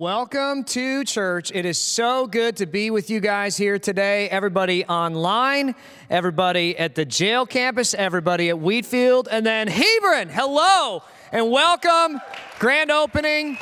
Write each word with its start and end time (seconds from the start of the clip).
Welcome 0.00 0.62
to 0.62 1.02
church. 1.02 1.50
It 1.52 1.64
is 1.64 1.76
so 1.76 2.28
good 2.28 2.58
to 2.58 2.66
be 2.66 2.88
with 2.92 3.10
you 3.10 3.18
guys 3.18 3.56
here 3.56 3.80
today. 3.80 4.28
Everybody 4.28 4.84
online, 4.84 5.74
everybody 6.08 6.78
at 6.78 6.94
the 6.94 7.04
jail 7.04 7.44
campus, 7.46 7.94
everybody 7.94 8.48
at 8.48 8.60
Wheatfield, 8.60 9.26
and 9.28 9.44
then 9.44 9.66
Hebron. 9.66 10.28
Hello 10.28 11.02
and 11.32 11.50
welcome. 11.50 12.20
Grand 12.60 12.92
opening. 12.92 13.58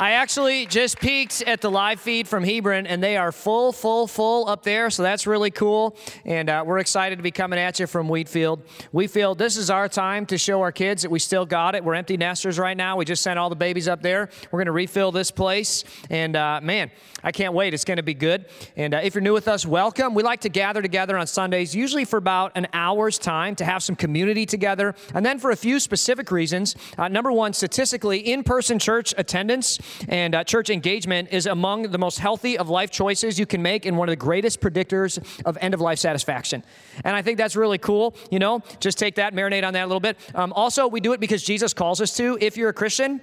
I 0.00 0.12
actually 0.12 0.66
just 0.66 1.00
peeked 1.00 1.42
at 1.42 1.60
the 1.60 1.68
live 1.68 2.00
feed 2.00 2.28
from 2.28 2.44
Hebron, 2.44 2.86
and 2.86 3.02
they 3.02 3.16
are 3.16 3.32
full, 3.32 3.72
full, 3.72 4.06
full 4.06 4.48
up 4.48 4.62
there. 4.62 4.90
So 4.90 5.02
that's 5.02 5.26
really 5.26 5.50
cool. 5.50 5.96
And 6.24 6.48
uh, 6.48 6.62
we're 6.64 6.78
excited 6.78 7.16
to 7.16 7.22
be 7.24 7.32
coming 7.32 7.58
at 7.58 7.80
you 7.80 7.88
from 7.88 8.08
Wheatfield. 8.08 8.62
Wheatfield, 8.92 9.38
this 9.38 9.56
is 9.56 9.70
our 9.70 9.88
time 9.88 10.24
to 10.26 10.38
show 10.38 10.60
our 10.60 10.70
kids 10.70 11.02
that 11.02 11.10
we 11.10 11.18
still 11.18 11.44
got 11.44 11.74
it. 11.74 11.82
We're 11.82 11.96
empty 11.96 12.16
nesters 12.16 12.60
right 12.60 12.76
now. 12.76 12.96
We 12.96 13.06
just 13.06 13.24
sent 13.24 13.40
all 13.40 13.50
the 13.50 13.56
babies 13.56 13.88
up 13.88 14.00
there. 14.00 14.30
We're 14.52 14.58
going 14.58 14.66
to 14.66 14.72
refill 14.72 15.10
this 15.10 15.32
place. 15.32 15.82
And 16.10 16.36
uh, 16.36 16.60
man, 16.62 16.92
I 17.24 17.32
can't 17.32 17.52
wait. 17.52 17.74
It's 17.74 17.84
going 17.84 17.96
to 17.96 18.04
be 18.04 18.14
good. 18.14 18.46
And 18.76 18.94
uh, 18.94 19.00
if 19.02 19.16
you're 19.16 19.22
new 19.22 19.32
with 19.32 19.48
us, 19.48 19.66
welcome. 19.66 20.14
We 20.14 20.22
like 20.22 20.42
to 20.42 20.48
gather 20.48 20.80
together 20.80 21.18
on 21.18 21.26
Sundays, 21.26 21.74
usually 21.74 22.04
for 22.04 22.18
about 22.18 22.52
an 22.54 22.68
hour's 22.72 23.18
time 23.18 23.56
to 23.56 23.64
have 23.64 23.82
some 23.82 23.96
community 23.96 24.46
together. 24.46 24.94
And 25.12 25.26
then 25.26 25.40
for 25.40 25.50
a 25.50 25.56
few 25.56 25.80
specific 25.80 26.30
reasons. 26.30 26.76
Uh, 26.96 27.08
number 27.08 27.32
one, 27.32 27.52
statistically, 27.52 28.20
in 28.20 28.44
person 28.44 28.78
church 28.78 29.12
attendance 29.18 29.80
and 30.08 30.34
uh, 30.34 30.44
church 30.44 30.70
engagement 30.70 31.28
is 31.30 31.46
among 31.46 31.82
the 31.90 31.98
most 31.98 32.18
healthy 32.18 32.58
of 32.58 32.68
life 32.68 32.90
choices 32.90 33.38
you 33.38 33.46
can 33.46 33.62
make 33.62 33.86
and 33.86 33.96
one 33.96 34.08
of 34.08 34.12
the 34.12 34.16
greatest 34.16 34.60
predictors 34.60 35.18
of 35.44 35.58
end 35.60 35.74
of 35.74 35.80
life 35.80 35.98
satisfaction. 35.98 36.62
And 37.04 37.16
I 37.16 37.22
think 37.22 37.38
that's 37.38 37.56
really 37.56 37.78
cool. 37.78 38.14
You 38.30 38.38
know, 38.38 38.62
just 38.80 38.98
take 38.98 39.16
that, 39.16 39.34
marinate 39.34 39.66
on 39.66 39.72
that 39.74 39.84
a 39.84 39.86
little 39.86 40.00
bit. 40.00 40.16
Um, 40.34 40.52
also, 40.52 40.86
we 40.88 41.00
do 41.00 41.12
it 41.12 41.20
because 41.20 41.42
Jesus 41.42 41.72
calls 41.74 42.00
us 42.00 42.16
to. 42.16 42.38
If 42.40 42.56
you're 42.56 42.70
a 42.70 42.74
Christian, 42.74 43.20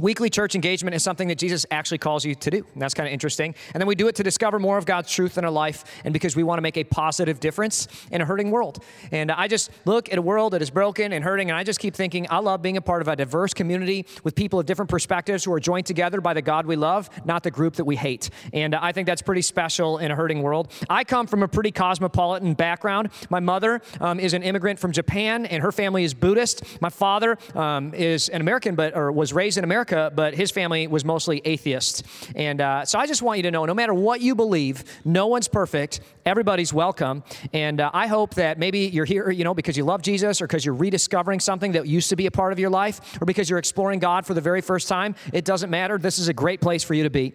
Weekly 0.00 0.30
church 0.30 0.54
engagement 0.54 0.94
is 0.94 1.02
something 1.02 1.28
that 1.28 1.38
Jesus 1.38 1.66
actually 1.70 1.98
calls 1.98 2.24
you 2.24 2.34
to 2.34 2.50
do. 2.50 2.64
And 2.72 2.82
that's 2.82 2.94
kind 2.94 3.06
of 3.06 3.12
interesting. 3.12 3.54
And 3.74 3.80
then 3.80 3.88
we 3.88 3.94
do 3.94 4.08
it 4.08 4.14
to 4.16 4.22
discover 4.22 4.58
more 4.58 4.78
of 4.78 4.86
God's 4.86 5.12
truth 5.12 5.38
in 5.38 5.44
our 5.44 5.50
life 5.50 5.84
and 6.04 6.12
because 6.12 6.36
we 6.36 6.42
want 6.42 6.58
to 6.58 6.62
make 6.62 6.76
a 6.76 6.84
positive 6.84 7.40
difference 7.40 7.88
in 8.10 8.20
a 8.20 8.24
hurting 8.24 8.50
world. 8.50 8.82
And 9.10 9.32
I 9.32 9.48
just 9.48 9.70
look 9.84 10.12
at 10.12 10.18
a 10.18 10.22
world 10.22 10.52
that 10.52 10.62
is 10.62 10.70
broken 10.70 11.12
and 11.12 11.24
hurting, 11.24 11.50
and 11.50 11.58
I 11.58 11.64
just 11.64 11.80
keep 11.80 11.94
thinking, 11.94 12.26
I 12.30 12.38
love 12.38 12.62
being 12.62 12.76
a 12.76 12.80
part 12.80 13.02
of 13.02 13.08
a 13.08 13.16
diverse 13.16 13.54
community 13.54 14.06
with 14.24 14.34
people 14.34 14.60
of 14.60 14.66
different 14.66 14.90
perspectives 14.90 15.44
who 15.44 15.52
are 15.52 15.60
joined 15.60 15.86
together 15.86 16.20
by 16.20 16.34
the 16.34 16.42
God 16.42 16.66
we 16.66 16.76
love, 16.76 17.10
not 17.24 17.42
the 17.42 17.50
group 17.50 17.76
that 17.76 17.84
we 17.84 17.96
hate. 17.96 18.30
And 18.52 18.74
I 18.74 18.92
think 18.92 19.06
that's 19.06 19.22
pretty 19.22 19.42
special 19.42 19.98
in 19.98 20.10
a 20.10 20.16
hurting 20.16 20.42
world. 20.42 20.72
I 20.88 21.04
come 21.04 21.26
from 21.26 21.42
a 21.42 21.48
pretty 21.48 21.72
cosmopolitan 21.72 22.54
background. 22.54 23.10
My 23.30 23.40
mother 23.40 23.82
um, 24.00 24.20
is 24.20 24.34
an 24.34 24.42
immigrant 24.42 24.78
from 24.78 24.92
Japan, 24.92 25.46
and 25.46 25.62
her 25.62 25.72
family 25.72 26.04
is 26.04 26.14
Buddhist. 26.14 26.80
My 26.80 26.90
father 26.90 27.38
um, 27.54 27.94
is 27.94 28.28
an 28.28 28.40
American, 28.40 28.74
but 28.74 28.96
or 28.96 29.10
was 29.10 29.32
raised 29.32 29.58
in 29.58 29.64
America 29.64 29.87
America, 29.90 30.14
but 30.14 30.34
his 30.34 30.50
family 30.50 30.86
was 30.86 31.04
mostly 31.04 31.40
atheist. 31.44 32.04
And 32.34 32.60
uh, 32.60 32.84
so 32.84 32.98
I 32.98 33.06
just 33.06 33.22
want 33.22 33.38
you 33.38 33.42
to 33.44 33.50
know 33.50 33.64
no 33.64 33.74
matter 33.74 33.94
what 33.94 34.20
you 34.20 34.34
believe, 34.34 34.84
no 35.04 35.26
one's 35.26 35.48
perfect. 35.48 36.00
Everybody's 36.24 36.72
welcome. 36.72 37.22
And 37.52 37.80
uh, 37.80 37.90
I 37.92 38.06
hope 38.06 38.34
that 38.34 38.58
maybe 38.58 38.80
you're 38.80 39.04
here, 39.04 39.30
you 39.30 39.44
know, 39.44 39.54
because 39.54 39.76
you 39.76 39.84
love 39.84 40.02
Jesus 40.02 40.40
or 40.40 40.46
because 40.46 40.64
you're 40.64 40.74
rediscovering 40.74 41.40
something 41.40 41.72
that 41.72 41.86
used 41.86 42.10
to 42.10 42.16
be 42.16 42.26
a 42.26 42.30
part 42.30 42.52
of 42.52 42.58
your 42.58 42.70
life 42.70 43.20
or 43.20 43.24
because 43.24 43.48
you're 43.48 43.58
exploring 43.58 43.98
God 43.98 44.26
for 44.26 44.34
the 44.34 44.40
very 44.40 44.60
first 44.60 44.88
time. 44.88 45.14
It 45.32 45.44
doesn't 45.44 45.70
matter. 45.70 45.98
This 45.98 46.18
is 46.18 46.28
a 46.28 46.34
great 46.34 46.60
place 46.60 46.84
for 46.84 46.94
you 46.94 47.04
to 47.04 47.10
be. 47.10 47.34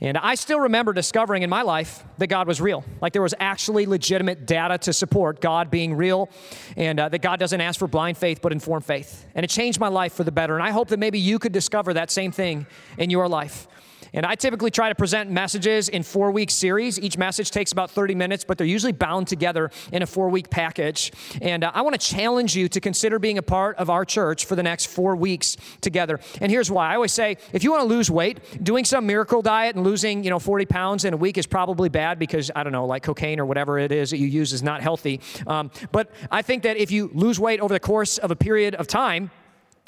And 0.00 0.16
I 0.16 0.36
still 0.36 0.60
remember 0.60 0.92
discovering 0.92 1.42
in 1.42 1.50
my 1.50 1.62
life 1.62 2.04
that 2.18 2.28
God 2.28 2.46
was 2.46 2.60
real. 2.60 2.84
Like 3.00 3.12
there 3.12 3.22
was 3.22 3.34
actually 3.40 3.84
legitimate 3.84 4.46
data 4.46 4.78
to 4.78 4.92
support 4.92 5.40
God 5.40 5.70
being 5.70 5.94
real 5.94 6.30
and 6.76 7.00
uh, 7.00 7.08
that 7.08 7.20
God 7.20 7.40
doesn't 7.40 7.60
ask 7.60 7.80
for 7.80 7.88
blind 7.88 8.16
faith 8.16 8.40
but 8.40 8.52
informed 8.52 8.84
faith. 8.84 9.26
And 9.34 9.42
it 9.42 9.50
changed 9.50 9.80
my 9.80 9.88
life 9.88 10.12
for 10.12 10.22
the 10.22 10.30
better. 10.30 10.54
And 10.54 10.62
I 10.62 10.70
hope 10.70 10.88
that 10.88 11.00
maybe 11.00 11.18
you 11.18 11.40
could 11.40 11.52
discover 11.52 11.94
that 11.94 12.12
same 12.12 12.30
thing 12.30 12.66
in 12.96 13.10
your 13.10 13.28
life. 13.28 13.66
And 14.12 14.24
I 14.24 14.34
typically 14.34 14.70
try 14.70 14.88
to 14.88 14.94
present 14.94 15.30
messages 15.30 15.88
in 15.88 16.02
four 16.02 16.30
week 16.30 16.50
series. 16.50 16.98
Each 16.98 17.18
message 17.18 17.50
takes 17.50 17.72
about 17.72 17.90
30 17.90 18.14
minutes, 18.14 18.44
but 18.44 18.58
they're 18.58 18.66
usually 18.66 18.92
bound 18.92 19.28
together 19.28 19.70
in 19.92 20.02
a 20.02 20.06
four 20.06 20.28
week 20.28 20.50
package. 20.50 21.12
And 21.40 21.64
uh, 21.64 21.72
I 21.74 21.82
want 21.82 21.98
to 21.98 22.06
challenge 22.06 22.56
you 22.56 22.68
to 22.68 22.80
consider 22.80 23.18
being 23.18 23.38
a 23.38 23.42
part 23.42 23.76
of 23.76 23.90
our 23.90 24.04
church 24.04 24.44
for 24.44 24.56
the 24.56 24.62
next 24.62 24.86
four 24.86 25.16
weeks 25.16 25.56
together. 25.80 26.20
And 26.40 26.50
here's 26.50 26.70
why 26.70 26.92
I 26.92 26.94
always 26.94 27.12
say 27.12 27.36
if 27.52 27.64
you 27.64 27.70
want 27.70 27.82
to 27.82 27.88
lose 27.88 28.10
weight, 28.10 28.40
doing 28.62 28.84
some 28.84 29.06
miracle 29.06 29.42
diet 29.42 29.76
and 29.76 29.84
losing, 29.84 30.24
you 30.24 30.30
know, 30.30 30.38
40 30.38 30.66
pounds 30.66 31.04
in 31.04 31.14
a 31.14 31.16
week 31.16 31.38
is 31.38 31.46
probably 31.46 31.88
bad 31.88 32.18
because, 32.18 32.50
I 32.54 32.62
don't 32.62 32.72
know, 32.72 32.86
like 32.86 33.02
cocaine 33.02 33.40
or 33.40 33.46
whatever 33.46 33.78
it 33.78 33.92
is 33.92 34.10
that 34.10 34.18
you 34.18 34.26
use 34.26 34.52
is 34.52 34.62
not 34.62 34.82
healthy. 34.82 35.20
Um, 35.46 35.70
but 35.92 36.10
I 36.30 36.42
think 36.42 36.62
that 36.62 36.76
if 36.76 36.90
you 36.90 37.10
lose 37.12 37.38
weight 37.38 37.60
over 37.60 37.74
the 37.74 37.80
course 37.80 38.18
of 38.18 38.30
a 38.30 38.36
period 38.36 38.74
of 38.74 38.86
time, 38.86 39.30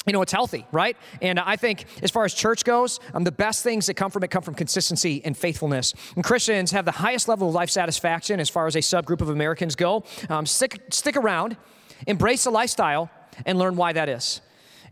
you 0.07 0.13
know, 0.13 0.23
it's 0.23 0.33
healthy, 0.33 0.67
right? 0.73 0.97
And 1.21 1.39
I 1.39 1.57
think 1.57 1.85
as 2.03 2.11
far 2.11 2.25
as 2.25 2.33
church 2.33 2.65
goes, 2.65 3.01
um, 3.13 3.25
the 3.25 3.33
best 3.33 3.63
things 3.63 3.87
that 3.87 3.95
come 3.95 4.11
from 4.11 4.23
it 4.23 4.31
come 4.31 4.43
from 4.43 4.55
consistency 4.55 5.21
and 5.25 5.37
faithfulness. 5.37 5.95
And 6.15 6.25
Christians 6.25 6.71
have 6.71 6.85
the 6.85 6.93
highest 6.93 7.29
level 7.29 7.49
of 7.49 7.55
life 7.55 7.71
satisfaction 7.71 8.41
as 8.41 8.49
far 8.49 8.67
as 8.67 8.77
a 8.77 8.81
subgroup 8.81 9.21
of 9.21 9.29
Americans 9.29 9.77
go. 9.77 10.05
Um, 10.29 10.47
stick, 10.47 10.83
stick 10.91 11.17
around, 11.17 11.57
embrace 12.07 12.45
the 12.45 12.51
lifestyle, 12.51 13.11
and 13.45 13.59
learn 13.59 13.77
why 13.77 13.93
that 13.93 14.09
is. 14.09 14.41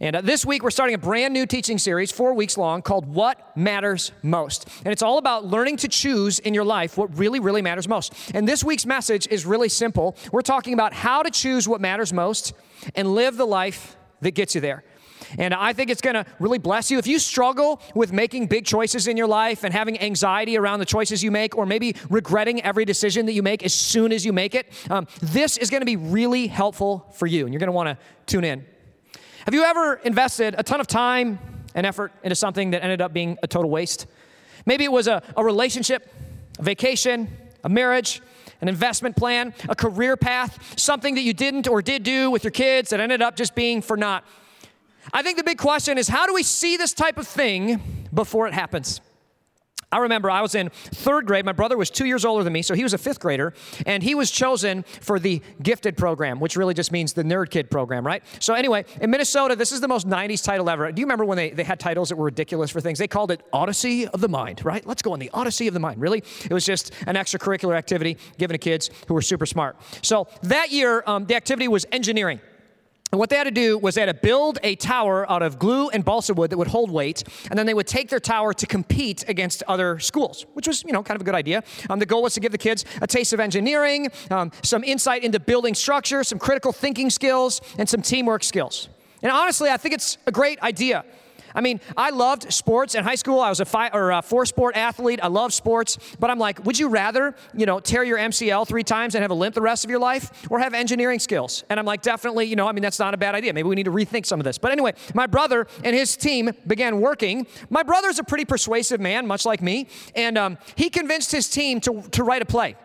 And 0.00 0.14
uh, 0.14 0.20
this 0.20 0.46
week, 0.46 0.62
we're 0.62 0.70
starting 0.70 0.94
a 0.94 0.98
brand 0.98 1.34
new 1.34 1.44
teaching 1.44 1.76
series, 1.76 2.12
four 2.12 2.32
weeks 2.34 2.56
long, 2.56 2.82
called 2.82 3.06
What 3.06 3.56
Matters 3.56 4.12
Most. 4.22 4.68
And 4.84 4.92
it's 4.92 5.02
all 5.02 5.18
about 5.18 5.44
learning 5.44 5.78
to 5.78 5.88
choose 5.88 6.38
in 6.38 6.54
your 6.54 6.64
life 6.64 6.96
what 6.96 7.16
really, 7.18 7.40
really 7.40 7.62
matters 7.62 7.88
most. 7.88 8.14
And 8.32 8.46
this 8.46 8.62
week's 8.62 8.86
message 8.86 9.26
is 9.28 9.44
really 9.44 9.68
simple. 9.68 10.16
We're 10.30 10.42
talking 10.42 10.72
about 10.72 10.92
how 10.92 11.22
to 11.22 11.30
choose 11.30 11.66
what 11.66 11.80
matters 11.80 12.12
most 12.12 12.52
and 12.94 13.14
live 13.14 13.36
the 13.36 13.46
life 13.46 13.96
that 14.20 14.32
gets 14.32 14.54
you 14.54 14.60
there. 14.60 14.84
And 15.36 15.52
I 15.52 15.72
think 15.72 15.90
it's 15.90 16.00
going 16.00 16.14
to 16.14 16.24
really 16.38 16.58
bless 16.58 16.90
you. 16.90 16.98
If 16.98 17.06
you 17.06 17.18
struggle 17.18 17.80
with 17.94 18.12
making 18.12 18.46
big 18.46 18.64
choices 18.64 19.06
in 19.06 19.16
your 19.16 19.26
life 19.26 19.64
and 19.64 19.74
having 19.74 20.00
anxiety 20.00 20.56
around 20.56 20.78
the 20.78 20.86
choices 20.86 21.22
you 21.22 21.30
make, 21.30 21.56
or 21.56 21.66
maybe 21.66 21.94
regretting 22.08 22.62
every 22.62 22.84
decision 22.84 23.26
that 23.26 23.32
you 23.32 23.42
make 23.42 23.62
as 23.62 23.74
soon 23.74 24.12
as 24.12 24.24
you 24.24 24.32
make 24.32 24.54
it, 24.54 24.72
um, 24.90 25.06
this 25.20 25.56
is 25.56 25.70
going 25.70 25.80
to 25.80 25.86
be 25.86 25.96
really 25.96 26.46
helpful 26.46 27.06
for 27.14 27.26
you. 27.26 27.44
And 27.44 27.52
you're 27.52 27.60
going 27.60 27.68
to 27.68 27.72
want 27.72 27.88
to 27.88 27.98
tune 28.26 28.44
in. 28.44 28.64
Have 29.44 29.54
you 29.54 29.64
ever 29.64 29.94
invested 30.04 30.54
a 30.56 30.62
ton 30.62 30.80
of 30.80 30.86
time 30.86 31.38
and 31.74 31.86
effort 31.86 32.12
into 32.22 32.34
something 32.34 32.70
that 32.70 32.82
ended 32.82 33.00
up 33.00 33.12
being 33.12 33.38
a 33.42 33.46
total 33.46 33.70
waste? 33.70 34.06
Maybe 34.66 34.84
it 34.84 34.92
was 34.92 35.08
a, 35.08 35.22
a 35.36 35.44
relationship, 35.44 36.12
a 36.58 36.62
vacation, 36.62 37.28
a 37.64 37.68
marriage, 37.68 38.20
an 38.60 38.68
investment 38.68 39.16
plan, 39.16 39.54
a 39.68 39.74
career 39.74 40.16
path, 40.16 40.78
something 40.78 41.14
that 41.14 41.22
you 41.22 41.32
didn't 41.32 41.68
or 41.68 41.80
did 41.80 42.02
do 42.02 42.30
with 42.30 42.44
your 42.44 42.50
kids 42.50 42.90
that 42.90 43.00
ended 43.00 43.22
up 43.22 43.36
just 43.36 43.54
being 43.54 43.80
for 43.80 43.96
naught. 43.96 44.24
I 45.12 45.22
think 45.22 45.36
the 45.38 45.44
big 45.44 45.58
question 45.58 45.98
is 45.98 46.08
how 46.08 46.26
do 46.26 46.34
we 46.34 46.42
see 46.42 46.76
this 46.76 46.92
type 46.92 47.18
of 47.18 47.26
thing 47.26 48.08
before 48.12 48.46
it 48.46 48.54
happens? 48.54 49.00
I 49.90 49.98
remember 49.98 50.30
I 50.30 50.42
was 50.42 50.54
in 50.54 50.68
third 50.68 51.26
grade. 51.26 51.46
My 51.46 51.52
brother 51.52 51.76
was 51.78 51.88
two 51.88 52.04
years 52.04 52.26
older 52.26 52.44
than 52.44 52.52
me, 52.52 52.60
so 52.60 52.74
he 52.74 52.82
was 52.82 52.92
a 52.92 52.98
fifth 52.98 53.20
grader, 53.20 53.54
and 53.86 54.02
he 54.02 54.14
was 54.14 54.30
chosen 54.30 54.82
for 54.82 55.18
the 55.18 55.40
gifted 55.62 55.96
program, 55.96 56.40
which 56.40 56.56
really 56.56 56.74
just 56.74 56.92
means 56.92 57.14
the 57.14 57.22
nerd 57.22 57.48
kid 57.48 57.70
program, 57.70 58.06
right? 58.06 58.22
So, 58.38 58.52
anyway, 58.52 58.84
in 59.00 59.10
Minnesota, 59.10 59.56
this 59.56 59.72
is 59.72 59.80
the 59.80 59.88
most 59.88 60.06
90s 60.06 60.44
title 60.44 60.68
ever. 60.68 60.92
Do 60.92 61.00
you 61.00 61.06
remember 61.06 61.24
when 61.24 61.38
they, 61.38 61.50
they 61.50 61.64
had 61.64 61.80
titles 61.80 62.10
that 62.10 62.16
were 62.16 62.26
ridiculous 62.26 62.70
for 62.70 62.82
things? 62.82 62.98
They 62.98 63.08
called 63.08 63.30
it 63.30 63.42
Odyssey 63.50 64.06
of 64.08 64.20
the 64.20 64.28
Mind, 64.28 64.62
right? 64.62 64.84
Let's 64.86 65.00
go 65.00 65.12
on 65.12 65.20
the 65.20 65.30
Odyssey 65.32 65.68
of 65.68 65.74
the 65.74 65.80
Mind. 65.80 66.00
Really? 66.00 66.18
It 66.44 66.52
was 66.52 66.66
just 66.66 66.92
an 67.06 67.14
extracurricular 67.14 67.74
activity 67.74 68.18
given 68.36 68.54
to 68.54 68.58
kids 68.58 68.90
who 69.06 69.14
were 69.14 69.22
super 69.22 69.46
smart. 69.46 69.78
So, 70.02 70.28
that 70.42 70.70
year, 70.70 71.02
um, 71.06 71.24
the 71.24 71.34
activity 71.34 71.66
was 71.66 71.86
engineering. 71.92 72.40
And 73.10 73.18
what 73.18 73.30
they 73.30 73.36
had 73.36 73.44
to 73.44 73.50
do 73.50 73.78
was 73.78 73.94
they 73.94 74.02
had 74.02 74.06
to 74.06 74.14
build 74.14 74.58
a 74.62 74.76
tower 74.76 75.30
out 75.30 75.42
of 75.42 75.58
glue 75.58 75.88
and 75.88 76.04
balsa 76.04 76.34
wood 76.34 76.50
that 76.50 76.58
would 76.58 76.68
hold 76.68 76.90
weight, 76.90 77.24
and 77.48 77.58
then 77.58 77.64
they 77.64 77.72
would 77.72 77.86
take 77.86 78.10
their 78.10 78.20
tower 78.20 78.52
to 78.52 78.66
compete 78.66 79.24
against 79.28 79.62
other 79.66 79.98
schools, 79.98 80.44
which 80.52 80.68
was, 80.68 80.84
you 80.84 80.92
know, 80.92 81.02
kind 81.02 81.16
of 81.16 81.22
a 81.22 81.24
good 81.24 81.34
idea. 81.34 81.62
Um, 81.88 81.98
the 81.98 82.06
goal 82.06 82.22
was 82.22 82.34
to 82.34 82.40
give 82.40 82.52
the 82.52 82.58
kids 82.58 82.84
a 83.00 83.06
taste 83.06 83.32
of 83.32 83.40
engineering, 83.40 84.10
um, 84.30 84.52
some 84.62 84.84
insight 84.84 85.24
into 85.24 85.40
building 85.40 85.74
structure, 85.74 86.22
some 86.22 86.38
critical 86.38 86.72
thinking 86.72 87.08
skills, 87.08 87.62
and 87.78 87.88
some 87.88 88.02
teamwork 88.02 88.44
skills. 88.44 88.88
And 89.22 89.32
honestly, 89.32 89.70
I 89.70 89.78
think 89.78 89.94
it's 89.94 90.18
a 90.26 90.32
great 90.32 90.60
idea. 90.60 91.04
I 91.58 91.60
mean, 91.60 91.80
I 91.96 92.10
loved 92.10 92.52
sports 92.52 92.94
in 92.94 93.02
high 93.02 93.16
school. 93.16 93.40
I 93.40 93.48
was 93.48 93.58
a 93.58 93.64
five 93.64 93.92
or 93.92 94.12
a 94.12 94.22
four 94.22 94.46
sport 94.46 94.76
athlete. 94.76 95.18
I 95.20 95.26
love 95.26 95.52
sports, 95.52 95.98
but 96.20 96.30
I'm 96.30 96.38
like, 96.38 96.64
would 96.64 96.78
you 96.78 96.88
rather, 96.88 97.34
you 97.52 97.66
know, 97.66 97.80
tear 97.80 98.04
your 98.04 98.16
MCL 98.16 98.68
three 98.68 98.84
times 98.84 99.16
and 99.16 99.22
have 99.22 99.32
a 99.32 99.34
limp 99.34 99.56
the 99.56 99.60
rest 99.60 99.82
of 99.82 99.90
your 99.90 99.98
life, 99.98 100.30
or 100.50 100.60
have 100.60 100.72
engineering 100.72 101.18
skills? 101.18 101.64
And 101.68 101.80
I'm 101.80 101.84
like, 101.84 102.02
definitely, 102.02 102.44
you 102.44 102.54
know, 102.54 102.68
I 102.68 102.72
mean, 102.72 102.82
that's 102.82 103.00
not 103.00 103.12
a 103.12 103.16
bad 103.16 103.34
idea. 103.34 103.52
Maybe 103.52 103.68
we 103.68 103.74
need 103.74 103.86
to 103.86 103.90
rethink 103.90 104.24
some 104.24 104.38
of 104.38 104.44
this. 104.44 104.56
But 104.56 104.70
anyway, 104.70 104.94
my 105.14 105.26
brother 105.26 105.66
and 105.82 105.96
his 105.96 106.16
team 106.16 106.52
began 106.64 107.00
working. 107.00 107.44
My 107.70 107.82
brother's 107.82 108.20
a 108.20 108.24
pretty 108.24 108.44
persuasive 108.44 109.00
man, 109.00 109.26
much 109.26 109.44
like 109.44 109.60
me, 109.60 109.88
and 110.14 110.38
um, 110.38 110.58
he 110.76 110.88
convinced 110.88 111.32
his 111.32 111.48
team 111.48 111.80
to 111.80 112.02
to 112.12 112.22
write 112.22 112.42
a 112.42 112.46
play. 112.46 112.76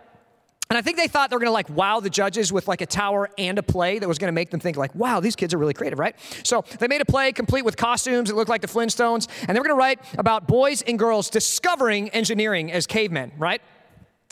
And 0.69 0.77
I 0.77 0.81
think 0.81 0.97
they 0.97 1.07
thought 1.07 1.29
they 1.29 1.35
were 1.35 1.39
going 1.39 1.49
to 1.49 1.51
like 1.51 1.69
wow 1.69 1.99
the 1.99 2.09
judges 2.09 2.51
with 2.51 2.67
like 2.67 2.81
a 2.81 2.85
tower 2.85 3.29
and 3.37 3.59
a 3.59 3.63
play 3.63 3.99
that 3.99 4.07
was 4.07 4.17
going 4.17 4.29
to 4.29 4.33
make 4.33 4.49
them 4.49 4.59
think 4.59 4.77
like, 4.77 4.95
wow, 4.95 5.19
these 5.19 5.35
kids 5.35 5.53
are 5.53 5.57
really 5.57 5.73
creative, 5.73 5.99
right? 5.99 6.15
So 6.43 6.63
they 6.79 6.87
made 6.87 7.01
a 7.01 7.05
play 7.05 7.31
complete 7.31 7.63
with 7.63 7.77
costumes 7.77 8.29
that 8.29 8.35
looked 8.35 8.49
like 8.49 8.61
the 8.61 8.67
Flintstones, 8.67 9.27
and 9.47 9.55
they 9.55 9.59
were 9.59 9.65
going 9.65 9.75
to 9.75 9.79
write 9.79 9.99
about 10.17 10.47
boys 10.47 10.81
and 10.81 10.97
girls 10.97 11.29
discovering 11.29 12.09
engineering 12.09 12.71
as 12.71 12.87
cavemen, 12.87 13.33
right? 13.37 13.61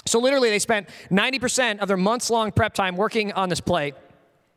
So 0.06 0.20
literally 0.20 0.50
they 0.50 0.60
spent 0.60 0.90
90% 1.12 1.80
of 1.80 1.88
their 1.88 1.98
months 1.98 2.30
long 2.30 2.52
prep 2.52 2.74
time 2.74 2.96
working 2.96 3.32
on 3.34 3.50
this 3.50 3.62
play. 3.62 3.94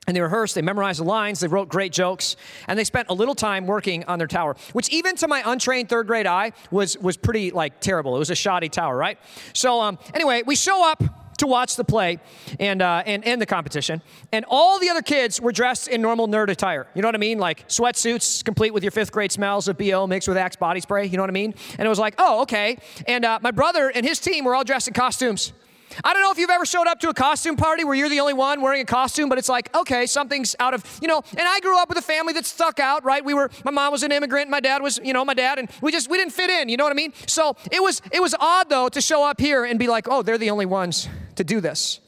and 0.06 0.14
they 0.14 0.20
rehearsed, 0.20 0.54
they 0.54 0.62
memorized 0.62 1.00
the 1.00 1.04
lines, 1.04 1.40
they 1.40 1.48
wrote 1.48 1.68
great 1.68 1.90
jokes, 1.92 2.36
and 2.68 2.78
they 2.78 2.84
spent 2.84 3.08
a 3.08 3.14
little 3.14 3.34
time 3.34 3.66
working 3.66 4.04
on 4.04 4.18
their 4.18 4.28
tower, 4.28 4.54
which 4.74 4.88
even 4.90 5.16
to 5.16 5.26
my 5.26 5.42
untrained 5.46 5.88
third 5.88 6.06
grade 6.06 6.26
eye 6.26 6.52
was, 6.70 6.98
was 6.98 7.16
pretty 7.16 7.50
like 7.50 7.80
terrible. 7.80 8.14
It 8.14 8.18
was 8.18 8.30
a 8.30 8.34
shoddy 8.34 8.68
tower, 8.68 8.96
right? 8.96 9.18
So 9.54 9.80
um, 9.80 9.98
anyway, 10.12 10.42
we 10.44 10.56
show 10.56 10.86
up 10.90 11.02
to 11.38 11.46
watch 11.46 11.76
the 11.76 11.84
play 11.84 12.18
and, 12.60 12.82
uh, 12.82 13.02
and, 13.06 13.24
and 13.24 13.40
the 13.40 13.46
competition. 13.46 14.02
And 14.32 14.44
all 14.48 14.78
the 14.78 14.88
other 14.88 15.02
kids 15.02 15.40
were 15.40 15.52
dressed 15.52 15.88
in 15.88 16.02
normal 16.02 16.28
nerd 16.28 16.48
attire. 16.48 16.86
You 16.94 17.02
know 17.02 17.08
what 17.08 17.14
I 17.14 17.18
mean? 17.18 17.38
Like 17.38 17.68
sweatsuits, 17.68 18.44
complete 18.44 18.72
with 18.72 18.82
your 18.82 18.92
fifth 18.92 19.12
grade 19.12 19.32
smells 19.32 19.68
of 19.68 19.78
BO 19.78 20.06
mixed 20.06 20.28
with 20.28 20.36
Axe 20.36 20.56
body 20.56 20.80
spray. 20.80 21.06
You 21.06 21.16
know 21.16 21.22
what 21.22 21.30
I 21.30 21.34
mean? 21.34 21.54
And 21.78 21.86
it 21.86 21.88
was 21.88 21.98
like, 21.98 22.14
oh, 22.18 22.42
okay. 22.42 22.78
And 23.06 23.24
uh, 23.24 23.38
my 23.42 23.50
brother 23.50 23.90
and 23.94 24.06
his 24.06 24.20
team 24.20 24.44
were 24.44 24.54
all 24.54 24.64
dressed 24.64 24.88
in 24.88 24.94
costumes. 24.94 25.52
I 26.02 26.12
don't 26.12 26.22
know 26.22 26.30
if 26.30 26.38
you've 26.38 26.50
ever 26.50 26.66
showed 26.66 26.86
up 26.86 27.00
to 27.00 27.08
a 27.08 27.14
costume 27.14 27.56
party 27.56 27.84
where 27.84 27.94
you're 27.94 28.08
the 28.08 28.20
only 28.20 28.32
one 28.32 28.60
wearing 28.60 28.80
a 28.80 28.84
costume, 28.84 29.28
but 29.28 29.38
it's 29.38 29.48
like, 29.48 29.74
okay, 29.76 30.06
something's 30.06 30.56
out 30.58 30.74
of, 30.74 30.82
you 31.00 31.08
know, 31.08 31.22
and 31.30 31.42
I 31.46 31.60
grew 31.60 31.78
up 31.78 31.88
with 31.88 31.98
a 31.98 32.02
family 32.02 32.32
that 32.32 32.46
stuck 32.46 32.80
out, 32.80 33.04
right? 33.04 33.24
We 33.24 33.34
were, 33.34 33.50
my 33.64 33.70
mom 33.70 33.92
was 33.92 34.02
an 34.02 34.12
immigrant, 34.12 34.50
my 34.50 34.60
dad 34.60 34.82
was, 34.82 34.98
you 35.02 35.12
know, 35.12 35.24
my 35.24 35.34
dad, 35.34 35.58
and 35.58 35.70
we 35.80 35.92
just, 35.92 36.10
we 36.10 36.18
didn't 36.18 36.32
fit 36.32 36.50
in, 36.50 36.68
you 36.68 36.76
know 36.76 36.84
what 36.84 36.92
I 36.92 36.96
mean? 36.96 37.12
So 37.26 37.56
it 37.70 37.82
was, 37.82 38.02
it 38.10 38.20
was 38.20 38.34
odd 38.40 38.68
though 38.68 38.88
to 38.88 39.00
show 39.00 39.24
up 39.24 39.40
here 39.40 39.64
and 39.64 39.78
be 39.78 39.88
like, 39.88 40.08
oh, 40.08 40.22
they're 40.22 40.38
the 40.38 40.50
only 40.50 40.66
ones 40.66 41.08
to 41.36 41.44
do 41.44 41.60
this. 41.60 42.00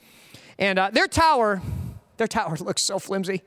And 0.58 0.78
uh, 0.78 0.90
their 0.90 1.06
tower, 1.06 1.62
their 2.16 2.28
tower 2.28 2.56
looks 2.60 2.82
so 2.82 2.98
flimsy. 2.98 3.42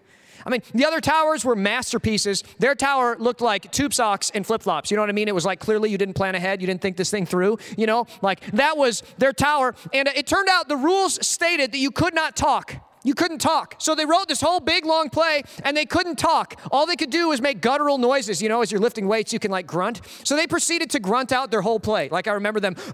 I 0.50 0.52
mean, 0.52 0.64
the 0.74 0.86
other 0.86 1.00
towers 1.00 1.46
were 1.46 1.56
masterpieces. 1.56 2.44
Their 2.58 2.74
tower 2.74 3.16
looked 3.20 3.40
like 3.40 3.72
tube 3.72 3.94
socks 3.94 4.32
and 4.34 4.46
flip 4.46 4.64
flops. 4.64 4.90
You 4.90 4.98
know 4.98 5.04
what 5.04 5.10
I 5.12 5.14
mean? 5.14 5.28
It 5.28 5.36
was 5.36 5.46
like 5.46 5.60
clearly 5.60 5.92
you 5.92 5.98
didn't 5.98 6.16
plan 6.16 6.34
ahead. 6.34 6.60
You 6.60 6.66
didn't 6.66 6.82
think 6.82 6.98
this 6.98 7.12
thing 7.12 7.28
through. 7.28 7.60
You 7.78 7.86
know, 7.86 8.08
like 8.24 8.44
that 8.52 8.76
was 8.76 9.04
their 9.20 9.32
tower. 9.32 9.76
And 9.94 10.08
it 10.08 10.26
turned 10.26 10.50
out 10.50 10.68
the 10.68 10.76
rules 10.76 11.26
stated 11.26 11.72
that 11.72 11.78
you 11.78 11.92
could 11.92 12.16
not 12.16 12.36
talk 12.36 12.76
you 13.04 13.14
couldn't 13.14 13.40
talk. 13.40 13.76
So 13.78 13.96
they 13.96 14.06
wrote 14.06 14.28
this 14.28 14.42
whole 14.42 14.60
big 14.60 14.86
long 14.86 15.10
play 15.10 15.44
and 15.64 15.76
they 15.76 15.86
couldn't 15.86 16.18
talk. 16.18 16.60
All 16.72 16.86
they 16.86 16.96
could 16.96 17.10
do 17.10 17.30
was 17.30 17.42
make 17.42 17.62
guttural 17.62 17.98
noises. 17.98 18.42
You 18.42 18.50
know, 18.50 18.62
as 18.62 18.72
you're 18.72 18.82
lifting 18.82 19.08
weights, 19.08 19.32
you 19.32 19.40
can 19.40 19.52
like 19.52 19.68
grunt. 19.68 20.02
So 20.24 20.36
they 20.36 20.48
proceeded 20.48 20.90
to 20.92 21.00
grunt 21.00 21.32
out 21.32 21.52
their 21.52 21.62
whole 21.62 21.80
play. 21.80 22.10
Like 22.10 22.28
I 22.28 22.34
remember 22.34 22.60
them, 22.60 22.76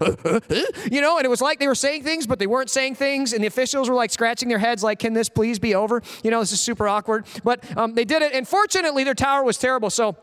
you 0.90 1.00
know, 1.00 1.16
and 1.18 1.24
it 1.24 1.30
was 1.30 1.40
like 1.40 1.58
they 1.58 1.68
were 1.68 1.74
saying 1.74 2.04
things, 2.04 2.26
but 2.26 2.38
they 2.38 2.46
weren't 2.46 2.70
saying 2.70 2.94
things. 2.94 3.32
And 3.32 3.42
the 3.42 3.48
officials 3.48 3.88
were 3.88 3.94
like 3.94 4.10
scratching 4.10 4.48
their 4.48 4.58
heads, 4.58 4.82
like, 4.82 4.98
can 4.98 5.12
this 5.12 5.28
please 5.28 5.58
be 5.58 5.74
over? 5.74 6.02
You 6.22 6.30
know, 6.30 6.40
this 6.40 6.52
is 6.52 6.60
super 6.60 6.86
awkward. 6.86 7.26
But 7.42 7.64
um, 7.76 7.94
they 7.94 8.04
did 8.04 8.22
it. 8.22 8.32
And 8.32 8.46
fortunately, 8.46 9.04
their 9.04 9.14
tower 9.14 9.42
was 9.42 9.58
terrible. 9.58 9.90
So 9.90 10.16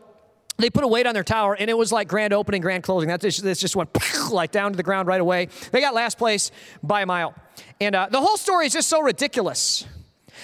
they 0.56 0.70
put 0.70 0.84
a 0.84 0.88
weight 0.88 1.06
on 1.06 1.14
their 1.14 1.24
tower 1.24 1.54
and 1.54 1.68
it 1.68 1.76
was 1.76 1.92
like 1.92 2.08
grand 2.08 2.32
opening, 2.32 2.60
grand 2.60 2.84
closing. 2.84 3.08
That 3.08 3.20
just, 3.20 3.42
this 3.42 3.60
just 3.60 3.76
went 3.76 3.90
like 4.30 4.52
down 4.52 4.70
to 4.70 4.76
the 4.76 4.82
ground 4.82 5.08
right 5.08 5.20
away. 5.20 5.48
They 5.72 5.80
got 5.80 5.94
last 5.94 6.16
place 6.16 6.50
by 6.82 7.02
a 7.02 7.06
mile. 7.06 7.34
And 7.80 7.94
uh, 7.94 8.08
the 8.10 8.20
whole 8.20 8.36
story 8.36 8.66
is 8.66 8.72
just 8.72 8.88
so 8.88 9.00
ridiculous 9.00 9.86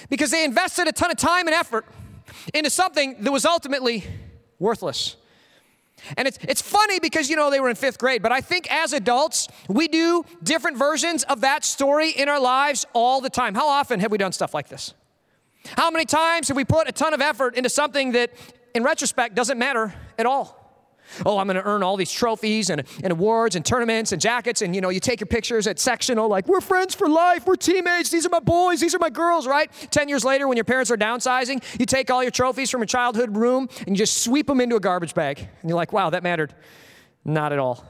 because 0.09 0.31
they 0.31 0.43
invested 0.43 0.87
a 0.87 0.91
ton 0.91 1.11
of 1.11 1.17
time 1.17 1.47
and 1.47 1.55
effort 1.55 1.85
into 2.53 2.69
something 2.69 3.21
that 3.23 3.31
was 3.31 3.45
ultimately 3.45 4.03
worthless. 4.59 5.15
And 6.17 6.27
it's, 6.27 6.39
it's 6.41 6.61
funny 6.61 6.99
because, 6.99 7.29
you 7.29 7.35
know, 7.35 7.51
they 7.51 7.59
were 7.59 7.69
in 7.69 7.75
fifth 7.75 7.99
grade, 7.99 8.23
but 8.23 8.31
I 8.31 8.41
think 8.41 8.71
as 8.71 8.91
adults, 8.91 9.47
we 9.67 9.87
do 9.87 10.25
different 10.41 10.77
versions 10.77 11.23
of 11.25 11.41
that 11.41 11.63
story 11.63 12.09
in 12.09 12.27
our 12.27 12.39
lives 12.39 12.85
all 12.93 13.21
the 13.21 13.29
time. 13.29 13.53
How 13.53 13.67
often 13.67 13.99
have 13.99 14.11
we 14.11 14.17
done 14.17 14.31
stuff 14.31 14.53
like 14.53 14.67
this? 14.67 14.93
How 15.77 15.91
many 15.91 16.05
times 16.05 16.47
have 16.47 16.57
we 16.57 16.65
put 16.65 16.89
a 16.89 16.91
ton 16.91 17.13
of 17.13 17.21
effort 17.21 17.55
into 17.55 17.69
something 17.69 18.13
that, 18.13 18.31
in 18.73 18.83
retrospect, 18.83 19.35
doesn't 19.35 19.59
matter 19.59 19.93
at 20.17 20.25
all? 20.25 20.60
Oh, 21.25 21.37
I'm 21.37 21.47
going 21.47 21.55
to 21.55 21.63
earn 21.63 21.83
all 21.83 21.97
these 21.97 22.11
trophies 22.11 22.69
and, 22.69 22.83
and 23.03 23.11
awards 23.11 23.55
and 23.55 23.65
tournaments 23.65 24.11
and 24.11 24.21
jackets. 24.21 24.61
And, 24.61 24.75
you 24.75 24.81
know, 24.81 24.89
you 24.89 24.99
take 24.99 25.19
your 25.19 25.27
pictures 25.27 25.67
at 25.67 25.79
sectional, 25.79 26.27
like, 26.27 26.47
we're 26.47 26.61
friends 26.61 26.95
for 26.95 27.07
life. 27.07 27.45
We're 27.45 27.55
teammates. 27.55 28.09
These 28.09 28.25
are 28.25 28.29
my 28.29 28.39
boys. 28.39 28.79
These 28.79 28.95
are 28.95 28.99
my 28.99 29.09
girls, 29.09 29.47
right? 29.47 29.71
10 29.91 30.09
years 30.09 30.23
later, 30.23 30.47
when 30.47 30.57
your 30.57 30.65
parents 30.65 30.91
are 30.91 30.97
downsizing, 30.97 31.63
you 31.79 31.85
take 31.85 32.09
all 32.11 32.23
your 32.23 32.31
trophies 32.31 32.69
from 32.69 32.81
a 32.81 32.85
childhood 32.85 33.35
room 33.35 33.69
and 33.79 33.89
you 33.89 33.95
just 33.95 34.23
sweep 34.23 34.47
them 34.47 34.61
into 34.61 34.75
a 34.75 34.79
garbage 34.79 35.13
bag. 35.13 35.39
And 35.39 35.69
you're 35.69 35.77
like, 35.77 35.93
wow, 35.93 36.09
that 36.09 36.23
mattered. 36.23 36.53
Not 37.23 37.53
at 37.53 37.59
all. 37.59 37.85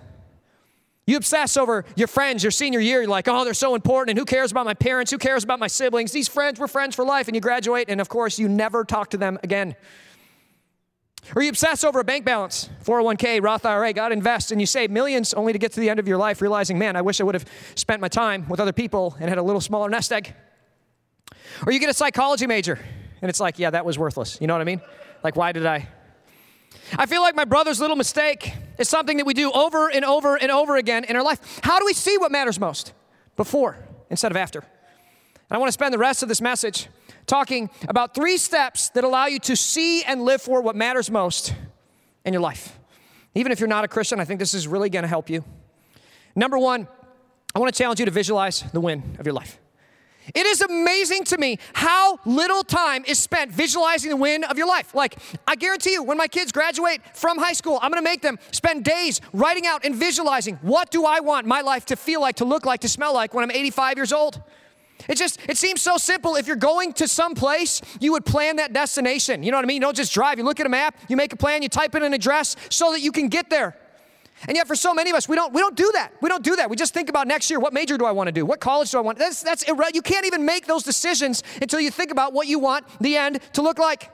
You 1.07 1.17
obsess 1.17 1.57
over 1.57 1.83
your 1.95 2.07
friends 2.07 2.43
your 2.43 2.51
senior 2.51 2.79
year. 2.79 3.01
You're 3.01 3.09
like, 3.09 3.27
oh, 3.27 3.43
they're 3.43 3.53
so 3.53 3.75
important. 3.75 4.11
And 4.11 4.19
who 4.19 4.25
cares 4.25 4.51
about 4.51 4.65
my 4.65 4.73
parents? 4.73 5.11
Who 5.11 5.17
cares 5.17 5.43
about 5.43 5.59
my 5.59 5.67
siblings? 5.67 6.11
These 6.11 6.27
friends, 6.27 6.59
we're 6.59 6.67
friends 6.67 6.95
for 6.95 7.03
life. 7.03 7.27
And 7.27 7.35
you 7.35 7.41
graduate, 7.41 7.89
and 7.89 7.99
of 7.99 8.07
course, 8.07 8.37
you 8.37 8.47
never 8.47 8.83
talk 8.85 9.09
to 9.09 9.17
them 9.17 9.39
again. 9.43 9.75
Or 11.35 11.41
you 11.41 11.49
obsess 11.49 11.83
over 11.83 11.99
a 11.99 12.03
bank 12.03 12.25
balance, 12.25 12.69
401k, 12.83 13.41
Roth 13.41 13.65
IRA, 13.65 13.93
God 13.93 14.11
invest, 14.11 14.51
and 14.51 14.59
you 14.59 14.67
save 14.67 14.91
millions 14.91 15.33
only 15.33 15.53
to 15.53 15.59
get 15.59 15.71
to 15.73 15.79
the 15.79 15.89
end 15.89 15.99
of 15.99 16.07
your 16.07 16.17
life 16.17 16.41
realizing, 16.41 16.77
man, 16.77 16.95
I 16.95 17.01
wish 17.01 17.21
I 17.21 17.23
would 17.23 17.35
have 17.35 17.45
spent 17.75 18.01
my 18.01 18.07
time 18.07 18.47
with 18.49 18.59
other 18.59 18.73
people 18.73 19.15
and 19.19 19.29
had 19.29 19.37
a 19.37 19.43
little 19.43 19.61
smaller 19.61 19.89
nest 19.89 20.11
egg. 20.11 20.33
Or 21.65 21.71
you 21.71 21.79
get 21.79 21.89
a 21.89 21.93
psychology 21.93 22.47
major, 22.47 22.79
and 23.21 23.29
it's 23.29 23.39
like, 23.39 23.59
yeah, 23.59 23.69
that 23.69 23.85
was 23.85 23.97
worthless. 23.99 24.39
You 24.41 24.47
know 24.47 24.53
what 24.53 24.61
I 24.61 24.65
mean? 24.65 24.81
Like, 25.23 25.35
why 25.35 25.51
did 25.51 25.65
I? 25.65 25.87
I 26.97 27.05
feel 27.05 27.21
like 27.21 27.35
my 27.35 27.45
brother's 27.45 27.79
little 27.79 27.95
mistake 27.95 28.53
is 28.77 28.89
something 28.89 29.17
that 29.17 29.25
we 29.25 29.33
do 29.33 29.51
over 29.51 29.89
and 29.89 30.03
over 30.03 30.35
and 30.35 30.51
over 30.51 30.75
again 30.75 31.03
in 31.03 31.15
our 31.15 31.23
life. 31.23 31.59
How 31.63 31.79
do 31.79 31.85
we 31.85 31.93
see 31.93 32.17
what 32.17 32.31
matters 32.31 32.59
most? 32.59 32.93
Before 33.37 33.77
instead 34.09 34.31
of 34.31 34.37
after. 34.37 34.59
And 34.59 34.67
I 35.55 35.57
want 35.57 35.69
to 35.69 35.73
spend 35.73 35.93
the 35.93 35.97
rest 35.97 36.23
of 36.23 36.29
this 36.29 36.41
message 36.41 36.87
talking 37.25 37.69
about 37.87 38.13
three 38.13 38.37
steps 38.37 38.89
that 38.89 39.03
allow 39.03 39.25
you 39.27 39.39
to 39.39 39.55
see 39.55 40.03
and 40.03 40.23
live 40.23 40.41
for 40.41 40.61
what 40.61 40.75
matters 40.75 41.09
most 41.09 41.53
in 42.25 42.33
your 42.33 42.41
life. 42.41 42.77
Even 43.35 43.51
if 43.51 43.59
you're 43.59 43.69
not 43.69 43.83
a 43.83 43.87
Christian, 43.87 44.19
I 44.19 44.25
think 44.25 44.39
this 44.39 44.53
is 44.53 44.67
really 44.67 44.89
going 44.89 45.03
to 45.03 45.09
help 45.09 45.29
you. 45.29 45.43
Number 46.35 46.57
one, 46.57 46.87
I 47.55 47.59
want 47.59 47.73
to 47.73 47.77
challenge 47.77 47.99
you 47.99 48.05
to 48.05 48.11
visualize 48.11 48.61
the 48.73 48.81
win 48.81 49.15
of 49.19 49.25
your 49.25 49.33
life. 49.33 49.57
It 50.35 50.45
is 50.45 50.61
amazing 50.61 51.23
to 51.25 51.37
me 51.37 51.57
how 51.73 52.19
little 52.25 52.63
time 52.63 53.03
is 53.07 53.17
spent 53.19 53.51
visualizing 53.51 54.11
the 54.11 54.15
win 54.15 54.43
of 54.43 54.57
your 54.57 54.67
life. 54.67 54.93
Like, 54.93 55.17
I 55.47 55.55
guarantee 55.55 55.93
you, 55.93 56.03
when 56.03 56.17
my 56.17 56.27
kids 56.27 56.51
graduate 56.51 57.01
from 57.15 57.37
high 57.37 57.53
school, 57.53 57.79
I'm 57.81 57.91
gonna 57.91 58.03
make 58.03 58.21
them 58.21 58.37
spend 58.51 58.85
days 58.85 59.19
writing 59.33 59.65
out 59.65 59.83
and 59.83 59.95
visualizing 59.95 60.57
what 60.61 60.91
do 60.91 61.05
I 61.05 61.19
want 61.21 61.47
my 61.47 61.61
life 61.61 61.85
to 61.87 61.95
feel 61.95 62.21
like, 62.21 62.35
to 62.37 62.45
look 62.45 62.65
like, 62.65 62.81
to 62.81 62.89
smell 62.89 63.13
like 63.13 63.33
when 63.33 63.43
I'm 63.43 63.51
85 63.51 63.97
years 63.97 64.13
old. 64.13 64.41
It 65.07 65.15
just 65.15 65.39
it 65.47 65.57
seems 65.57 65.81
so 65.81 65.97
simple. 65.97 66.35
If 66.35 66.47
you're 66.47 66.55
going 66.55 66.93
to 66.93 67.07
some 67.07 67.35
place, 67.35 67.81
you 67.99 68.11
would 68.13 68.25
plan 68.25 68.57
that 68.57 68.73
destination. 68.73 69.43
You 69.43 69.51
know 69.51 69.57
what 69.57 69.65
I 69.65 69.67
mean? 69.67 69.75
You 69.75 69.81
don't 69.81 69.95
just 69.95 70.13
drive. 70.13 70.37
You 70.37 70.43
look 70.43 70.59
at 70.59 70.65
a 70.65 70.69
map, 70.69 70.95
you 71.07 71.17
make 71.17 71.33
a 71.33 71.37
plan, 71.37 71.63
you 71.63 71.69
type 71.69 71.95
in 71.95 72.03
an 72.03 72.13
address 72.13 72.55
so 72.69 72.91
that 72.91 73.01
you 73.01 73.11
can 73.11 73.27
get 73.27 73.49
there. 73.49 73.75
And 74.47 74.57
yet, 74.57 74.67
for 74.67 74.75
so 74.75 74.93
many 74.93 75.11
of 75.11 75.15
us, 75.15 75.29
we 75.29 75.35
don't, 75.35 75.53
we 75.53 75.61
don't 75.61 75.75
do 75.75 75.91
that. 75.93 76.13
We 76.21 76.27
don't 76.27 76.43
do 76.43 76.55
that. 76.55 76.69
We 76.69 76.75
just 76.75 76.93
think 76.93 77.09
about 77.09 77.27
next 77.27 77.49
year. 77.49 77.59
What 77.59 77.73
major 77.73 77.97
do 77.97 78.05
I 78.05 78.11
want 78.11 78.27
to 78.27 78.31
do? 78.31 78.45
What 78.45 78.59
college 78.59 78.89
do 78.89 78.97
I 78.97 79.01
want? 79.01 79.19
That's, 79.19 79.43
that's 79.43 79.63
irre- 79.65 79.93
you 79.93 80.01
can't 80.01 80.25
even 80.25 80.45
make 80.45 80.65
those 80.65 80.83
decisions 80.83 81.43
until 81.61 81.79
you 81.79 81.91
think 81.91 82.11
about 82.11 82.33
what 82.33 82.47
you 82.47 82.57
want 82.57 82.85
the 82.99 83.17
end 83.17 83.39
to 83.53 83.61
look 83.61 83.77
like. 83.77 84.09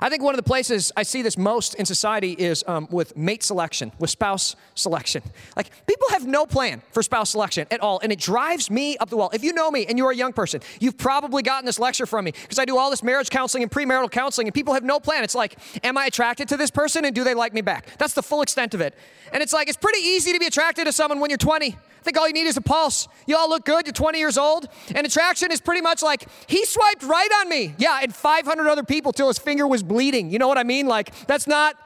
I 0.00 0.08
think 0.08 0.22
one 0.22 0.34
of 0.34 0.36
the 0.36 0.48
places 0.48 0.92
I 0.96 1.02
see 1.02 1.22
this 1.22 1.36
most 1.36 1.74
in 1.74 1.86
society 1.86 2.32
is 2.32 2.64
um, 2.66 2.88
with 2.90 3.16
mate 3.16 3.42
selection, 3.42 3.92
with 3.98 4.10
spouse 4.10 4.56
selection. 4.74 5.22
Like, 5.56 5.70
people 5.86 6.08
have 6.10 6.26
no 6.26 6.46
plan 6.46 6.82
for 6.92 7.02
spouse 7.02 7.30
selection 7.30 7.66
at 7.70 7.80
all, 7.80 8.00
and 8.02 8.12
it 8.12 8.18
drives 8.18 8.70
me 8.70 8.96
up 8.98 9.10
the 9.10 9.16
wall. 9.16 9.30
If 9.32 9.44
you 9.44 9.52
know 9.52 9.70
me 9.70 9.86
and 9.86 9.98
you're 9.98 10.10
a 10.10 10.16
young 10.16 10.32
person, 10.32 10.60
you've 10.80 10.98
probably 10.98 11.42
gotten 11.42 11.66
this 11.66 11.78
lecture 11.78 12.06
from 12.06 12.24
me 12.24 12.32
because 12.42 12.58
I 12.58 12.64
do 12.64 12.78
all 12.78 12.90
this 12.90 13.02
marriage 13.02 13.30
counseling 13.30 13.62
and 13.62 13.70
premarital 13.70 14.10
counseling, 14.10 14.46
and 14.46 14.54
people 14.54 14.74
have 14.74 14.84
no 14.84 15.00
plan. 15.00 15.24
It's 15.24 15.34
like, 15.34 15.56
am 15.84 15.98
I 15.98 16.06
attracted 16.06 16.48
to 16.48 16.56
this 16.56 16.70
person 16.70 17.04
and 17.04 17.14
do 17.14 17.24
they 17.24 17.34
like 17.34 17.52
me 17.52 17.60
back? 17.60 17.86
That's 17.98 18.14
the 18.14 18.22
full 18.22 18.42
extent 18.42 18.74
of 18.74 18.80
it. 18.80 18.94
And 19.32 19.42
it's 19.42 19.52
like, 19.52 19.68
it's 19.68 19.76
pretty 19.76 20.00
easy 20.00 20.32
to 20.32 20.38
be 20.38 20.46
attracted 20.46 20.86
to 20.86 20.92
someone 20.92 21.20
when 21.20 21.30
you're 21.30 21.38
20. 21.38 21.76
Think 22.08 22.16
all 22.16 22.26
you 22.26 22.32
need 22.32 22.46
is 22.46 22.56
a 22.56 22.62
pulse. 22.62 23.06
You 23.26 23.36
all 23.36 23.50
look 23.50 23.66
good, 23.66 23.84
you're 23.84 23.92
20 23.92 24.18
years 24.18 24.38
old, 24.38 24.66
and 24.94 25.06
attraction 25.06 25.52
is 25.52 25.60
pretty 25.60 25.82
much 25.82 26.02
like, 26.02 26.26
he 26.46 26.64
swiped 26.64 27.02
right 27.02 27.28
on 27.40 27.50
me. 27.50 27.74
Yeah, 27.76 28.00
and 28.02 28.14
500 28.14 28.66
other 28.66 28.82
people 28.82 29.12
till 29.12 29.28
his 29.28 29.38
finger 29.38 29.66
was 29.66 29.82
bleeding. 29.82 30.30
You 30.30 30.38
know 30.38 30.48
what 30.48 30.56
I 30.56 30.62
mean? 30.62 30.86
Like, 30.86 31.14
that's 31.26 31.46
not, 31.46 31.76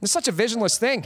it's 0.00 0.10
such 0.10 0.26
a 0.26 0.32
visionless 0.32 0.78
thing. 0.78 1.04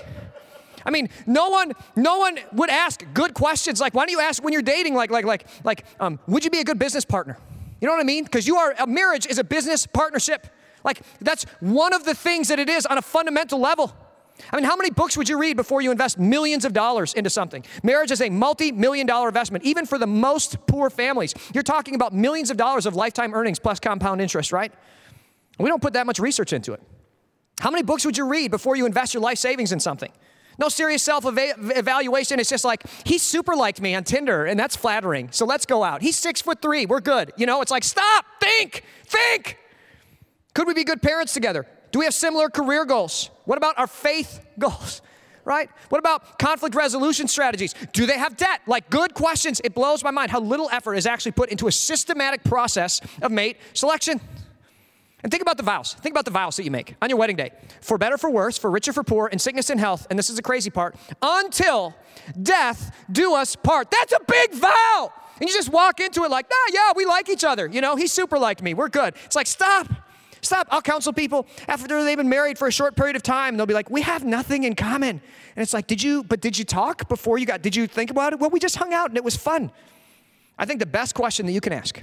I 0.87 0.93
mean, 0.93 1.09
no 1.27 1.49
one, 1.49 1.73
no 1.97 2.19
one 2.21 2.39
would 2.53 2.71
ask 2.71 3.03
good 3.15 3.35
questions 3.35 3.81
like, 3.81 3.95
why 3.95 4.07
don't 4.07 4.13
you 4.13 4.21
ask 4.21 4.45
when 4.45 4.53
you're 4.53 4.63
dating, 4.63 4.95
like, 4.95 5.11
like, 5.11 5.25
like, 5.25 5.49
like, 5.65 5.85
um, 5.99 6.21
would 6.29 6.45
you 6.45 6.51
be 6.51 6.61
a 6.61 6.65
good 6.65 6.79
business 6.79 7.05
partner? 7.05 7.37
You 7.81 7.89
know 7.89 7.95
what 7.95 8.01
I 8.01 8.05
mean? 8.05 8.23
Because 8.23 8.47
you 8.47 8.59
are, 8.59 8.77
a 8.79 8.87
marriage 8.87 9.27
is 9.27 9.39
a 9.39 9.45
business 9.45 9.89
partnership. 9.89 10.47
Like, 10.85 11.03
that's 11.21 11.47
one 11.59 11.93
of 11.93 12.05
the 12.05 12.15
things 12.15 12.47
that 12.47 12.61
it 12.61 12.69
is 12.69 12.87
on 12.87 12.97
a 12.97 13.03
fundamental 13.03 13.59
level. 13.59 13.93
I 14.53 14.57
mean, 14.57 14.65
how 14.65 14.77
many 14.77 14.91
books 14.91 15.17
would 15.17 15.29
you 15.29 15.39
read 15.39 15.57
before 15.57 15.81
you 15.81 15.91
invest 15.91 16.19
millions 16.19 16.65
of 16.65 16.73
dollars 16.73 17.15
into 17.15 17.31
something? 17.31 17.65
Marriage 17.83 18.11
is 18.11 18.21
a 18.21 18.29
multi 18.29 18.73
million 18.73 19.07
dollar 19.07 19.29
investment, 19.29 19.65
even 19.65 19.87
for 19.87 19.99
the 19.99 20.07
most 20.07 20.67
poor 20.67 20.91
families. 20.91 21.35
You're 21.53 21.63
talking 21.63 21.95
about 21.95 22.13
millions 22.13 22.51
of 22.51 22.57
dollars 22.57 22.87
of 22.87 22.95
lifetime 22.95 23.35
earnings 23.35 23.59
plus 23.59 23.81
compound 23.81 24.21
interest, 24.21 24.53
right? 24.53 24.73
We 25.59 25.69
don't 25.69 25.81
put 25.81 25.93
that 25.93 26.07
much 26.07 26.19
research 26.19 26.53
into 26.53 26.73
it. 26.73 26.83
How 27.61 27.71
many 27.71 27.83
books 27.85 28.05
would 28.05 28.19
you 28.19 28.27
read 28.27 28.51
before 28.51 28.77
you 28.77 28.87
invest 28.87 29.15
your 29.15 29.23
life 29.23 29.39
savings 29.39 29.73
in 29.73 29.79
something? 29.81 30.11
No 30.59 30.69
serious 30.69 31.03
self 31.03 31.25
evaluation. 31.27 32.39
It's 32.41 32.51
just 32.51 32.65
like, 32.65 32.85
he 33.05 33.19
super 33.19 33.57
liked 33.57 33.81
me 33.81 33.95
on 33.95 34.05
Tinder, 34.05 34.47
and 34.47 34.59
that's 34.59 34.77
flattering. 34.77 35.29
So 35.33 35.47
let's 35.47 35.67
go 35.67 35.83
out. 35.83 36.03
He's 36.03 36.17
six 36.17 36.41
foot 36.41 36.61
three. 36.63 36.87
We're 36.87 37.01
good. 37.01 37.33
You 37.37 37.47
know, 37.47 37.61
it's 37.61 37.71
like, 37.71 37.85
stop, 37.85 38.25
think, 38.41 38.85
think. 39.07 39.59
Could 40.55 40.67
we 40.69 40.75
be 40.75 40.85
good 40.85 41.03
parents 41.03 41.35
together? 41.35 41.67
Do 41.91 41.99
we 41.99 42.05
have 42.05 42.15
similar 42.15 42.49
career 42.49 42.85
goals? 42.85 43.31
What 43.45 43.59
about 43.59 43.79
our 43.79 43.87
faith 43.87 44.45
goals? 44.59 45.03
right? 45.45 45.69
What 45.91 45.99
about 45.99 46.39
conflict 46.39 46.75
resolution 46.75 47.29
strategies? 47.29 47.75
Do 47.93 48.07
they 48.07 48.19
have 48.19 48.35
debt? 48.37 48.63
Like 48.67 48.89
good 48.89 49.13
questions. 49.13 49.61
It 49.63 49.75
blows 49.75 50.03
my 50.03 50.11
mind 50.11 50.31
how 50.31 50.41
little 50.41 50.71
effort 50.71 50.95
is 50.95 51.07
actually 51.07 51.33
put 51.33 51.51
into 51.51 51.67
a 51.67 51.73
systematic 51.73 52.45
process 52.45 53.03
of 53.21 53.31
mate 53.31 53.59
selection. 53.75 54.23
And 55.23 55.31
think 55.31 55.41
about 55.43 55.57
the 55.57 55.63
vows. 55.63 55.95
Think 55.95 56.13
about 56.13 56.27
the 56.27 56.31
vows 56.31 56.57
that 56.57 56.65
you 56.65 56.71
make 56.71 56.97
on 57.01 57.09
your 57.09 57.19
wedding 57.19 57.37
day. 57.37 57.53
For 57.81 57.97
better, 57.97 58.19
for 58.19 58.31
worse, 58.31 58.59
for 58.59 58.71
richer, 58.71 58.93
for 58.93 59.03
poor, 59.03 59.27
in 59.29 59.39
sickness 59.39 59.71
and 59.71 59.81
health. 59.81 60.07
And 60.11 60.19
this 60.19 60.29
is 60.29 60.37
the 60.37 60.43
crazy 60.43 60.69
part 60.69 60.97
until 61.23 61.95
death 62.43 62.95
do 63.11 63.35
us 63.35 63.57
part. 63.57 63.91
That's 63.91 64.13
a 64.13 64.21
big 64.29 64.53
vow. 64.53 65.13
And 65.41 65.49
you 65.49 65.55
just 65.55 65.71
walk 65.71 66.01
into 66.01 66.25
it 66.25 66.31
like, 66.31 66.47
nah, 66.51 66.75
yeah, 66.75 66.93
we 66.95 67.07
like 67.07 67.31
each 67.31 67.43
other. 67.43 67.67
You 67.67 67.81
know, 67.81 67.97
he's 67.97 68.13
super 68.13 68.39
like 68.39 68.63
me. 68.63 68.75
We're 68.75 68.91
good. 68.91 69.15
It's 69.25 69.35
like, 69.35 69.47
stop. 69.47 69.89
Stop. 70.45 70.69
I'll 70.71 70.83
counsel 70.83 71.13
people 71.13 71.47
after 71.69 72.05
they've 72.05 72.17
been 72.17 72.29
married 72.29 72.59
for 72.59 72.69
a 72.69 72.73
short 72.73 72.97
period 72.97 73.17
of 73.17 73.23
time. 73.23 73.57
They'll 73.57 73.67
be 73.67 73.75
like, 73.75 73.91
we 73.91 74.03
have 74.03 74.25
nothing 74.25 74.65
in 74.65 74.75
common. 74.75 75.21
And 75.57 75.63
it's 75.63 75.73
like, 75.73 75.87
did 75.87 76.03
you, 76.03 76.25
but 76.25 76.41
did 76.41 76.59
you 76.59 76.65
talk 76.65 77.09
before 77.09 77.39
you 77.39 77.47
got, 77.47 77.63
did 77.63 77.75
you 77.75 77.87
think 77.87 78.11
about 78.11 78.33
it? 78.33 78.39
Well, 78.39 78.51
we 78.51 78.61
just 78.61 78.77
hung 78.77 78.93
out 78.93 79.09
and 79.09 79.17
it 79.17 79.25
was 79.25 79.37
fun. 79.37 79.71
I 80.59 80.67
think 80.67 80.81
the 80.81 80.87
best 80.87 81.15
question 81.15 81.47
that 81.47 81.53
you 81.53 81.61
can 81.61 81.73
ask 81.73 82.01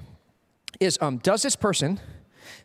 is, 0.80 0.98
um, 1.02 1.18
does 1.18 1.42
this 1.42 1.56
person 1.56 2.00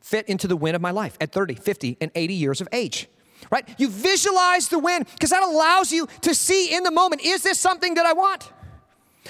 fit 0.00 0.28
into 0.28 0.48
the 0.48 0.56
win 0.56 0.74
of 0.74 0.80
my 0.80 0.90
life 0.90 1.16
at 1.20 1.32
30, 1.32 1.54
50, 1.54 1.98
and 2.00 2.10
80 2.14 2.34
years 2.34 2.60
of 2.60 2.68
age? 2.72 3.08
Right? 3.50 3.68
You 3.78 3.88
visualize 3.88 4.68
the 4.68 4.78
win 4.78 5.06
because 5.12 5.30
that 5.30 5.42
allows 5.42 5.92
you 5.92 6.08
to 6.22 6.34
see 6.34 6.74
in 6.74 6.82
the 6.82 6.90
moment, 6.90 7.22
is 7.24 7.42
this 7.42 7.60
something 7.60 7.94
that 7.94 8.06
I 8.06 8.12
want? 8.12 8.50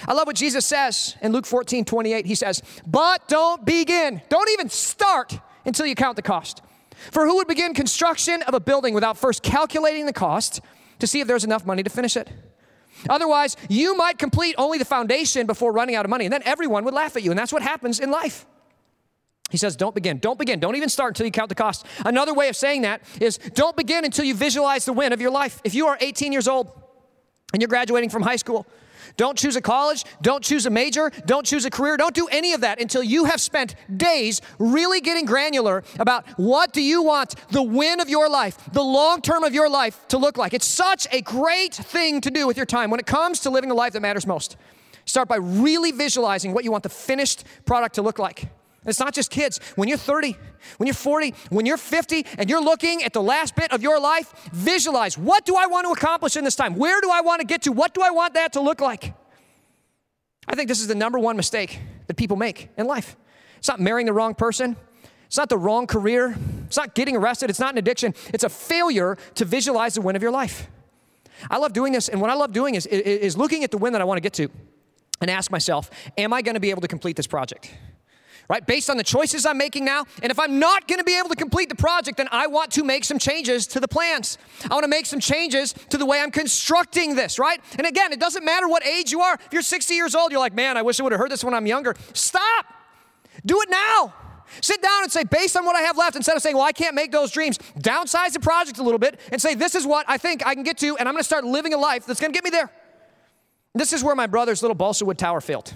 I 0.07 0.13
love 0.13 0.27
what 0.27 0.37
Jesus 0.37 0.67
says 0.67 1.17
in 1.23 1.33
Luke 1.33 1.47
14, 1.47 1.85
28. 1.85 2.27
He 2.27 2.35
says, 2.35 2.63
But 2.87 3.29
don't 3.29 3.65
begin, 3.65 4.23
don't 4.29 4.49
even 4.51 4.69
start 4.69 5.39
until 5.67 5.85
you 5.85 5.95
count 5.95 6.17
the 6.17 6.23
cost. 6.23 6.63
For 7.11 7.27
who 7.27 7.37
would 7.37 7.49
begin 7.49 7.75
construction 7.75 8.43
of 8.43 8.55
a 8.55 8.61
building 8.61 8.95
without 8.95 9.19
first 9.19 9.43
calculating 9.43 10.07
the 10.07 10.13
cost 10.13 10.61
to 10.99 11.07
see 11.07 11.21
if 11.21 11.29
there's 11.29 11.45
enough 11.45 11.67
money 11.67 11.83
to 11.83 11.91
finish 11.91 12.17
it? 12.17 12.29
Otherwise, 13.11 13.57
you 13.69 13.95
might 13.95 14.19
complete 14.19 14.55
only 14.57 14.79
the 14.79 14.85
foundation 14.85 15.47
before 15.47 15.73
running 15.73 15.95
out 15.95 16.07
of 16.07 16.11
money, 16.11 16.25
and 16.25 16.33
then 16.33 16.43
everyone 16.47 16.85
would 16.85 16.95
laugh 16.95 17.17
at 17.17 17.23
you. 17.23 17.31
And 17.31 17.39
that's 17.39 17.53
what 17.53 17.63
happens 17.63 18.01
in 18.01 18.11
life. 18.11 18.47
He 19.51 19.59
says, 19.59 19.77
Don't 19.77 19.95
begin. 19.95 20.19
Don't 20.19 20.39
begin. 20.39 20.59
Don't 20.59 20.77
even 20.77 20.89
start 20.89 21.11
until 21.11 21.27
you 21.27 21.33
count 21.33 21.51
the 21.51 21.55
cost. 21.55 21.87
Another 22.05 22.35
way 22.35 22.49
of 22.49 22.57
saying 22.57 22.83
that 22.83 23.03
is 23.21 23.39
don't 23.39 23.77
begin 23.77 24.05
until 24.05 24.25
you 24.25 24.35
visualize 24.35 24.85
the 24.85 24.93
win 24.93 25.13
of 25.13 25.21
your 25.21 25.31
life. 25.31 25.61
If 25.65 25.75
you 25.75 25.87
are 25.87 25.97
18 26.01 26.33
years 26.33 26.49
old 26.49 26.71
and 27.53 27.63
you're 27.63 27.69
graduating 27.69 28.11
from 28.11 28.23
high 28.23 28.37
school, 28.37 28.67
don't 29.17 29.39
choose 29.39 29.57
a 29.57 29.61
college, 29.61 30.05
don't 30.23 30.43
choose 30.43 30.67
a 30.67 30.71
major, 30.71 31.11
don't 31.25 31.47
choose 31.47 31.65
a 31.65 31.71
career, 31.71 31.97
don't 31.97 32.15
do 32.15 32.29
any 32.29 32.53
of 32.53 32.61
that 32.61 32.81
until 32.81 33.03
you 33.03 33.25
have 33.25 33.41
spent 33.41 33.75
days 33.97 34.41
really 34.59 35.01
getting 35.01 35.25
granular 35.25 35.83
about 35.99 36.27
what 36.39 36.73
do 36.73 36.83
you 36.83 37.03
want 37.03 37.35
the 37.51 37.63
win 37.63 38.01
of 38.01 38.09
your 38.09 38.29
life, 38.29 38.59
the 38.73 38.83
long 38.83 39.21
term 39.21 39.45
of 39.45 39.55
your 39.55 39.69
life 39.69 40.07
to 40.09 40.19
look 40.19 40.37
like. 40.37 40.55
It's 40.55 40.67
such 40.67 41.07
a 41.13 41.23
great 41.23 41.75
thing 41.75 42.21
to 42.23 42.31
do 42.31 42.47
with 42.47 42.57
your 42.57 42.67
time 42.67 42.91
when 42.91 43.01
it 43.01 43.07
comes 43.07 43.41
to 43.41 43.51
living 43.51 43.69
the 43.69 43.75
life 43.75 43.93
that 43.95 44.01
matters 44.01 44.27
most. 44.27 44.57
Start 45.05 45.29
by 45.29 45.37
really 45.37 45.93
visualizing 45.93 46.53
what 46.53 46.65
you 46.65 46.73
want 46.73 46.83
the 46.83 46.89
finished 46.89 47.45
product 47.65 47.95
to 47.95 48.03
look 48.03 48.19
like. 48.19 48.49
It's 48.87 49.01
not 49.01 49.15
just 49.15 49.31
kids. 49.31 49.61
When 49.75 49.89
you're 49.89 49.99
30, 49.99 50.37
when 50.79 50.87
you're 50.87 50.95
40, 50.95 51.35
when 51.51 51.67
you're 51.67 51.77
50, 51.77 52.27
and 52.39 52.49
you're 52.49 52.63
looking 52.63 53.03
at 53.03 53.13
the 53.13 53.23
last 53.23 53.57
bit 53.57 53.73
of 53.73 53.83
your 53.83 54.01
life, 54.01 54.33
visualize 54.53 55.19
what 55.19 55.45
do 55.45 55.57
I 55.57 55.67
want 55.67 55.87
to 55.87 55.93
accomplish 55.93 56.37
in 56.37 56.45
this 56.45 56.57
time? 56.57 56.77
Where 56.77 57.01
do 57.01 57.11
I 57.11 57.21
want 57.21 57.41
to 57.41 57.47
get 57.47 57.63
to? 57.63 57.73
What 57.73 57.95
do 57.95 58.03
I 58.03 58.11
want 58.11 58.35
that 58.35 58.53
to 58.55 58.61
look 58.61 58.81
like? 58.81 59.15
I 60.49 60.55
think 60.55 60.69
this 60.69 60.81
is 60.81 60.87
the 60.87 60.95
number 60.95 61.19
one 61.19 61.37
mistake 61.37 61.81
that 62.07 62.17
people 62.17 62.37
make 62.37 62.69
in 62.77 62.87
life. 62.87 63.17
It's 63.59 63.69
not 63.69 63.81
marrying 63.81 64.07
the 64.07 64.13
wrong 64.13 64.35
person. 64.35 64.77
It's 65.27 65.37
not 65.37 65.49
the 65.49 65.59
wrong 65.59 65.89
career. 65.89 66.37
It's 66.67 66.77
not 66.77 66.95
getting 66.95 67.17
arrested. 67.17 67.51
It's 67.51 67.59
not 67.59 67.73
an 67.73 67.79
addiction. 67.79 68.15
It's 68.33 68.45
a 68.45 68.49
failure 68.49 69.19
to 69.35 69.45
visualize 69.45 69.95
the 69.95 70.01
win 70.01 70.15
of 70.15 70.23
your 70.23 70.31
life. 70.31 70.69
I 71.51 71.59
love 71.59 71.73
doing 71.73 71.93
this, 71.93 72.09
and 72.09 72.21
what 72.21 72.31
I 72.31 72.35
love 72.35 72.53
doing 72.53 72.77
is, 72.77 72.87
is 72.87 73.37
looking 73.37 73.65
at 73.65 73.71
the 73.71 73.79
win 73.79 73.93
that 73.93 74.01
I 74.01 74.05
want 74.05 74.17
to 74.19 74.23
get 74.23 74.33
to 74.35 74.49
and 75.21 75.31
ask 75.31 75.51
myself, 75.51 75.91
am 76.17 76.33
I 76.33 76.43
going 76.43 76.55
to 76.55 76.61
be 76.61 76.71
able 76.71 76.83
to 76.83 76.89
complete 76.89 77.17
this 77.17 77.27
project? 77.27 77.71
Right? 78.49 78.67
Based 78.67 78.91
on 78.91 78.97
the 78.97 79.05
choices 79.05 79.47
I'm 79.47 79.59
making 79.59 79.85
now. 79.85 80.05
And 80.23 80.31
if 80.31 80.39
I'm 80.39 80.59
not 80.59 80.89
going 80.89 80.99
to 80.99 81.05
be 81.05 81.19
able 81.19 81.29
to 81.29 81.37
complete 81.37 81.69
the 81.69 81.75
project, 81.75 82.17
then 82.17 82.29
I 82.31 82.47
want 82.47 82.73
to 82.73 82.85
make 82.85 83.05
some 83.05 83.19
changes 83.19 83.67
to 83.69 83.81
the 83.81 83.89
plans. 83.89 84.39
I 84.71 84.75
want 84.75 84.85
to 84.85 84.89
make 84.89 85.07
some 85.07 85.21
changes 85.21 85.73
to 85.91 85.99
the 85.99 86.07
way 86.07 86.21
I'm 86.21 86.31
constructing 86.31 87.15
this, 87.17 87.39
right? 87.39 87.61
And 87.79 87.87
again, 87.87 88.13
it 88.13 88.21
doesn't 88.21 88.45
matter 88.45 88.69
what 88.69 88.87
age 88.87 89.13
you 89.13 89.21
are. 89.21 89.35
If 89.35 89.53
you're 89.53 89.63
60 89.63 89.95
years 89.95 90.15
old, 90.15 90.31
you're 90.31 90.41
like, 90.41 90.55
man, 90.55 90.77
I 90.77 90.83
wish 90.83 91.01
I 91.01 91.03
would 91.03 91.13
have 91.13 91.21
heard 91.21 91.31
this 91.31 91.45
when 91.45 91.55
I'm 91.55 91.67
younger. 91.67 91.95
Stop. 92.13 92.67
Do 93.45 93.61
it 93.61 93.71
now. 93.71 94.15
Sit 94.61 94.81
down 94.81 95.03
and 95.03 95.11
say, 95.11 95.25
based 95.25 95.57
on 95.57 95.65
what 95.65 95.77
I 95.77 95.81
have 95.83 95.99
left, 95.99 96.17
instead 96.17 96.37
of 96.37 96.43
saying, 96.43 96.57
well, 96.57 96.65
I 96.65 96.73
can't 96.73 96.95
make 96.95 97.13
those 97.13 97.31
dreams, 97.31 97.59
downsize 97.79 98.33
the 98.33 98.41
project 98.41 98.79
a 98.79 98.83
little 98.83 98.99
bit 98.99 99.19
and 99.33 99.43
say, 99.43 99.55
this 99.55 99.75
is 99.75 99.87
what 99.87 100.07
I 100.09 100.19
think 100.19 100.47
I 100.47 100.55
can 100.55 100.63
get 100.63 100.79
to, 100.79 100.97
and 100.97 101.09
I'm 101.09 101.15
going 101.15 101.21
to 101.21 101.25
start 101.25 101.45
living 101.45 101.75
a 101.75 101.79
life 101.79 102.07
that's 102.07 102.21
going 102.21 102.33
to 102.33 102.37
get 102.37 102.45
me 102.45 102.51
there. 102.51 102.71
This 103.75 103.93
is 103.93 104.03
where 104.03 104.15
my 104.15 104.27
brother's 104.27 104.63
little 104.63 104.75
balsa 104.75 105.05
wood 105.05 105.19
tower 105.19 105.41
failed. 105.41 105.75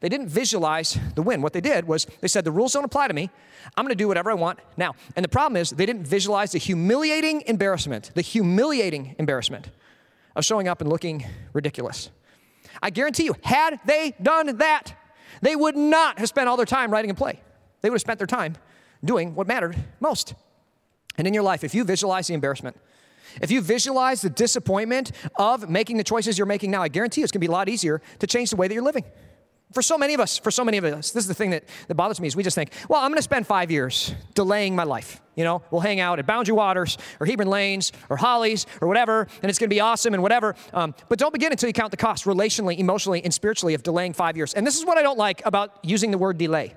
They 0.00 0.08
didn't 0.08 0.28
visualize 0.28 0.98
the 1.14 1.22
win. 1.22 1.42
What 1.42 1.52
they 1.52 1.60
did 1.60 1.86
was 1.86 2.06
they 2.20 2.28
said, 2.28 2.44
the 2.44 2.50
rules 2.50 2.72
don't 2.72 2.84
apply 2.84 3.08
to 3.08 3.14
me. 3.14 3.30
I'm 3.76 3.84
going 3.84 3.90
to 3.90 3.94
do 3.94 4.08
whatever 4.08 4.30
I 4.30 4.34
want 4.34 4.58
now. 4.76 4.94
And 5.14 5.22
the 5.22 5.28
problem 5.28 5.60
is 5.60 5.70
they 5.70 5.86
didn't 5.86 6.06
visualize 6.06 6.52
the 6.52 6.58
humiliating 6.58 7.42
embarrassment, 7.42 8.10
the 8.14 8.22
humiliating 8.22 9.14
embarrassment 9.18 9.68
of 10.34 10.44
showing 10.44 10.68
up 10.68 10.80
and 10.80 10.88
looking 10.88 11.26
ridiculous. 11.52 12.10
I 12.82 12.90
guarantee 12.90 13.24
you, 13.24 13.34
had 13.42 13.78
they 13.84 14.14
done 14.22 14.56
that, 14.56 14.94
they 15.42 15.54
would 15.54 15.76
not 15.76 16.18
have 16.18 16.28
spent 16.28 16.48
all 16.48 16.56
their 16.56 16.66
time 16.66 16.90
writing 16.90 17.10
a 17.10 17.14
play. 17.14 17.40
They 17.82 17.90
would 17.90 17.96
have 17.96 18.00
spent 18.00 18.18
their 18.18 18.26
time 18.26 18.56
doing 19.04 19.34
what 19.34 19.46
mattered 19.46 19.76
most. 20.00 20.34
And 21.18 21.26
in 21.26 21.34
your 21.34 21.42
life, 21.42 21.62
if 21.62 21.74
you 21.74 21.84
visualize 21.84 22.28
the 22.28 22.34
embarrassment, 22.34 22.76
if 23.40 23.50
you 23.50 23.60
visualize 23.60 24.22
the 24.22 24.30
disappointment 24.30 25.12
of 25.36 25.68
making 25.68 25.98
the 25.98 26.04
choices 26.04 26.38
you're 26.38 26.46
making 26.46 26.70
now, 26.70 26.82
I 26.82 26.88
guarantee 26.88 27.20
you 27.20 27.24
it's 27.24 27.32
going 27.32 27.40
to 27.40 27.46
be 27.46 27.50
a 27.50 27.52
lot 27.52 27.68
easier 27.68 28.00
to 28.18 28.26
change 28.26 28.50
the 28.50 28.56
way 28.56 28.66
that 28.66 28.74
you're 28.74 28.82
living. 28.82 29.04
For 29.72 29.82
so 29.82 29.96
many 29.96 30.14
of 30.14 30.20
us, 30.20 30.36
for 30.36 30.50
so 30.50 30.64
many 30.64 30.78
of 30.78 30.84
us, 30.84 31.12
this 31.12 31.22
is 31.22 31.28
the 31.28 31.34
thing 31.34 31.50
that, 31.50 31.64
that 31.86 31.94
bothers 31.94 32.20
me 32.20 32.26
is 32.26 32.34
we 32.34 32.42
just 32.42 32.56
think, 32.56 32.72
well, 32.88 33.00
I'm 33.00 33.10
going 33.10 33.18
to 33.18 33.22
spend 33.22 33.46
five 33.46 33.70
years 33.70 34.12
delaying 34.34 34.74
my 34.74 34.82
life. 34.82 35.20
You 35.36 35.44
know, 35.44 35.62
we'll 35.70 35.80
hang 35.80 36.00
out 36.00 36.18
at 36.18 36.26
Boundary 36.26 36.54
Waters 36.54 36.98
or 37.20 37.26
Hebron 37.26 37.48
Lanes 37.48 37.92
or 38.08 38.16
Hollies 38.16 38.66
or 38.80 38.88
whatever, 38.88 39.28
and 39.42 39.48
it's 39.48 39.60
going 39.60 39.70
to 39.70 39.74
be 39.74 39.78
awesome 39.78 40.12
and 40.12 40.24
whatever. 40.24 40.56
Um, 40.72 40.92
but 41.08 41.20
don't 41.20 41.32
begin 41.32 41.52
until 41.52 41.68
you 41.68 41.72
count 41.72 41.92
the 41.92 41.96
cost 41.96 42.24
relationally, 42.24 42.78
emotionally, 42.78 43.22
and 43.22 43.32
spiritually 43.32 43.74
of 43.74 43.84
delaying 43.84 44.12
five 44.12 44.36
years. 44.36 44.54
And 44.54 44.66
this 44.66 44.76
is 44.76 44.84
what 44.84 44.98
I 44.98 45.02
don't 45.02 45.18
like 45.18 45.40
about 45.46 45.78
using 45.84 46.10
the 46.10 46.18
word 46.18 46.36
delay. 46.36 46.74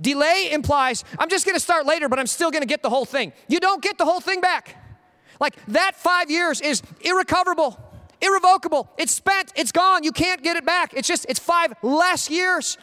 Delay 0.00 0.50
implies 0.52 1.04
I'm 1.18 1.30
just 1.30 1.46
going 1.46 1.56
to 1.56 1.60
start 1.60 1.86
later, 1.86 2.10
but 2.10 2.18
I'm 2.18 2.26
still 2.26 2.50
going 2.50 2.62
to 2.62 2.68
get 2.68 2.82
the 2.82 2.90
whole 2.90 3.06
thing. 3.06 3.32
You 3.48 3.58
don't 3.58 3.82
get 3.82 3.96
the 3.96 4.04
whole 4.04 4.20
thing 4.20 4.42
back. 4.42 4.76
Like 5.40 5.56
that 5.68 5.96
five 5.96 6.30
years 6.30 6.60
is 6.60 6.82
irrecoverable 7.00 7.82
irrevocable. 8.22 8.88
It's 8.96 9.12
spent, 9.12 9.52
it's 9.56 9.72
gone. 9.72 10.04
You 10.04 10.12
can't 10.12 10.42
get 10.42 10.56
it 10.56 10.64
back. 10.64 10.94
It's 10.94 11.08
just, 11.08 11.26
it's 11.28 11.38
five 11.38 11.74
less 11.82 12.30
years. 12.30 12.78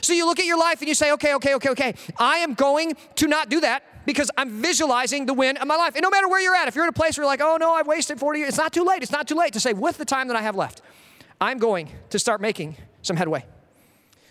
So 0.00 0.12
you 0.12 0.26
look 0.26 0.38
at 0.38 0.46
your 0.46 0.58
life 0.58 0.80
and 0.80 0.88
you 0.88 0.94
say, 0.94 1.12
okay, 1.12 1.34
okay, 1.34 1.54
okay, 1.54 1.70
okay, 1.70 1.94
I 2.18 2.38
am 2.38 2.54
going 2.54 2.96
to 3.16 3.26
not 3.26 3.48
do 3.48 3.60
that 3.60 3.82
because 4.04 4.30
I'm 4.36 4.62
visualizing 4.62 5.26
the 5.26 5.34
win 5.34 5.56
of 5.56 5.66
my 5.66 5.76
life. 5.76 5.94
And 5.94 6.02
no 6.02 6.10
matter 6.10 6.28
where 6.28 6.40
you're 6.40 6.54
at, 6.54 6.68
if 6.68 6.74
you're 6.74 6.84
in 6.84 6.88
a 6.88 6.92
place 6.92 7.16
where 7.16 7.24
you're 7.24 7.30
like, 7.30 7.40
oh 7.40 7.56
no, 7.58 7.72
I've 7.72 7.86
wasted 7.86 8.18
40 8.18 8.38
years, 8.38 8.48
it's 8.50 8.58
not 8.58 8.72
too 8.72 8.84
late. 8.84 9.02
It's 9.02 9.12
not 9.12 9.26
too 9.26 9.34
late 9.34 9.52
to 9.54 9.60
say, 9.60 9.72
with 9.72 9.98
the 9.98 10.04
time 10.04 10.28
that 10.28 10.36
I 10.36 10.42
have 10.42 10.56
left, 10.56 10.82
I'm 11.40 11.58
going 11.58 11.90
to 12.10 12.18
start 12.18 12.40
making 12.40 12.76
some 13.02 13.16
headway. 13.16 13.44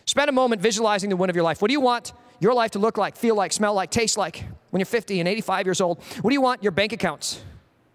Spend 0.05 0.29
a 0.29 0.33
moment 0.33 0.61
visualizing 0.61 1.09
the 1.09 1.15
win 1.15 1.29
of 1.29 1.35
your 1.35 1.43
life. 1.43 1.61
What 1.61 1.69
do 1.69 1.73
you 1.73 1.81
want 1.81 2.13
your 2.39 2.53
life 2.53 2.71
to 2.71 2.79
look 2.79 2.97
like, 2.97 3.15
feel 3.15 3.35
like, 3.35 3.51
smell 3.51 3.73
like, 3.73 3.91
taste 3.91 4.17
like 4.17 4.43
when 4.69 4.79
you're 4.79 4.85
50 4.85 5.19
and 5.19 5.27
85 5.27 5.65
years 5.65 5.81
old? 5.81 6.01
What 6.21 6.29
do 6.29 6.33
you 6.33 6.41
want 6.41 6.63
your 6.63 6.71
bank 6.71 6.93
accounts 6.93 7.41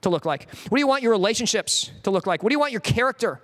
to 0.02 0.08
look 0.08 0.24
like? 0.24 0.48
What 0.68 0.76
do 0.76 0.80
you 0.80 0.86
want 0.86 1.02
your 1.02 1.12
relationships 1.12 1.90
to 2.02 2.10
look 2.10 2.26
like? 2.26 2.42
What 2.42 2.50
do 2.50 2.54
you 2.54 2.60
want 2.60 2.72
your 2.72 2.80
character 2.80 3.40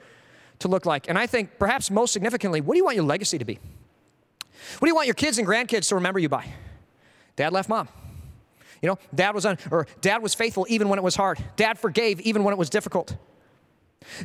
to 0.60 0.68
look 0.68 0.86
like? 0.86 1.08
And 1.08 1.18
I 1.18 1.26
think 1.26 1.58
perhaps 1.58 1.90
most 1.90 2.12
significantly, 2.12 2.60
what 2.60 2.74
do 2.74 2.78
you 2.78 2.84
want 2.84 2.96
your 2.96 3.04
legacy 3.04 3.38
to 3.38 3.44
be? 3.44 3.58
What 4.78 4.86
do 4.86 4.88
you 4.88 4.94
want 4.94 5.06
your 5.06 5.14
kids 5.14 5.38
and 5.38 5.46
grandkids 5.46 5.88
to 5.88 5.94
remember 5.96 6.18
you 6.18 6.28
by? 6.28 6.46
Dad 7.36 7.52
left 7.52 7.68
mom. 7.68 7.88
You 8.82 8.90
know, 8.90 8.98
dad 9.14 9.34
was 9.34 9.46
on, 9.46 9.58
or 9.70 9.86
dad 10.00 10.22
was 10.22 10.34
faithful 10.34 10.66
even 10.68 10.88
when 10.88 10.98
it 10.98 11.02
was 11.02 11.16
hard. 11.16 11.38
Dad 11.56 11.78
forgave 11.78 12.20
even 12.20 12.44
when 12.44 12.52
it 12.52 12.58
was 12.58 12.70
difficult. 12.70 13.16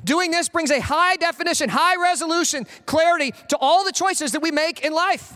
Doing 0.03 0.31
this 0.31 0.49
brings 0.49 0.69
a 0.71 0.79
high 0.79 1.15
definition, 1.15 1.69
high 1.69 1.95
resolution, 2.01 2.65
clarity 2.85 3.33
to 3.49 3.57
all 3.57 3.85
the 3.85 3.91
choices 3.91 4.33
that 4.33 4.41
we 4.41 4.51
make 4.51 4.85
in 4.85 4.93
life. 4.93 5.33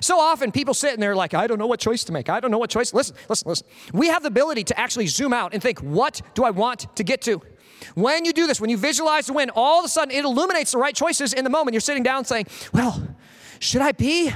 So 0.00 0.18
often 0.18 0.52
people 0.52 0.74
sit 0.74 0.92
and 0.94 1.02
they're 1.02 1.16
like, 1.16 1.34
I 1.34 1.46
don't 1.46 1.58
know 1.58 1.66
what 1.66 1.80
choice 1.80 2.04
to 2.04 2.12
make. 2.12 2.28
I 2.28 2.40
don't 2.40 2.50
know 2.50 2.58
what 2.58 2.70
choice. 2.70 2.92
Listen, 2.94 3.16
listen, 3.28 3.48
listen. 3.48 3.66
We 3.92 4.08
have 4.08 4.22
the 4.22 4.28
ability 4.28 4.64
to 4.64 4.78
actually 4.78 5.06
zoom 5.06 5.32
out 5.32 5.54
and 5.54 5.62
think, 5.62 5.80
what 5.80 6.20
do 6.34 6.44
I 6.44 6.50
want 6.50 6.94
to 6.96 7.04
get 7.04 7.22
to? 7.22 7.40
When 7.94 8.24
you 8.24 8.32
do 8.32 8.46
this, 8.46 8.60
when 8.60 8.70
you 8.70 8.76
visualize 8.76 9.26
the 9.26 9.32
win, 9.32 9.50
all 9.54 9.80
of 9.80 9.84
a 9.84 9.88
sudden 9.88 10.14
it 10.14 10.24
illuminates 10.24 10.72
the 10.72 10.78
right 10.78 10.94
choices 10.94 11.32
in 11.32 11.44
the 11.44 11.50
moment. 11.50 11.74
You're 11.74 11.80
sitting 11.80 12.02
down 12.02 12.24
saying, 12.24 12.46
well, 12.72 13.06
should 13.58 13.82
I 13.82 13.92
be 13.92 14.32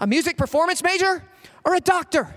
a 0.00 0.06
music 0.06 0.36
performance 0.36 0.82
major 0.82 1.24
or 1.64 1.74
a 1.74 1.80
doctor? 1.80 2.34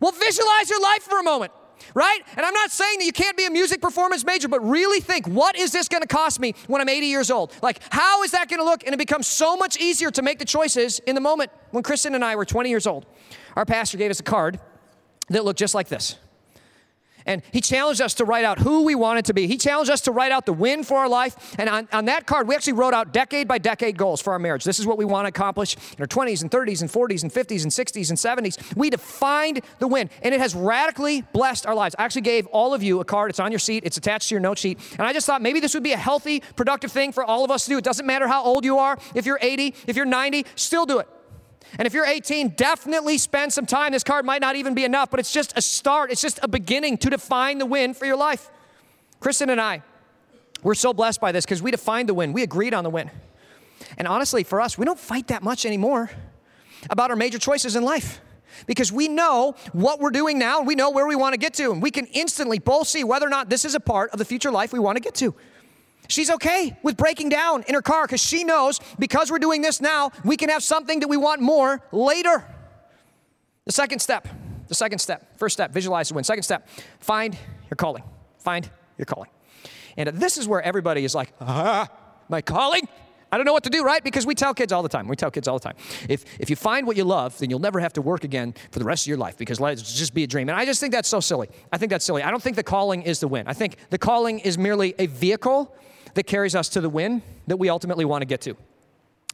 Well, 0.00 0.12
visualize 0.12 0.70
your 0.70 0.82
life 0.82 1.02
for 1.02 1.20
a 1.20 1.22
moment 1.22 1.52
right? 1.94 2.20
And 2.36 2.44
I'm 2.44 2.54
not 2.54 2.70
saying 2.70 2.98
that 2.98 3.04
you 3.04 3.12
can't 3.12 3.36
be 3.36 3.46
a 3.46 3.50
music 3.50 3.80
performance 3.80 4.24
major, 4.24 4.48
but 4.48 4.60
really 4.66 5.00
think 5.00 5.26
what 5.26 5.56
is 5.56 5.72
this 5.72 5.88
going 5.88 6.02
to 6.02 6.08
cost 6.08 6.40
me 6.40 6.54
when 6.66 6.80
I'm 6.80 6.88
80 6.88 7.06
years 7.06 7.30
old? 7.30 7.52
Like, 7.62 7.80
how 7.90 8.22
is 8.22 8.32
that 8.32 8.48
going 8.48 8.60
to 8.60 8.64
look? 8.64 8.84
And 8.84 8.94
it 8.94 8.98
becomes 8.98 9.26
so 9.26 9.56
much 9.56 9.78
easier 9.78 10.10
to 10.10 10.22
make 10.22 10.38
the 10.38 10.44
choices 10.44 10.98
in 11.00 11.14
the 11.14 11.20
moment. 11.20 11.50
When 11.70 11.82
Kristen 11.82 12.14
and 12.14 12.24
I 12.24 12.36
were 12.36 12.44
20 12.44 12.68
years 12.68 12.86
old, 12.86 13.06
our 13.56 13.64
pastor 13.64 13.98
gave 13.98 14.10
us 14.10 14.20
a 14.20 14.24
card 14.24 14.60
that 15.28 15.44
looked 15.44 15.58
just 15.58 15.74
like 15.74 15.88
this. 15.88 16.16
And 17.26 17.42
he 17.52 17.60
challenged 17.60 18.00
us 18.00 18.14
to 18.14 18.24
write 18.24 18.44
out 18.44 18.58
who 18.58 18.82
we 18.82 18.94
wanted 18.94 19.24
to 19.26 19.34
be. 19.34 19.46
He 19.46 19.56
challenged 19.56 19.90
us 19.90 20.00
to 20.02 20.12
write 20.12 20.32
out 20.32 20.46
the 20.46 20.52
win 20.52 20.84
for 20.84 20.98
our 20.98 21.08
life. 21.08 21.54
And 21.58 21.68
on, 21.68 21.88
on 21.92 22.06
that 22.06 22.26
card, 22.26 22.48
we 22.48 22.54
actually 22.54 22.74
wrote 22.74 22.94
out 22.94 23.12
decade 23.12 23.48
by 23.48 23.58
decade 23.58 23.96
goals 23.96 24.20
for 24.20 24.32
our 24.32 24.38
marriage. 24.38 24.64
This 24.64 24.78
is 24.78 24.86
what 24.86 24.98
we 24.98 25.04
want 25.04 25.26
to 25.26 25.28
accomplish 25.28 25.76
in 25.76 26.00
our 26.00 26.06
20s 26.06 26.42
and 26.42 26.50
30s 26.50 26.80
and 26.80 26.90
40s 26.90 27.22
and 27.22 27.32
50s 27.32 27.62
and 27.62 27.72
60s 27.72 28.08
and 28.10 28.18
70s. 28.18 28.76
We 28.76 28.90
defined 28.90 29.62
the 29.78 29.86
win, 29.86 30.10
and 30.22 30.34
it 30.34 30.40
has 30.40 30.54
radically 30.54 31.22
blessed 31.32 31.66
our 31.66 31.74
lives. 31.74 31.94
I 31.98 32.04
actually 32.04 32.22
gave 32.22 32.46
all 32.48 32.74
of 32.74 32.82
you 32.82 33.00
a 33.00 33.04
card. 33.04 33.30
It's 33.30 33.40
on 33.40 33.52
your 33.52 33.58
seat, 33.58 33.84
it's 33.84 33.96
attached 33.96 34.28
to 34.28 34.34
your 34.34 34.40
note 34.40 34.58
sheet. 34.58 34.78
And 34.98 35.06
I 35.06 35.12
just 35.12 35.26
thought 35.26 35.42
maybe 35.42 35.60
this 35.60 35.74
would 35.74 35.82
be 35.82 35.92
a 35.92 35.96
healthy, 35.96 36.40
productive 36.56 36.92
thing 36.92 37.12
for 37.12 37.24
all 37.24 37.44
of 37.44 37.50
us 37.50 37.64
to 37.64 37.70
do. 37.70 37.78
It 37.78 37.84
doesn't 37.84 38.06
matter 38.06 38.26
how 38.28 38.42
old 38.44 38.64
you 38.64 38.78
are, 38.78 38.98
if 39.14 39.26
you're 39.26 39.38
80, 39.40 39.74
if 39.86 39.96
you're 39.96 40.06
90, 40.06 40.46
still 40.54 40.86
do 40.86 40.98
it. 40.98 41.08
And 41.78 41.86
if 41.86 41.94
you're 41.94 42.06
18, 42.06 42.50
definitely 42.50 43.18
spend 43.18 43.52
some 43.52 43.66
time. 43.66 43.92
This 43.92 44.04
card 44.04 44.24
might 44.24 44.40
not 44.40 44.56
even 44.56 44.74
be 44.74 44.84
enough, 44.84 45.10
but 45.10 45.20
it's 45.20 45.32
just 45.32 45.56
a 45.56 45.62
start. 45.62 46.10
It's 46.10 46.20
just 46.20 46.38
a 46.42 46.48
beginning 46.48 46.98
to 46.98 47.10
define 47.10 47.58
the 47.58 47.66
win 47.66 47.94
for 47.94 48.04
your 48.04 48.16
life. 48.16 48.50
Kristen 49.20 49.50
and 49.50 49.60
I, 49.60 49.82
we're 50.62 50.74
so 50.74 50.92
blessed 50.92 51.20
by 51.20 51.32
this 51.32 51.44
because 51.44 51.62
we 51.62 51.70
defined 51.70 52.08
the 52.08 52.14
win. 52.14 52.32
We 52.32 52.42
agreed 52.42 52.74
on 52.74 52.84
the 52.84 52.90
win. 52.90 53.10
And 53.96 54.06
honestly, 54.06 54.44
for 54.44 54.60
us, 54.60 54.76
we 54.76 54.84
don't 54.84 54.98
fight 54.98 55.28
that 55.28 55.42
much 55.42 55.64
anymore 55.66 56.10
about 56.90 57.10
our 57.10 57.16
major 57.16 57.38
choices 57.38 57.76
in 57.76 57.82
life 57.84 58.20
because 58.66 58.92
we 58.92 59.08
know 59.08 59.54
what 59.72 60.00
we're 60.00 60.10
doing 60.10 60.38
now 60.38 60.58
and 60.58 60.66
we 60.66 60.74
know 60.74 60.90
where 60.90 61.06
we 61.06 61.16
want 61.16 61.32
to 61.32 61.38
get 61.38 61.54
to. 61.54 61.72
And 61.72 61.82
we 61.82 61.90
can 61.90 62.06
instantly 62.06 62.58
both 62.58 62.88
see 62.88 63.04
whether 63.04 63.26
or 63.26 63.30
not 63.30 63.48
this 63.48 63.64
is 63.64 63.74
a 63.74 63.80
part 63.80 64.10
of 64.10 64.18
the 64.18 64.24
future 64.24 64.50
life 64.50 64.72
we 64.72 64.78
want 64.78 64.96
to 64.96 65.02
get 65.02 65.14
to. 65.16 65.34
She's 66.12 66.28
okay 66.28 66.76
with 66.82 66.98
breaking 66.98 67.30
down 67.30 67.64
in 67.66 67.74
her 67.74 67.80
car 67.80 68.04
because 68.04 68.22
she 68.22 68.44
knows 68.44 68.80
because 68.98 69.30
we're 69.30 69.38
doing 69.38 69.62
this 69.62 69.80
now, 69.80 70.10
we 70.26 70.36
can 70.36 70.50
have 70.50 70.62
something 70.62 71.00
that 71.00 71.08
we 71.08 71.16
want 71.16 71.40
more 71.40 71.80
later. 71.90 72.44
The 73.64 73.72
second 73.72 74.00
step, 74.00 74.28
the 74.68 74.74
second 74.74 74.98
step, 74.98 75.38
first 75.38 75.54
step, 75.54 75.72
visualize 75.72 76.08
the 76.08 76.14
win. 76.14 76.24
Second 76.24 76.42
step, 76.42 76.68
find 77.00 77.34
your 77.70 77.76
calling. 77.76 78.02
Find 78.36 78.68
your 78.98 79.06
calling. 79.06 79.30
And 79.96 80.10
this 80.10 80.36
is 80.36 80.46
where 80.46 80.60
everybody 80.60 81.02
is 81.02 81.14
like, 81.14 81.32
ah, 81.40 81.88
my 82.28 82.42
calling? 82.42 82.86
I 83.30 83.38
don't 83.38 83.46
know 83.46 83.54
what 83.54 83.64
to 83.64 83.70
do, 83.70 83.82
right? 83.82 84.04
Because 84.04 84.26
we 84.26 84.34
tell 84.34 84.52
kids 84.52 84.70
all 84.70 84.82
the 84.82 84.90
time. 84.90 85.08
We 85.08 85.16
tell 85.16 85.30
kids 85.30 85.48
all 85.48 85.58
the 85.58 85.64
time. 85.64 85.76
If, 86.10 86.26
if 86.38 86.50
you 86.50 86.56
find 86.56 86.86
what 86.86 86.98
you 86.98 87.04
love, 87.04 87.38
then 87.38 87.48
you'll 87.48 87.58
never 87.58 87.80
have 87.80 87.94
to 87.94 88.02
work 88.02 88.24
again 88.24 88.54
for 88.70 88.80
the 88.80 88.84
rest 88.84 89.04
of 89.04 89.06
your 89.06 89.16
life 89.16 89.38
because 89.38 89.58
it 89.60 89.76
just 89.76 90.12
be 90.12 90.24
a 90.24 90.26
dream. 90.26 90.50
And 90.50 90.58
I 90.58 90.66
just 90.66 90.78
think 90.78 90.92
that's 90.92 91.08
so 91.08 91.20
silly. 91.20 91.48
I 91.72 91.78
think 91.78 91.88
that's 91.88 92.04
silly. 92.04 92.22
I 92.22 92.30
don't 92.30 92.42
think 92.42 92.56
the 92.56 92.62
calling 92.62 93.00
is 93.00 93.20
the 93.20 93.28
win. 93.28 93.48
I 93.48 93.54
think 93.54 93.76
the 93.88 93.96
calling 93.96 94.40
is 94.40 94.58
merely 94.58 94.94
a 94.98 95.06
vehicle 95.06 95.74
that 96.14 96.24
carries 96.24 96.54
us 96.54 96.68
to 96.70 96.80
the 96.80 96.88
win 96.88 97.22
that 97.46 97.56
we 97.56 97.68
ultimately 97.68 98.04
want 98.04 98.22
to 98.22 98.26
get 98.26 98.40
to. 98.42 98.56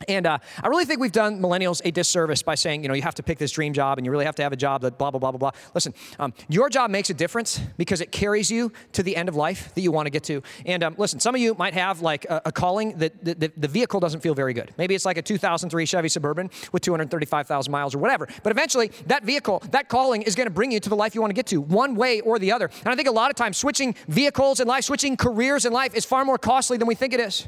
And 0.07 0.27
uh, 0.27 0.39
I 0.63 0.69
really 0.69 0.85
think 0.85 1.01
we've 1.01 1.11
done 1.11 1.41
millennials 1.41 1.81
a 1.85 1.91
disservice 1.91 2.43
by 2.43 2.55
saying, 2.55 2.83
you 2.83 2.89
know, 2.89 2.95
you 2.95 3.03
have 3.03 3.17
to 3.17 3.23
pick 3.23 3.39
this 3.39 3.51
dream 3.51 3.73
job 3.73 3.99
and 3.99 4.05
you 4.05 4.13
really 4.13 4.25
have 4.25 4.37
to 4.37 4.43
have 4.43 4.53
a 4.53 4.57
job 4.57 4.83
that 4.83 4.99
blah, 4.99 5.11
blah, 5.11 5.19
blah, 5.19 5.33
blah, 5.33 5.39
blah. 5.39 5.51
Listen, 5.75 5.93
um, 6.19 6.33
your 6.49 6.69
job 6.69 6.91
makes 6.91 7.11
a 7.11 7.15
difference 7.15 7.61
because 7.77 8.01
it 8.01 8.13
carries 8.13 8.51
you 8.51 8.73
to 8.93 9.03
the 9.03 9.17
end 9.17 9.29
of 9.29 9.35
life 9.35 9.75
that 9.75 9.81
you 9.81 9.91
want 9.91 10.07
to 10.07 10.11
get 10.11 10.23
to. 10.25 10.43
And 10.67 10.83
um, 10.83 10.95
listen, 10.99 11.19
some 11.19 11.35
of 11.35 11.41
you 11.41 11.55
might 11.55 11.75
have 11.75 12.01
like 12.01 12.25
a, 12.27 12.43
a 12.47 12.53
calling 12.53 12.97
that 12.99 13.25
the, 13.25 13.35
the, 13.35 13.53
the, 13.57 13.69
vehicle 13.69 14.01
doesn't 14.01 14.21
feel 14.21 14.35
very 14.35 14.55
good. 14.55 14.73
Maybe 14.79 14.95
it's 14.95 15.05
like 15.05 15.19
a 15.19 15.23
2003 15.23 15.85
Chevy 15.85 16.09
Suburban 16.09 16.51
with 16.73 16.83
235,000 16.83 17.71
miles 17.71 17.95
or 17.95 17.99
whatever. 17.99 18.29
But 18.43 18.51
eventually, 18.51 18.91
that 19.07 19.25
vehicle, 19.25 19.63
that 19.71 19.89
calling 19.89 20.23
is 20.23 20.35
going 20.35 20.47
to 20.47 20.53
bring 20.53 20.73
you 20.73 20.81
to 20.81 20.89
the 20.89 20.97
life 20.97 21.15
you 21.15 21.21
want 21.21 21.31
to 21.31 21.35
get 21.35 21.47
to, 21.49 21.61
one 21.61 21.95
way 21.95 22.21
or 22.21 22.39
the 22.39 22.53
other. 22.53 22.71
And 22.81 22.89
I 22.89 22.95
think 22.95 23.09
a 23.09 23.13
lot 23.13 23.31
of 23.31 23.37
times 23.37 23.59
switching 23.59 23.95
vehicles 24.09 24.61
in 24.61 24.67
life, 24.67 24.85
switching 24.85 25.17
careers 25.17 25.65
in 25.65 25.73
life 25.73 25.95
is 25.95 26.05
far 26.05 26.25
more 26.25 26.39
costly 26.39 26.79
than 26.79 26.89
we 26.89 26.95
think 26.95 27.13
it 27.13 27.21
is. 27.21 27.47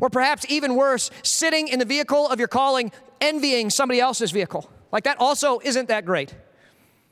Or 0.00 0.10
perhaps 0.10 0.44
even 0.48 0.74
worse, 0.74 1.10
sitting 1.22 1.68
in 1.68 1.78
the 1.78 1.84
vehicle 1.84 2.28
of 2.28 2.38
your 2.38 2.48
calling, 2.48 2.92
envying 3.20 3.70
somebody 3.70 4.00
else's 4.00 4.30
vehicle. 4.30 4.70
Like 4.92 5.04
that 5.04 5.18
also 5.18 5.60
isn't 5.62 5.88
that 5.88 6.04
great. 6.04 6.34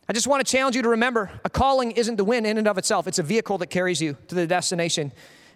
I 0.08 0.12
just 0.12 0.26
want 0.26 0.44
to 0.44 0.50
challenge 0.50 0.74
you 0.74 0.82
to 0.82 0.88
remember 0.88 1.30
a 1.44 1.50
calling 1.50 1.90
isn't 1.92 2.16
the 2.16 2.24
win 2.24 2.46
in 2.46 2.56
and 2.56 2.66
of 2.66 2.78
itself, 2.78 3.06
it's 3.06 3.18
a 3.18 3.22
vehicle 3.22 3.58
that 3.58 3.66
carries 3.68 4.00
you 4.00 4.16
to 4.28 4.34
the 4.34 4.46
destination 4.46 5.12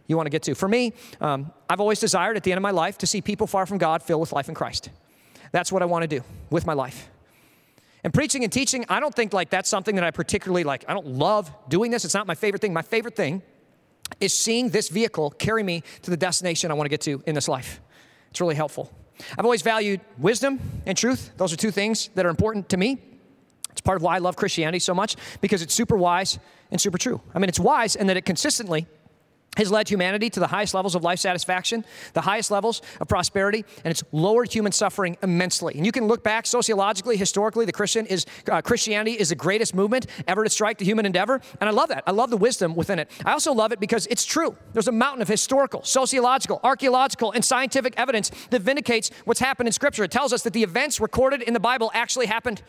you 0.07 0.17
want 0.17 0.26
to 0.26 0.31
get 0.31 0.43
to. 0.43 0.55
For 0.55 0.69
me, 0.69 0.93
um, 1.21 1.52
I've 1.71 1.81
always 1.81 2.00
desired 2.00 2.37
at 2.37 2.43
the 2.43 2.52
end 2.52 2.59
of 2.59 2.62
my 2.62 2.71
life 2.71 2.99
to 2.99 3.07
see 3.07 3.23
people 3.23 3.47
far 3.47 3.67
from 3.67 3.79
God 3.79 4.02
filled 4.02 4.21
with 4.21 4.33
life 4.33 4.49
in 4.49 4.55
Christ. 4.55 4.91
That's 5.52 5.73
what 5.73 5.83
I 5.83 5.87
want 5.87 6.02
to 6.02 6.09
do 6.09 6.23
with 6.50 6.67
my 6.67 6.75
life. 6.75 7.09
And 8.05 8.12
preaching 8.12 8.43
and 8.43 8.52
teaching, 8.52 8.85
I 8.88 9.00
don't 9.00 9.14
think 9.14 9.33
like 9.33 9.49
that's 9.49 9.69
something 9.69 9.95
that 9.95 10.05
I 10.05 10.11
particularly 10.11 10.64
like. 10.64 10.85
I 10.88 10.93
don't 10.93 11.07
love 11.07 11.50
doing 11.69 11.91
this. 11.91 12.05
It's 12.05 12.14
not 12.14 12.26
my 12.26 12.35
favorite 12.35 12.61
thing. 12.61 12.73
My 12.73 12.83
favorite 12.83 13.14
thing 13.14 13.43
is 14.21 14.32
seeing 14.32 14.71
this 14.71 14.88
vehicle 14.88 15.30
carry 15.30 15.62
me 15.62 15.82
to 16.02 16.11
the 16.11 16.16
destination 16.16 16.71
I 16.71 16.75
want 16.75 16.87
to 16.87 16.90
get 16.90 17.00
to 17.02 17.23
in 17.26 17.35
this 17.35 17.49
life. 17.49 17.80
It's 18.30 18.40
really 18.40 18.54
helpful. 18.54 18.90
I've 19.38 19.44
always 19.44 19.62
valued 19.62 20.00
wisdom 20.18 20.61
and 20.87 20.96
truth. 20.96 21.31
Those 21.37 21.53
are 21.53 21.57
two 21.57 21.70
things 21.70 22.11
that 22.14 22.27
are 22.27 22.31
important 22.31 22.68
to 22.70 22.77
me. 22.77 22.98
It's 23.70 23.81
part 23.81 23.96
of 23.96 24.03
why 24.03 24.16
I 24.16 24.18
love 24.18 24.37
Christianity 24.37 24.79
so 24.79 24.94
much 24.94 25.16
because 25.40 25.62
it's 25.62 25.74
super 25.74 25.96
wise 25.96 26.38
and 26.70 26.81
super 26.81 26.98
true. 26.98 27.20
I 27.35 27.38
mean, 27.38 27.48
it's 27.48 27.61
wise 27.61 27.96
in 27.96 28.07
that 28.09 28.16
it 28.16 28.24
consistently 28.24 28.87
has 29.57 29.71
led 29.71 29.88
humanity 29.88 30.31
to 30.31 30.41
the 30.41 30.47
highest 30.47 30.73
levels 30.73 30.95
of 30.95 31.03
life 31.03 31.19
satisfaction, 31.19 31.85
the 32.15 32.23
highest 32.23 32.51
levels 32.51 32.81
of 33.01 33.09
prosperity, 33.09 33.65
and 33.85 33.91
it's 33.91 34.03
lowered 34.11 34.53
human 34.53 34.73
suffering 34.73 35.17
immensely. 35.23 35.75
And 35.77 35.85
you 35.85 35.93
can 35.93 36.07
look 36.07 36.23
back 36.23 36.47
sociologically, 36.47 37.17
historically, 37.17 37.67
the 37.67 37.73
Christian 37.73 38.07
is 38.07 38.25
uh, 38.51 38.62
Christianity 38.62 39.12
is 39.12 39.29
the 39.29 39.35
greatest 39.35 39.75
movement 39.75 40.07
ever 40.27 40.43
to 40.45 40.51
strike 40.51 40.79
the 40.79 40.85
human 40.85 41.05
endeavor, 41.05 41.41
and 41.61 41.69
I 41.69 41.73
love 41.73 41.91
that. 41.91 42.03
I 42.07 42.12
love 42.12 42.31
the 42.31 42.37
wisdom 42.37 42.75
within 42.75 42.99
it. 42.99 43.11
I 43.27 43.33
also 43.33 43.53
love 43.53 43.73
it 43.73 43.81
because 43.81 44.07
it's 44.07 44.25
true. 44.25 44.57
There's 44.73 44.88
a 44.88 44.93
mountain 44.93 45.21
of 45.21 45.29
historical, 45.29 45.83
sociological, 45.83 46.61
archaeological, 46.65 47.33
and 47.33 47.45
scientific 47.45 47.95
evidence 47.99 48.31
that 48.51 48.62
vindicates 48.62 49.11
what's 49.25 49.41
happened 49.41 49.67
in 49.67 49.73
Scripture. 49.73 50.05
It 50.05 50.11
tells 50.11 50.33
us 50.33 50.43
that 50.43 50.55
the 50.55 50.62
events 50.62 50.99
recorded 50.99 51.43
in 51.43 51.53
the 51.53 51.61
Bible 51.61 51.91
actually 51.93 52.27
happened. 52.27 52.62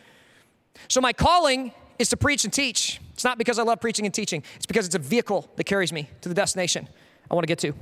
So 0.90 1.00
my 1.00 1.14
calling 1.14 1.72
is 2.00 2.10
to 2.10 2.18
preach 2.18 2.44
and 2.44 2.52
teach. 2.52 3.00
It's 3.14 3.24
not 3.24 3.38
because 3.38 3.60
I 3.60 3.64
love 3.64 3.80
preaching 3.80 4.06
and 4.06 4.14
teaching, 4.14 4.44
it's 4.56 4.66
because 4.66 4.86
it's 4.86 4.96
a 4.96 5.00
vehicle 5.00 5.50
that 5.56 5.66
carries 5.66 5.94
me 5.94 6.10
to 6.22 6.30
the 6.30 6.36
destination 6.36 6.88
I 7.30 7.36
want 7.36 7.44
to 7.44 7.48
get 7.48 7.60
to. 7.60 7.74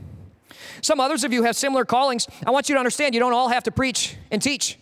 Some 0.82 1.00
others 1.00 1.24
of 1.24 1.34
you 1.34 1.44
have 1.44 1.56
similar 1.56 1.86
callings. 1.86 2.28
I 2.46 2.52
want 2.52 2.70
you 2.70 2.76
to 2.76 2.80
understand 2.80 3.13
you 3.13 3.20
don't 3.20 3.34
all 3.34 3.50
have 3.50 3.63
to 3.63 3.72
preach 3.72 4.15
and 4.30 4.41
teach. 4.41 4.78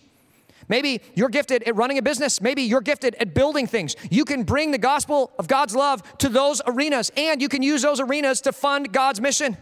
Maybe 0.68 1.02
you're 1.16 1.30
gifted 1.30 1.64
at 1.64 1.76
running 1.76 1.98
a 1.98 2.02
business. 2.02 2.42
Maybe 2.42 2.62
you're 2.62 2.82
gifted 2.82 3.16
at 3.16 3.34
building 3.34 3.66
things. 3.66 3.96
You 4.12 4.24
can 4.24 4.44
bring 4.44 4.72
the 4.72 4.78
gospel 4.78 5.32
of 5.40 5.48
God's 5.48 5.76
love 5.76 6.04
to 6.20 6.30
those 6.30 6.62
arenas, 6.66 7.12
and 7.18 7.42
you 7.42 7.50
can 7.50 7.64
use 7.64 7.82
those 7.82 8.00
arenas 8.00 8.42
to 8.42 8.52
fund 8.52 8.94
God's 8.94 9.20
mission. 9.20 9.58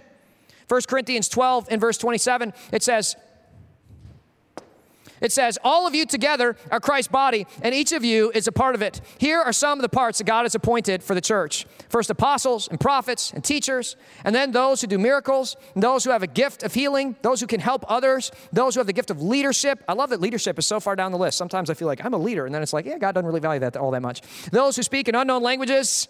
1 0.67 0.81
Corinthians 0.87 1.29
12 1.29 1.67
and 1.71 1.79
verse 1.79 1.97
27, 1.97 2.53
it 2.73 2.83
says, 2.83 3.15
it 5.21 5.31
says, 5.31 5.57
All 5.63 5.87
of 5.87 5.95
you 5.95 6.05
together 6.05 6.55
are 6.71 6.79
Christ's 6.79 7.11
body, 7.11 7.47
and 7.61 7.73
each 7.73 7.91
of 7.91 8.03
you 8.03 8.31
is 8.33 8.47
a 8.47 8.51
part 8.51 8.75
of 8.75 8.81
it. 8.81 9.01
Here 9.17 9.39
are 9.39 9.53
some 9.53 9.77
of 9.79 9.81
the 9.81 9.89
parts 9.89 10.17
that 10.19 10.25
God 10.25 10.43
has 10.43 10.55
appointed 10.55 11.03
for 11.03 11.15
the 11.15 11.21
church 11.21 11.65
first, 11.89 12.09
apostles 12.09 12.67
and 12.67 12.79
prophets 12.79 13.31
and 13.33 13.43
teachers, 13.43 13.95
and 14.23 14.35
then 14.35 14.51
those 14.51 14.81
who 14.81 14.87
do 14.87 14.97
miracles, 14.97 15.55
those 15.75 16.03
who 16.03 16.09
have 16.11 16.23
a 16.23 16.27
gift 16.27 16.63
of 16.63 16.73
healing, 16.73 17.15
those 17.21 17.39
who 17.39 17.47
can 17.47 17.59
help 17.59 17.85
others, 17.89 18.31
those 18.51 18.75
who 18.75 18.79
have 18.79 18.87
the 18.87 18.93
gift 18.93 19.09
of 19.09 19.21
leadership. 19.21 19.83
I 19.87 19.93
love 19.93 20.09
that 20.09 20.21
leadership 20.21 20.59
is 20.59 20.65
so 20.65 20.79
far 20.79 20.95
down 20.95 21.11
the 21.11 21.17
list. 21.17 21.37
Sometimes 21.37 21.69
I 21.69 21.73
feel 21.73 21.87
like 21.87 22.03
I'm 22.03 22.13
a 22.13 22.17
leader, 22.17 22.45
and 22.45 22.53
then 22.53 22.61
it's 22.61 22.73
like, 22.73 22.85
yeah, 22.85 22.97
God 22.97 23.13
doesn't 23.13 23.25
really 23.25 23.39
value 23.39 23.59
that 23.61 23.77
all 23.77 23.91
that 23.91 24.01
much. 24.01 24.21
Those 24.51 24.75
who 24.75 24.83
speak 24.83 25.07
in 25.07 25.15
unknown 25.15 25.43
languages, 25.43 26.07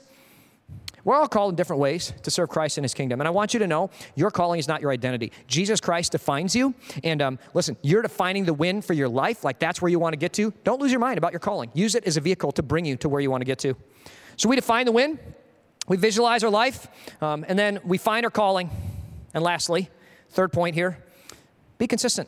we're 1.08 1.16
all 1.16 1.30
called 1.30 1.54
in 1.54 1.56
different 1.56 1.80
ways 1.80 2.12
to 2.24 2.30
serve 2.30 2.50
Christ 2.50 2.78
in 2.78 2.84
His 2.84 2.94
kingdom. 2.94 3.22
And 3.22 3.30
I 3.30 3.32
want 3.32 3.54
you 3.54 3.62
to 3.62 3.68
know 3.68 3.90
your 4.16 4.30
calling 4.30 4.60
is 4.60 4.68
not 4.68 4.82
your 4.82 4.92
identity. 4.92 5.32
Jesus 5.48 5.80
Christ 5.80 6.12
defines 6.12 6.54
you. 6.54 6.76
And 7.02 7.22
um, 7.22 7.40
listen, 7.54 7.78
you're 7.82 8.02
defining 8.02 8.44
the 8.44 8.54
win 8.54 8.82
for 8.82 8.92
your 8.92 9.08
life. 9.08 9.46
Like 9.46 9.58
that's 9.58 9.82
where 9.82 9.88
you 9.88 10.00
want 10.00 10.12
to 10.12 10.18
get 10.18 10.34
to. 10.34 10.52
Don't 10.66 10.82
lose 10.82 10.92
your 10.92 11.00
mind 11.00 11.18
about 11.18 11.32
your 11.32 11.40
calling. 11.40 11.72
Use 11.74 11.96
it 11.96 12.04
as 12.04 12.18
a 12.18 12.20
vehicle 12.20 12.52
to 12.52 12.62
bring 12.62 12.84
you 12.84 12.98
to 12.98 13.08
where 13.08 13.22
you 13.22 13.32
want 13.32 13.40
to 13.40 13.46
get 13.46 13.58
to. 13.60 13.78
So 14.36 14.50
we 14.50 14.58
define 14.58 14.86
the 14.86 14.92
win, 14.92 15.18
we 15.88 15.96
visualize 15.96 16.44
our 16.44 16.50
life, 16.50 16.90
um, 17.22 17.46
and 17.48 17.58
then 17.58 17.80
we 17.86 17.98
find 17.98 18.26
our 18.26 18.30
calling. 18.30 18.70
And 19.34 19.42
lastly, 19.42 19.90
third 20.32 20.52
point 20.52 20.76
here 20.76 21.02
be 21.78 21.88
consistent. 21.88 22.28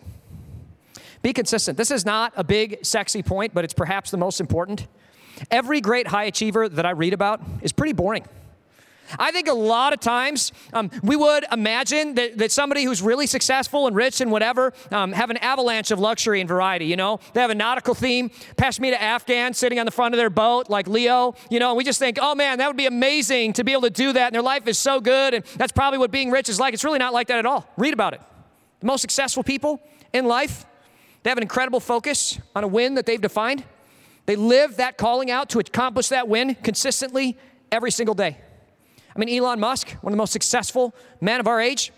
Be 1.22 1.34
consistent. 1.34 1.78
This 1.78 1.92
is 1.92 2.06
not 2.06 2.32
a 2.38 2.46
big, 2.46 2.86
sexy 2.86 3.24
point, 3.24 3.54
but 3.54 3.66
it's 3.66 3.74
perhaps 3.74 4.10
the 4.10 4.18
most 4.18 4.40
important. 4.40 4.88
Every 5.52 5.82
great 5.82 6.08
high 6.08 6.24
achiever 6.24 6.70
that 6.70 6.86
I 6.86 6.92
read 6.92 7.12
about 7.12 7.42
is 7.62 7.74
pretty 7.74 7.92
boring. 7.92 8.24
I 9.18 9.32
think 9.32 9.48
a 9.48 9.54
lot 9.54 9.94
of 9.94 10.00
times 10.00 10.52
um, 10.74 10.92
we 11.02 11.16
would 11.16 11.46
imagine 11.52 12.16
that, 12.16 12.38
that 12.38 12.52
somebody 12.52 12.84
who's 12.84 13.02
really 13.02 13.28
successful 13.28 13.88
and 13.88 13.96
rich 13.96 14.22
and 14.22 14.32
whatever 14.32 14.74
um, 14.92 15.12
have 15.14 15.30
an 15.30 15.38
avalanche 15.38 15.92
of 15.92 16.00
luxury 16.00 16.42
and 16.42 16.48
variety. 16.48 16.86
You 16.86 16.96
know, 16.96 17.20
they 17.34 17.42
have 17.42 17.50
a 17.50 17.56
nautical 17.56 17.96
theme, 17.96 18.30
Pashmina 18.58 18.98
Afghan 19.00 19.54
sitting 19.54 19.80
on 19.80 19.86
the 19.86 19.92
front 19.92 20.14
of 20.14 20.18
their 20.18 20.30
boat 20.30 20.70
like 20.70 20.88
Leo. 20.88 21.36
You 21.50 21.60
know, 21.60 21.70
and 21.70 21.78
we 21.78 21.84
just 21.84 22.00
think, 22.00 22.18
oh 22.22 22.36
man, 22.36 22.58
that 22.60 22.68
would 22.68 22.78
be 22.78 22.86
amazing 22.86 23.54
to 23.54 23.64
be 23.64 23.72
able 23.72 23.84
to 23.84 23.90
do 23.90 24.14
that. 24.14 24.28
And 24.28 24.36
their 24.36 24.42
life 24.42 24.68
is 24.68 24.78
so 24.78 25.00
good, 25.00 25.34
and 25.34 25.46
that's 25.58 25.72
probably 25.72 26.00
what 26.00 26.12
being 26.12 26.32
rich 26.32 26.50
is 26.50 26.60
like. 26.60 26.74
It's 26.74 26.84
really 26.84 27.00
not 27.00 27.14
like 27.14 27.28
that 27.28 27.40
at 27.40 27.46
all. 27.46 27.68
Read 27.78 27.94
about 27.94 28.14
it. 28.14 28.22
The 28.80 28.86
most 28.86 29.02
successful 29.02 29.44
people 29.44 29.82
in 30.14 30.26
life, 30.26 30.66
they 31.24 31.30
have 31.30 31.38
an 31.38 31.44
incredible 31.44 31.80
focus 31.80 32.40
on 32.56 32.64
a 32.64 32.68
win 32.68 32.96
that 32.96 33.06
they've 33.06 33.22
defined. 33.22 33.64
They 34.26 34.36
live 34.36 34.78
that 34.78 34.98
calling 34.98 35.32
out 35.32 35.50
to 35.50 35.60
accomplish 35.60 36.10
that 36.10 36.28
win 36.28 36.56
consistently 36.56 37.38
every 37.72 37.92
single 37.92 38.16
day. 38.16 38.38
I 39.16 39.20
mean, 39.20 39.30
Elon 39.30 39.60
Musk, 39.60 39.90
one 40.02 40.12
of 40.12 40.16
the 40.16 40.22
most 40.22 40.32
successful 40.34 40.94
men 41.22 41.40
of 41.40 41.48
our 41.48 41.60
age, 41.60 41.92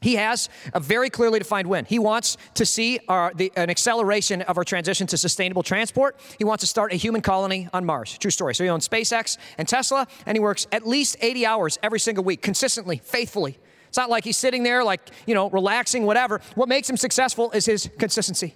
he 0.00 0.14
has 0.14 0.48
a 0.72 0.80
very 0.80 1.10
clearly 1.10 1.38
defined 1.40 1.66
win. 1.66 1.84
He 1.84 1.98
wants 1.98 2.36
to 2.54 2.64
see 2.64 3.00
our, 3.08 3.32
the, 3.34 3.52
an 3.56 3.68
acceleration 3.68 4.42
of 4.42 4.56
our 4.56 4.64
transition 4.64 5.06
to 5.08 5.16
sustainable 5.16 5.62
transport. 5.62 6.18
He 6.38 6.44
wants 6.44 6.62
to 6.62 6.68
start 6.68 6.92
a 6.92 6.96
human 6.96 7.20
colony 7.20 7.68
on 7.72 7.84
Mars. 7.84 8.16
True 8.18 8.30
story. 8.30 8.54
So 8.54 8.62
he 8.62 8.70
owns 8.70 8.88
SpaceX 8.88 9.38
and 9.58 9.66
Tesla, 9.66 10.06
and 10.24 10.36
he 10.36 10.40
works 10.40 10.66
at 10.70 10.86
least 10.86 11.16
80 11.20 11.46
hours 11.46 11.78
every 11.82 11.98
single 11.98 12.22
week, 12.22 12.42
consistently, 12.42 12.98
faithfully. 12.98 13.58
It's 13.88 13.96
not 13.96 14.10
like 14.10 14.24
he's 14.24 14.36
sitting 14.36 14.62
there, 14.62 14.84
like, 14.84 15.00
you 15.26 15.34
know, 15.34 15.50
relaxing, 15.50 16.04
whatever. 16.04 16.40
What 16.54 16.68
makes 16.68 16.88
him 16.88 16.96
successful 16.96 17.50
is 17.52 17.66
his 17.66 17.90
consistency. 17.98 18.54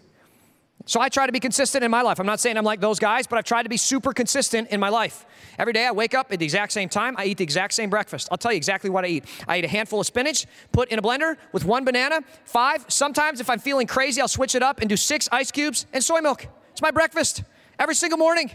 So 0.85 1.01
I 1.01 1.09
try 1.09 1.27
to 1.27 1.33
be 1.33 1.39
consistent 1.39 1.85
in 1.85 1.91
my 1.93 2.03
life. 2.03 2.19
I'm 2.19 2.27
not 2.27 2.41
saying 2.41 2.57
I'm 2.57 2.65
like 2.65 2.81
those 2.81 2.99
guys, 2.99 3.29
but 3.29 3.39
I've 3.39 3.45
tried 3.45 3.63
to 3.63 3.69
be 3.69 3.77
super 3.77 4.13
consistent 4.13 4.71
in 4.71 4.81
my 4.81 4.89
life. 4.89 5.25
Every 5.57 5.73
day 5.73 5.87
I 5.87 5.93
wake 5.93 6.13
up 6.13 6.33
at 6.33 6.41
the 6.41 6.45
exact 6.45 6.73
same 6.73 6.89
time. 6.89 7.15
I 7.19 7.27
eat 7.27 7.39
the 7.39 7.45
exact 7.45 7.75
same 7.75 7.89
breakfast. 7.89 8.29
I'll 8.33 8.39
tell 8.39 8.53
you 8.53 8.57
exactly 8.57 8.91
what 8.91 9.05
I 9.05 9.09
eat. 9.09 9.25
I 9.47 9.59
eat 9.59 9.65
a 9.65 9.69
handful 9.69 10.01
of 10.01 10.07
spinach, 10.07 10.47
put 10.73 10.89
in 10.91 10.99
a 10.99 11.03
blender 11.03 11.37
with 11.53 11.65
one 11.65 11.85
banana, 11.85 12.23
five. 12.45 12.85
Sometimes 12.89 13.41
if 13.41 13.49
I'm 13.49 13.61
feeling 13.61 13.87
crazy, 13.87 14.21
I'll 14.21 14.27
switch 14.29 14.57
it 14.57 14.63
up 14.63 14.81
and 14.81 14.89
do 14.89 14.97
six 14.97 15.29
ice 15.31 15.53
cubes 15.53 15.87
and 15.93 16.03
soy 16.03 16.21
milk. 16.21 16.49
It's 16.73 16.83
my 16.83 16.91
breakfast 16.91 17.45
every 17.79 17.95
single 17.95 18.19
morning. 18.19 18.51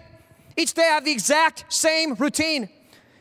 Each 0.58 0.74
day 0.74 0.82
I 0.82 0.96
have 0.96 1.06
the 1.06 1.12
exact 1.12 1.72
same 1.72 2.16
routine 2.16 2.68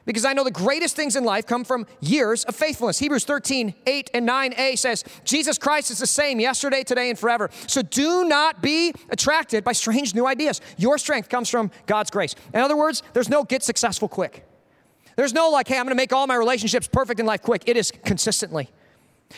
because 0.06 0.24
I 0.24 0.32
know 0.32 0.44
the 0.44 0.50
greatest 0.50 0.96
things 0.96 1.16
in 1.16 1.24
life 1.24 1.46
come 1.46 1.64
from 1.64 1.86
years 2.00 2.44
of 2.44 2.56
faithfulness. 2.56 2.98
Hebrews 2.98 3.24
13, 3.24 3.74
8 3.86 4.10
and 4.14 4.26
9a 4.26 4.78
says, 4.78 5.04
Jesus 5.24 5.58
Christ 5.58 5.90
is 5.90 5.98
the 5.98 6.06
same 6.06 6.40
yesterday, 6.40 6.82
today, 6.82 7.10
and 7.10 7.18
forever. 7.18 7.50
So 7.66 7.82
do 7.82 8.24
not 8.24 8.62
be 8.62 8.94
attracted 9.10 9.64
by 9.64 9.72
strange 9.72 10.14
new 10.14 10.26
ideas. 10.26 10.60
Your 10.78 10.96
strength 10.96 11.28
comes 11.28 11.50
from 11.50 11.70
God's 11.86 12.10
grace. 12.10 12.34
In 12.54 12.60
other 12.60 12.76
words, 12.76 13.02
there's 13.12 13.28
no 13.28 13.44
get 13.44 13.62
successful 13.62 14.08
quick. 14.08 14.44
There's 15.16 15.32
no 15.32 15.50
like, 15.50 15.68
hey, 15.68 15.78
I'm 15.78 15.84
gonna 15.84 15.94
make 15.94 16.12
all 16.12 16.26
my 16.26 16.36
relationships 16.36 16.88
perfect 16.88 17.20
in 17.20 17.26
life 17.26 17.42
quick. 17.42 17.64
It 17.66 17.76
is 17.76 17.92
consistently. 18.04 18.70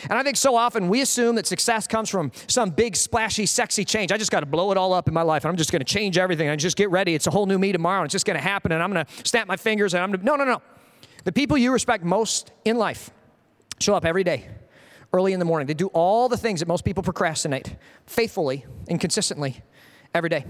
And 0.03 0.13
I 0.13 0.23
think 0.23 0.37
so 0.37 0.55
often 0.55 0.87
we 0.87 1.01
assume 1.01 1.35
that 1.35 1.47
success 1.47 1.87
comes 1.87 2.09
from 2.09 2.31
some 2.47 2.69
big, 2.69 2.95
splashy, 2.95 3.45
sexy 3.45 3.83
change. 3.83 4.11
I 4.11 4.17
just 4.17 4.31
got 4.31 4.41
to 4.41 4.45
blow 4.45 4.71
it 4.71 4.77
all 4.77 4.93
up 4.93 5.07
in 5.07 5.13
my 5.13 5.23
life, 5.23 5.43
and 5.43 5.49
I'm 5.49 5.57
just 5.57 5.71
going 5.71 5.79
to 5.79 5.85
change 5.85 6.17
everything. 6.17 6.47
I 6.47 6.55
just 6.55 6.77
get 6.77 6.89
ready. 6.89 7.15
It's 7.15 7.27
a 7.27 7.31
whole 7.31 7.45
new 7.45 7.57
me 7.57 7.71
tomorrow, 7.71 8.01
and 8.01 8.05
it's 8.05 8.13
just 8.13 8.25
going 8.25 8.37
to 8.37 8.43
happen, 8.43 8.71
and 8.71 8.83
I'm 8.83 8.93
going 8.93 9.05
to 9.05 9.11
snap 9.27 9.47
my 9.47 9.57
fingers, 9.57 9.93
and 9.93 10.03
I'm 10.03 10.11
to. 10.11 10.23
No, 10.23 10.35
no, 10.35 10.45
no. 10.45 10.61
The 11.23 11.31
people 11.31 11.57
you 11.57 11.71
respect 11.71 12.03
most 12.03 12.51
in 12.65 12.77
life 12.77 13.11
show 13.79 13.95
up 13.95 14.05
every 14.05 14.23
day, 14.23 14.47
early 15.11 15.33
in 15.33 15.39
the 15.39 15.45
morning. 15.45 15.67
They 15.67 15.73
do 15.73 15.87
all 15.87 16.29
the 16.29 16.37
things 16.37 16.59
that 16.59 16.67
most 16.67 16.85
people 16.85 17.03
procrastinate 17.03 17.75
faithfully 18.05 18.65
and 18.87 18.99
consistently 18.99 19.61
every 20.13 20.29
day. 20.29 20.45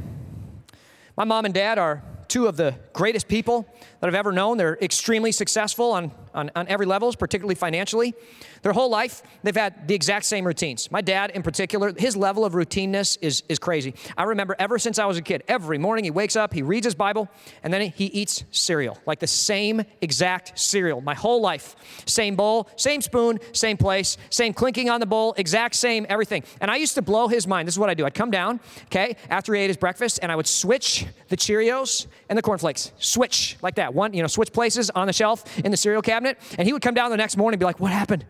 My 1.16 1.24
mom 1.24 1.46
and 1.46 1.54
dad 1.54 1.78
are 1.78 2.04
two 2.28 2.48
of 2.48 2.58
the 2.58 2.76
greatest 2.94 3.28
people 3.28 3.68
that 4.00 4.08
I've 4.08 4.16
ever 4.16 4.32
known. 4.32 4.58
They're 4.58 4.78
extremely 4.82 5.32
successful 5.32 5.92
on, 5.92 6.12
on, 6.40 6.52
on 6.56 6.68
every 6.68 6.86
levels, 6.86 7.16
particularly 7.16 7.56
financially. 7.56 8.16
Their 8.62 8.74
whole 8.74 8.90
life, 8.90 9.22
they've 9.44 9.56
had 9.56 9.88
the 9.88 9.94
exact 9.94 10.26
same 10.26 10.46
routines. 10.46 10.92
My 10.92 11.02
dad, 11.02 11.32
in 11.32 11.44
particular, 11.44 11.94
his 11.98 12.16
level 12.16 12.46
of 12.46 12.54
routineness 12.54 13.18
is, 13.22 13.44
is 13.50 13.60
crazy. 13.60 13.94
I 14.18 14.24
remember 14.24 14.56
ever 14.60 14.80
since 14.80 15.00
I 15.00 15.06
was 15.06 15.18
a 15.18 15.22
kid, 15.22 15.44
every 15.48 15.78
morning 15.78 16.04
he 16.04 16.12
wakes 16.12 16.36
up, 16.36 16.54
he 16.54 16.62
reads 16.62 16.86
his 16.86 16.96
Bible, 16.96 17.30
and 17.64 17.74
then 17.74 17.82
he 17.90 18.06
eats 18.06 18.44
cereal, 18.52 18.98
like 19.06 19.20
the 19.20 19.28
same 19.28 19.84
exact 20.02 20.58
cereal. 20.58 21.02
My 21.02 21.14
whole 21.14 21.42
life, 21.42 21.76
same 22.06 22.36
bowl, 22.36 22.70
same 22.76 23.02
spoon, 23.02 23.40
same 23.52 23.78
place, 23.78 24.18
same 24.30 24.54
clinking 24.54 24.90
on 24.90 25.00
the 25.00 25.06
bowl, 25.06 25.34
exact 25.38 25.76
same 25.76 26.06
everything. 26.10 26.44
And 26.62 26.72
I 26.72 26.78
used 26.78 26.96
to 26.96 27.02
blow 27.02 27.28
his 27.28 27.48
mind. 27.48 27.68
This 27.68 27.76
is 27.76 27.80
what 27.80 27.90
I 27.90 27.94
do. 27.94 28.06
I'd 28.06 28.14
come 28.14 28.32
down, 28.32 28.60
okay, 28.86 29.16
after 29.30 29.54
he 29.54 29.62
ate 29.62 29.68
his 29.68 29.78
breakfast, 29.78 30.20
and 30.22 30.32
I 30.32 30.36
would 30.36 30.48
switch 30.48 31.06
the 31.28 31.38
Cheerios 31.38 32.08
and 32.30 32.38
the 32.38 32.42
cornflakes. 32.42 32.92
Switch 32.98 33.58
like 33.62 33.76
that. 33.76 33.94
One, 33.94 34.14
you 34.14 34.22
know, 34.22 34.28
switch 34.28 34.52
places 34.54 34.90
on 34.92 35.08
the 35.08 35.14
shelf 35.14 35.60
in 35.60 35.72
the 35.72 35.78
cereal 35.78 36.02
cabinet. 36.02 36.29
And 36.58 36.68
he 36.68 36.74
would 36.74 36.82
come 36.82 36.94
down 36.94 37.12
the 37.12 37.18
next 37.18 37.38
morning 37.38 37.56
and 37.56 37.60
be 37.60 37.66
like, 37.66 37.80
What 37.80 37.92
happened? 37.92 38.26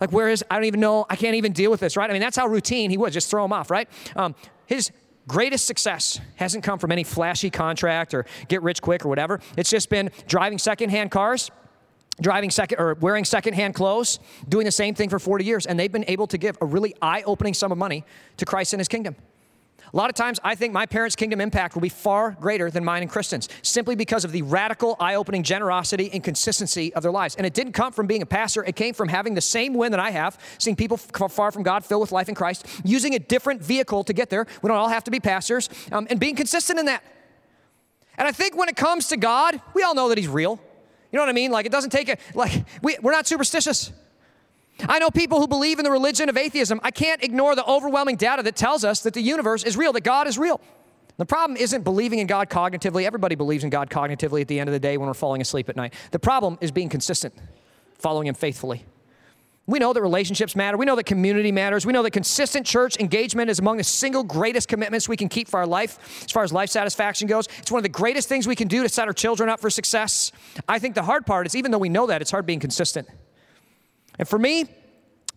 Like, 0.00 0.10
where 0.10 0.28
is, 0.28 0.44
I 0.50 0.56
don't 0.56 0.64
even 0.64 0.80
know, 0.80 1.06
I 1.08 1.14
can't 1.14 1.36
even 1.36 1.52
deal 1.52 1.70
with 1.70 1.78
this, 1.78 1.96
right? 1.96 2.10
I 2.10 2.12
mean, 2.12 2.22
that's 2.22 2.36
how 2.36 2.48
routine 2.48 2.90
he 2.90 2.96
was, 2.96 3.14
just 3.14 3.30
throw 3.30 3.44
him 3.44 3.52
off, 3.52 3.70
right? 3.70 3.88
Um, 4.16 4.34
his 4.66 4.90
greatest 5.28 5.64
success 5.66 6.18
hasn't 6.34 6.64
come 6.64 6.80
from 6.80 6.90
any 6.90 7.04
flashy 7.04 7.50
contract 7.50 8.12
or 8.12 8.26
get 8.48 8.62
rich 8.62 8.82
quick 8.82 9.04
or 9.04 9.08
whatever. 9.08 9.38
It's 9.56 9.70
just 9.70 9.90
been 9.90 10.10
driving 10.26 10.58
secondhand 10.58 11.12
cars 11.12 11.52
driving 12.20 12.50
second 12.50 12.78
or 12.78 12.94
wearing 13.00 13.24
secondhand 13.24 13.74
clothes, 13.74 14.18
doing 14.48 14.64
the 14.64 14.72
same 14.72 14.94
thing 14.94 15.08
for 15.08 15.18
40 15.18 15.44
years, 15.44 15.66
and 15.66 15.78
they've 15.78 15.90
been 15.90 16.04
able 16.08 16.26
to 16.26 16.38
give 16.38 16.58
a 16.60 16.66
really 16.66 16.94
eye-opening 17.00 17.54
sum 17.54 17.72
of 17.72 17.78
money 17.78 18.04
to 18.36 18.44
Christ 18.44 18.72
and 18.74 18.80
his 18.80 18.88
kingdom. 18.88 19.16
A 19.92 19.96
lot 19.96 20.08
of 20.08 20.16
times, 20.16 20.40
I 20.42 20.54
think 20.54 20.72
my 20.72 20.86
parents' 20.86 21.14
kingdom 21.14 21.38
impact 21.38 21.74
will 21.74 21.82
be 21.82 21.90
far 21.90 22.30
greater 22.40 22.70
than 22.70 22.82
mine 22.82 23.02
and 23.02 23.10
Kristen's, 23.10 23.50
simply 23.60 23.94
because 23.94 24.24
of 24.24 24.32
the 24.32 24.40
radical, 24.40 24.96
eye 24.98 25.16
opening 25.16 25.42
generosity 25.42 26.08
and 26.14 26.24
consistency 26.24 26.94
of 26.94 27.02
their 27.02 27.12
lives. 27.12 27.36
And 27.36 27.46
it 27.46 27.52
didn't 27.52 27.74
come 27.74 27.92
from 27.92 28.06
being 28.06 28.22
a 28.22 28.26
pastor, 28.26 28.64
it 28.64 28.74
came 28.74 28.94
from 28.94 29.08
having 29.08 29.34
the 29.34 29.42
same 29.42 29.74
win 29.74 29.90
that 29.90 30.00
I 30.00 30.10
have, 30.10 30.38
seeing 30.56 30.76
people 30.76 30.96
far 30.96 31.50
from 31.50 31.62
God, 31.62 31.84
filled 31.84 32.00
with 32.00 32.10
life 32.10 32.30
in 32.30 32.34
Christ, 32.34 32.66
using 32.84 33.14
a 33.14 33.18
different 33.18 33.62
vehicle 33.62 34.02
to 34.04 34.14
get 34.14 34.30
there. 34.30 34.46
We 34.62 34.68
don't 34.68 34.78
all 34.78 34.88
have 34.88 35.04
to 35.04 35.10
be 35.10 35.20
pastors, 35.20 35.68
um, 35.90 36.06
and 36.08 36.18
being 36.18 36.36
consistent 36.36 36.78
in 36.78 36.86
that. 36.86 37.04
And 38.16 38.26
I 38.26 38.32
think 38.32 38.56
when 38.56 38.70
it 38.70 38.76
comes 38.76 39.08
to 39.08 39.18
God, 39.18 39.60
we 39.74 39.82
all 39.82 39.94
know 39.94 40.08
that 40.08 40.16
He's 40.16 40.28
real. 40.28 40.58
You 41.10 41.18
know 41.18 41.22
what 41.22 41.28
I 41.28 41.34
mean? 41.34 41.50
Like, 41.50 41.66
it 41.66 41.72
doesn't 41.72 41.90
take 41.90 42.08
a, 42.08 42.16
like, 42.34 42.64
we, 42.82 42.96
we're 43.02 43.12
not 43.12 43.26
superstitious. 43.26 43.92
I 44.88 44.98
know 44.98 45.10
people 45.10 45.40
who 45.40 45.46
believe 45.46 45.78
in 45.78 45.84
the 45.84 45.90
religion 45.90 46.28
of 46.28 46.36
atheism. 46.36 46.80
I 46.82 46.90
can't 46.90 47.22
ignore 47.22 47.54
the 47.54 47.64
overwhelming 47.66 48.16
data 48.16 48.42
that 48.42 48.56
tells 48.56 48.84
us 48.84 49.00
that 49.02 49.14
the 49.14 49.20
universe 49.20 49.64
is 49.64 49.76
real, 49.76 49.92
that 49.92 50.02
God 50.02 50.26
is 50.26 50.38
real. 50.38 50.60
The 51.18 51.26
problem 51.26 51.56
isn't 51.56 51.82
believing 51.82 52.18
in 52.18 52.26
God 52.26 52.48
cognitively. 52.48 53.04
Everybody 53.04 53.34
believes 53.34 53.64
in 53.64 53.70
God 53.70 53.90
cognitively 53.90 54.40
at 54.40 54.48
the 54.48 54.58
end 54.58 54.68
of 54.68 54.72
the 54.72 54.80
day 54.80 54.96
when 54.96 55.06
we're 55.06 55.14
falling 55.14 55.40
asleep 55.40 55.68
at 55.68 55.76
night. 55.76 55.94
The 56.10 56.18
problem 56.18 56.58
is 56.60 56.72
being 56.72 56.88
consistent, 56.88 57.34
following 57.98 58.26
Him 58.26 58.34
faithfully. 58.34 58.84
We 59.66 59.78
know 59.78 59.92
that 59.92 60.02
relationships 60.02 60.56
matter. 60.56 60.76
We 60.76 60.86
know 60.86 60.96
that 60.96 61.04
community 61.04 61.52
matters. 61.52 61.86
We 61.86 61.92
know 61.92 62.02
that 62.02 62.10
consistent 62.10 62.66
church 62.66 62.98
engagement 62.98 63.48
is 63.48 63.60
among 63.60 63.76
the 63.76 63.84
single 63.84 64.24
greatest 64.24 64.66
commitments 64.66 65.08
we 65.08 65.16
can 65.16 65.28
keep 65.28 65.46
for 65.46 65.60
our 65.60 65.66
life 65.66 66.24
as 66.24 66.32
far 66.32 66.42
as 66.42 66.52
life 66.52 66.68
satisfaction 66.68 67.28
goes. 67.28 67.46
It's 67.58 67.70
one 67.70 67.78
of 67.78 67.84
the 67.84 67.88
greatest 67.88 68.28
things 68.28 68.48
we 68.48 68.56
can 68.56 68.66
do 68.66 68.82
to 68.82 68.88
set 68.88 69.06
our 69.06 69.14
children 69.14 69.48
up 69.48 69.60
for 69.60 69.70
success. 69.70 70.32
I 70.68 70.80
think 70.80 70.96
the 70.96 71.04
hard 71.04 71.26
part 71.26 71.46
is, 71.46 71.54
even 71.54 71.70
though 71.70 71.78
we 71.78 71.88
know 71.88 72.08
that, 72.08 72.20
it's 72.20 72.32
hard 72.32 72.44
being 72.44 72.58
consistent. 72.58 73.08
And 74.18 74.28
for 74.28 74.38
me, 74.38 74.66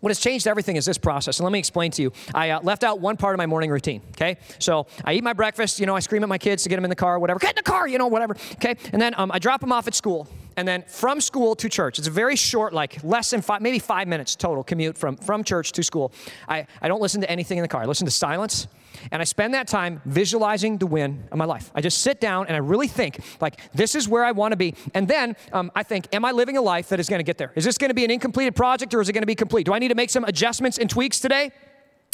what 0.02 0.10
has 0.12 0.20
changed 0.20 0.46
everything 0.46 0.76
is 0.76 0.86
this 0.86 0.98
process. 0.98 1.40
And 1.40 1.46
let 1.46 1.52
me 1.52 1.58
explain 1.58 1.90
to 1.92 2.02
you. 2.02 2.12
I 2.34 2.52
uh, 2.52 2.62
left 2.62 2.84
out 2.84 3.00
one 3.00 3.18
part 3.18 3.34
of 3.34 3.38
my 3.38 3.48
morning 3.48 3.72
routine, 3.72 4.02
okay? 4.12 4.38
So 4.60 4.86
I 5.04 5.14
eat 5.14 5.24
my 5.24 5.34
breakfast, 5.34 5.80
you 5.80 5.86
know, 5.86 5.96
I 5.96 6.00
scream 6.00 6.22
at 6.22 6.30
my 6.30 6.38
kids 6.38 6.64
to 6.64 6.70
get 6.70 6.76
them 6.76 6.86
in 6.86 6.90
the 6.90 6.96
car, 6.96 7.18
whatever. 7.18 7.40
Get 7.40 7.52
in 7.52 7.64
the 7.64 7.64
car, 7.64 7.88
you 7.88 7.98
know, 7.98 8.08
whatever, 8.08 8.36
okay? 8.54 8.76
And 8.92 9.02
then 9.02 9.16
um, 9.18 9.32
I 9.32 9.40
drop 9.40 9.62
them 9.62 9.72
off 9.72 9.88
at 9.88 9.96
school. 9.96 10.28
And 10.58 10.68
then 10.68 10.84
from 10.84 11.20
school 11.20 11.56
to 11.56 11.68
church, 11.70 11.98
it's 11.98 12.08
a 12.08 12.12
very 12.12 12.36
short, 12.36 12.72
like 12.72 13.04
less 13.04 13.32
than 13.32 13.42
five, 13.42 13.62
maybe 13.62 13.80
five 13.80 14.08
minutes 14.08 14.36
total 14.36 14.64
commute 14.64 14.98
from, 14.98 15.18
from 15.18 15.44
church 15.44 15.72
to 15.72 15.84
school. 15.84 16.14
I, 16.48 16.68
I 16.82 16.88
don't 16.88 17.02
listen 17.02 17.22
to 17.22 17.30
anything 17.32 17.58
in 17.58 17.62
the 17.62 17.68
car. 17.68 17.82
I 17.82 17.86
listen 17.86 18.06
to 18.06 18.12
silence. 18.12 18.68
And 19.12 19.22
I 19.22 19.26
spend 19.26 19.54
that 19.54 19.68
time 19.68 20.02
visualizing 20.06 20.78
the 20.78 20.88
win 20.88 21.28
of 21.32 21.38
my 21.38 21.46
life. 21.46 21.72
I 21.76 21.82
just 21.82 22.00
sit 22.00 22.20
down 22.20 22.48
and 22.48 22.56
I 22.56 22.60
really 22.60 22.88
think, 22.88 23.20
like, 23.42 23.60
this 23.74 23.96
is 23.96 24.08
where 24.08 24.24
I 24.24 24.32
want 24.32 24.52
to 24.52 24.58
be. 24.58 24.76
And 24.94 25.08
then 25.08 25.36
um, 25.54 25.72
I 25.76 25.84
think, 25.84 26.08
am 26.14 26.26
I 26.26 26.32
living 26.32 26.58
a 26.58 26.62
life 26.62 26.90
that 26.90 27.00
is 27.00 27.10
going 27.10 27.20
to 27.20 27.24
get 27.24 27.38
there? 27.38 27.52
Is 27.56 27.64
this 27.64 27.78
going 27.78 27.90
to 27.90 27.96
be 27.96 28.06
an 28.06 28.12
incompleted 28.12 28.56
project 28.56 28.94
or 28.94 29.02
is 29.02 29.10
it 29.10 29.14
going 29.14 29.24
to 29.24 29.28
be 29.28 29.36
complete? 29.36 29.66
Do 29.66 29.74
I 29.74 29.80
need 29.80 29.90
to 29.90 29.96
make 29.96 30.10
some 30.10 30.24
adjustments 30.24 30.78
and 30.78 30.90
tweaks 30.90 31.20
today? 31.20 31.52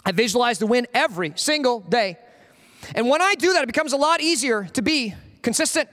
I 0.05 0.11
visualize 0.11 0.59
the 0.59 0.67
win 0.67 0.87
every 0.93 1.33
single 1.35 1.79
day. 1.81 2.17
And 2.95 3.07
when 3.09 3.21
I 3.21 3.35
do 3.35 3.53
that, 3.53 3.63
it 3.63 3.67
becomes 3.67 3.93
a 3.93 3.97
lot 3.97 4.21
easier 4.21 4.65
to 4.73 4.81
be 4.81 5.13
consistent. 5.41 5.87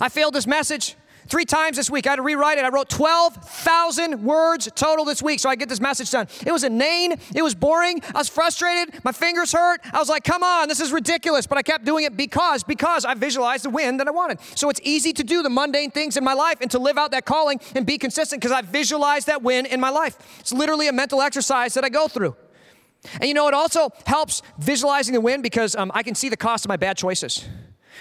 I 0.00 0.08
failed 0.08 0.34
this 0.34 0.46
message 0.46 0.96
Three 1.28 1.44
times 1.44 1.76
this 1.76 1.90
week, 1.90 2.06
I 2.06 2.10
had 2.10 2.16
to 2.16 2.22
rewrite 2.22 2.58
it. 2.58 2.64
I 2.64 2.70
wrote 2.70 2.88
12,000 2.88 4.24
words 4.24 4.68
total 4.74 5.04
this 5.04 5.22
week 5.22 5.40
so 5.40 5.50
I 5.50 5.56
get 5.56 5.68
this 5.68 5.80
message 5.80 6.10
done. 6.10 6.26
It 6.46 6.52
was 6.52 6.64
inane. 6.64 7.16
It 7.34 7.42
was 7.42 7.54
boring. 7.54 8.00
I 8.14 8.18
was 8.18 8.28
frustrated. 8.30 9.04
My 9.04 9.12
fingers 9.12 9.52
hurt. 9.52 9.80
I 9.92 9.98
was 9.98 10.08
like, 10.08 10.24
come 10.24 10.42
on, 10.42 10.68
this 10.68 10.80
is 10.80 10.90
ridiculous. 10.90 11.46
But 11.46 11.58
I 11.58 11.62
kept 11.62 11.84
doing 11.84 12.04
it 12.04 12.16
because, 12.16 12.64
because 12.64 13.04
I 13.04 13.14
visualized 13.14 13.64
the 13.64 13.70
win 13.70 13.98
that 13.98 14.08
I 14.08 14.10
wanted. 14.10 14.38
So 14.54 14.70
it's 14.70 14.80
easy 14.82 15.12
to 15.12 15.24
do 15.24 15.42
the 15.42 15.50
mundane 15.50 15.90
things 15.90 16.16
in 16.16 16.24
my 16.24 16.34
life 16.34 16.58
and 16.62 16.70
to 16.70 16.78
live 16.78 16.96
out 16.96 17.10
that 17.10 17.26
calling 17.26 17.60
and 17.74 17.84
be 17.84 17.98
consistent 17.98 18.40
because 18.40 18.52
I 18.52 18.62
visualized 18.62 19.26
that 19.26 19.42
win 19.42 19.66
in 19.66 19.80
my 19.80 19.90
life. 19.90 20.16
It's 20.40 20.52
literally 20.52 20.88
a 20.88 20.92
mental 20.92 21.20
exercise 21.20 21.74
that 21.74 21.84
I 21.84 21.90
go 21.90 22.08
through. 22.08 22.36
And 23.14 23.24
you 23.24 23.34
know, 23.34 23.48
it 23.48 23.54
also 23.54 23.90
helps 24.06 24.42
visualizing 24.58 25.12
the 25.12 25.20
win 25.20 25.42
because 25.42 25.76
um, 25.76 25.92
I 25.94 26.02
can 26.02 26.14
see 26.14 26.28
the 26.28 26.36
cost 26.36 26.64
of 26.64 26.68
my 26.68 26.76
bad 26.76 26.96
choices 26.96 27.46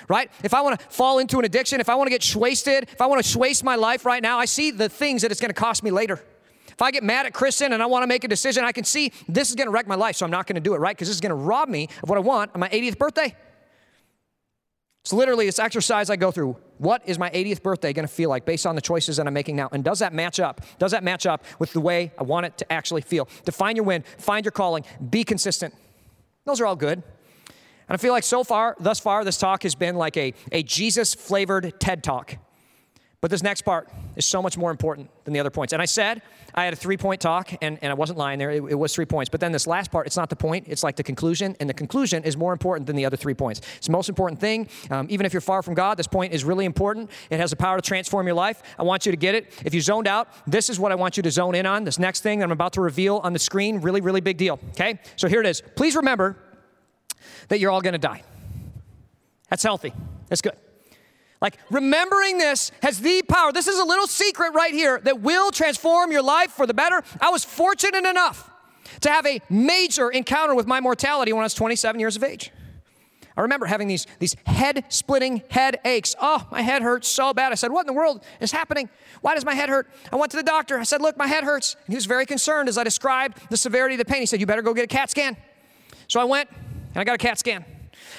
right? 0.07 0.31
If 0.43 0.53
I 0.53 0.61
want 0.61 0.79
to 0.79 0.85
fall 0.87 1.19
into 1.19 1.39
an 1.39 1.45
addiction, 1.45 1.79
if 1.79 1.89
I 1.89 1.95
want 1.95 2.07
to 2.07 2.11
get 2.11 2.35
wasted, 2.35 2.83
if 2.91 3.01
I 3.01 3.05
want 3.05 3.23
to 3.23 3.37
waste 3.37 3.63
my 3.63 3.75
life 3.75 4.05
right 4.05 4.21
now, 4.21 4.39
I 4.39 4.45
see 4.45 4.71
the 4.71 4.89
things 4.89 5.21
that 5.21 5.31
it's 5.31 5.41
going 5.41 5.53
to 5.53 5.59
cost 5.59 5.83
me 5.83 5.91
later. 5.91 6.21
If 6.69 6.81
I 6.81 6.91
get 6.91 7.03
mad 7.03 7.25
at 7.25 7.33
Kristen 7.33 7.73
and 7.73 7.81
I 7.81 7.87
want 7.87 8.03
to 8.03 8.07
make 8.07 8.23
a 8.23 8.27
decision, 8.27 8.63
I 8.63 8.71
can 8.71 8.83
see 8.83 9.11
this 9.27 9.49
is 9.49 9.55
going 9.55 9.65
to 9.67 9.71
wreck 9.71 9.87
my 9.87 9.95
life, 9.95 10.15
so 10.15 10.25
I'm 10.25 10.31
not 10.31 10.45
going 10.45 10.55
to 10.55 10.61
do 10.61 10.75
it, 10.75 10.77
right? 10.77 10.95
Because 10.95 11.07
this 11.07 11.15
is 11.15 11.21
going 11.21 11.31
to 11.31 11.35
rob 11.35 11.69
me 11.69 11.89
of 12.03 12.09
what 12.09 12.17
I 12.17 12.21
want 12.21 12.51
on 12.53 12.59
my 12.59 12.69
80th 12.69 12.99
birthday. 12.99 13.35
It's 15.01 15.13
literally 15.13 15.45
this 15.45 15.57
exercise 15.57 16.09
I 16.09 16.17
go 16.17 16.31
through. 16.31 16.57
What 16.79 17.01
is 17.05 17.17
my 17.17 17.29
80th 17.29 17.63
birthday 17.63 17.93
going 17.93 18.05
to 18.05 18.13
feel 18.13 18.29
like 18.29 18.45
based 18.45 18.67
on 18.67 18.75
the 18.75 18.81
choices 18.81 19.17
that 19.17 19.25
I'm 19.25 19.33
making 19.33 19.55
now? 19.55 19.69
And 19.71 19.83
does 19.83 19.99
that 19.99 20.13
match 20.13 20.39
up? 20.39 20.61
Does 20.79 20.91
that 20.91 21.03
match 21.03 21.25
up 21.25 21.45
with 21.59 21.71
the 21.73 21.79
way 21.79 22.11
I 22.19 22.23
want 22.23 22.45
it 22.45 22.57
to 22.57 22.71
actually 22.71 23.01
feel? 23.01 23.27
Define 23.45 23.77
your 23.77 23.85
win, 23.85 24.03
find 24.17 24.45
your 24.45 24.51
calling, 24.51 24.83
be 25.09 25.23
consistent. 25.23 25.73
Those 26.45 26.61
are 26.61 26.65
all 26.65 26.75
good. 26.75 27.03
And 27.87 27.93
I 27.93 27.97
feel 27.97 28.13
like 28.13 28.23
so 28.23 28.43
far, 28.43 28.75
thus 28.79 28.99
far, 28.99 29.23
this 29.23 29.37
talk 29.37 29.63
has 29.63 29.75
been 29.75 29.95
like 29.95 30.17
a, 30.17 30.33
a 30.51 30.63
Jesus 30.63 31.13
flavored 31.13 31.79
TED 31.79 32.03
talk. 32.03 32.37
But 33.19 33.31
this 33.31 33.41
next 33.41 33.63
part 33.63 33.89
is 34.15 34.25
so 34.25 34.43
much 34.43 34.57
more 34.57 34.69
important 34.69 35.09
than 35.23 35.33
the 35.33 35.39
other 35.39 35.49
points. 35.49 35.73
And 35.73 35.81
I 35.81 35.85
said 35.85 36.21
I 36.53 36.65
had 36.65 36.73
a 36.73 36.75
three 36.75 36.97
point 36.97 37.19
talk, 37.19 37.51
and, 37.63 37.79
and 37.81 37.91
I 37.91 37.95
wasn't 37.95 38.19
lying 38.19 38.37
there. 38.37 38.51
It, 38.51 38.63
it, 38.69 38.75
was 38.75 38.93
three 38.93 39.05
points. 39.05 39.27
But 39.29 39.39
then 39.39 39.51
this 39.51 39.65
last 39.65 39.91
part, 39.91 40.05
it's 40.05 40.15
not 40.15 40.29
the 40.29 40.35
point, 40.35 40.67
it's 40.67 40.83
like 40.83 40.95
the 40.95 41.03
conclusion. 41.03 41.55
And 41.59 41.67
the 41.67 41.73
conclusion 41.73 42.23
is 42.23 42.37
more 42.37 42.53
important 42.53 42.85
than 42.85 42.95
the 42.95 43.05
other 43.05 43.17
three 43.17 43.33
points. 43.33 43.61
It's 43.77 43.87
the 43.87 43.91
most 43.91 44.07
important 44.07 44.39
thing. 44.39 44.69
Um, 44.91 45.07
even 45.09 45.25
if 45.25 45.33
you're 45.33 45.41
far 45.41 45.63
from 45.63 45.73
God, 45.73 45.97
this 45.97 46.07
point 46.07 46.31
is 46.31 46.43
really 46.43 46.65
important. 46.65 47.09
It 47.31 47.39
has 47.39 47.49
the 47.49 47.55
power 47.55 47.77
to 47.77 47.81
transform 47.81 48.27
your 48.27 48.35
life. 48.35 48.61
I 48.77 48.83
want 48.83 49.07
you 49.07 49.11
to 49.11 49.17
get 49.17 49.33
it. 49.33 49.51
If 49.65 49.73
you 49.73 49.81
zoned 49.81 50.07
out, 50.07 50.29
this 50.45 50.69
is 50.69 50.79
what 50.79 50.91
I 50.91 50.95
want 50.95 51.17
you 51.17 51.23
to 51.23 51.31
zone 51.31 51.55
in 51.55 51.65
on. 51.65 51.85
This 51.85 51.97
next 51.97 52.21
thing 52.21 52.39
that 52.39 52.45
I'm 52.45 52.51
about 52.51 52.73
to 52.73 52.81
reveal 52.81 53.17
on 53.23 53.33
the 53.33 53.39
screen, 53.39 53.81
really, 53.81 54.01
really 54.01 54.21
big 54.21 54.37
deal. 54.37 54.59
Okay? 54.69 54.99
So 55.15 55.27
here 55.27 55.41
it 55.41 55.47
is. 55.47 55.63
Please 55.75 55.95
remember 55.95 56.37
that 57.49 57.59
you're 57.59 57.71
all 57.71 57.81
to 57.81 57.97
die. 57.97 58.23
That's 59.49 59.63
healthy. 59.63 59.93
That's 60.29 60.41
good. 60.41 60.55
Like 61.41 61.57
remembering 61.69 62.37
this 62.37 62.71
has 62.81 62.99
the 62.99 63.21
power. 63.23 63.51
This 63.51 63.67
is 63.67 63.79
a 63.79 63.83
little 63.83 64.07
secret 64.07 64.53
right 64.53 64.73
here 64.73 64.99
that 65.03 65.21
will 65.21 65.51
transform 65.51 66.11
your 66.11 66.23
life 66.23 66.51
for 66.51 66.65
the 66.65 66.73
better. 66.73 67.03
I 67.21 67.29
was 67.29 67.45
fortunate 67.45 68.05
enough 68.05 68.49
to 69.01 69.09
have 69.09 69.25
a 69.25 69.41
major 69.49 70.09
encounter 70.09 70.55
with 70.55 70.65
my 70.65 70.79
mortality 70.79 71.33
when 71.33 71.41
I 71.41 71.45
was 71.45 71.53
27 71.53 71.99
years 71.99 72.15
of 72.15 72.23
age. 72.23 72.51
I 73.35 73.41
remember 73.41 73.67
having 73.67 73.87
these, 73.87 74.07
these 74.17 74.35
head 74.47 74.85
splitting 74.89 75.43
head 75.51 75.79
aches. 75.85 76.15
Oh, 76.19 76.47
my 76.51 76.63
head 76.63 76.81
hurts 76.81 77.07
so 77.07 77.35
bad. 77.35 77.51
I 77.51 77.55
said, 77.55 77.71
What 77.71 77.81
in 77.81 77.87
the 77.87 77.93
world 77.93 78.23
is 78.39 78.51
happening? 78.51 78.89
Why 79.21 79.35
does 79.35 79.45
my 79.45 79.53
head 79.53 79.69
hurt? 79.69 79.87
I 80.11 80.15
went 80.15 80.31
to 80.31 80.37
the 80.37 80.43
doctor. 80.43 80.79
I 80.79 80.83
said, 80.83 81.03
Look, 81.03 81.17
my 81.17 81.27
head 81.27 81.43
hurts. 81.43 81.75
And 81.85 81.93
he 81.93 81.95
was 81.95 82.07
very 82.07 82.25
concerned 82.25 82.67
as 82.67 82.79
I 82.79 82.83
described 82.83 83.39
the 83.51 83.57
severity 83.57 83.93
of 83.93 83.99
the 83.99 84.05
pain. 84.05 84.21
He 84.21 84.25
said, 84.25 84.39
You 84.39 84.47
better 84.47 84.63
go 84.63 84.73
get 84.73 84.85
a 84.85 84.87
CAT 84.87 85.11
scan. 85.11 85.37
So 86.07 86.19
I 86.19 86.23
went 86.23 86.49
and 86.97 87.01
I 87.01 87.03
got 87.03 87.13
a 87.13 87.19
CAT 87.19 87.37
scan. 87.37 87.63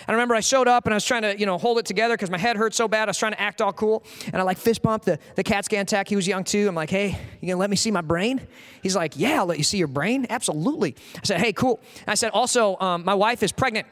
I 0.06 0.12
remember 0.12 0.36
I 0.36 0.40
showed 0.40 0.68
up 0.68 0.86
and 0.86 0.94
I 0.94 0.96
was 0.96 1.04
trying 1.04 1.22
to, 1.22 1.36
you 1.36 1.46
know, 1.46 1.58
hold 1.58 1.78
it 1.78 1.84
together 1.84 2.14
because 2.14 2.30
my 2.30 2.38
head 2.38 2.56
hurt 2.56 2.74
so 2.74 2.86
bad. 2.86 3.08
I 3.08 3.10
was 3.10 3.18
trying 3.18 3.32
to 3.32 3.40
act 3.40 3.60
all 3.60 3.72
cool. 3.72 4.04
And 4.26 4.36
I 4.36 4.42
like 4.42 4.56
fist 4.56 4.82
bumped 4.82 5.06
the, 5.06 5.18
the 5.34 5.42
CAT 5.42 5.64
scan 5.64 5.84
tech. 5.84 6.06
He 6.06 6.14
was 6.14 6.28
young 6.28 6.44
too. 6.44 6.68
I'm 6.68 6.76
like, 6.76 6.88
hey, 6.88 7.18
you 7.40 7.48
gonna 7.48 7.58
let 7.58 7.70
me 7.70 7.76
see 7.76 7.90
my 7.90 8.02
brain? 8.02 8.40
He's 8.80 8.94
like, 8.94 9.14
yeah, 9.16 9.38
I'll 9.38 9.46
let 9.46 9.58
you 9.58 9.64
see 9.64 9.78
your 9.78 9.88
brain. 9.88 10.28
Absolutely. 10.30 10.94
I 11.16 11.20
said, 11.24 11.40
hey, 11.40 11.52
cool. 11.52 11.80
And 12.02 12.08
I 12.10 12.14
said, 12.14 12.30
also, 12.30 12.78
um, 12.78 13.04
my 13.04 13.14
wife 13.14 13.42
is 13.42 13.50
pregnant 13.50 13.88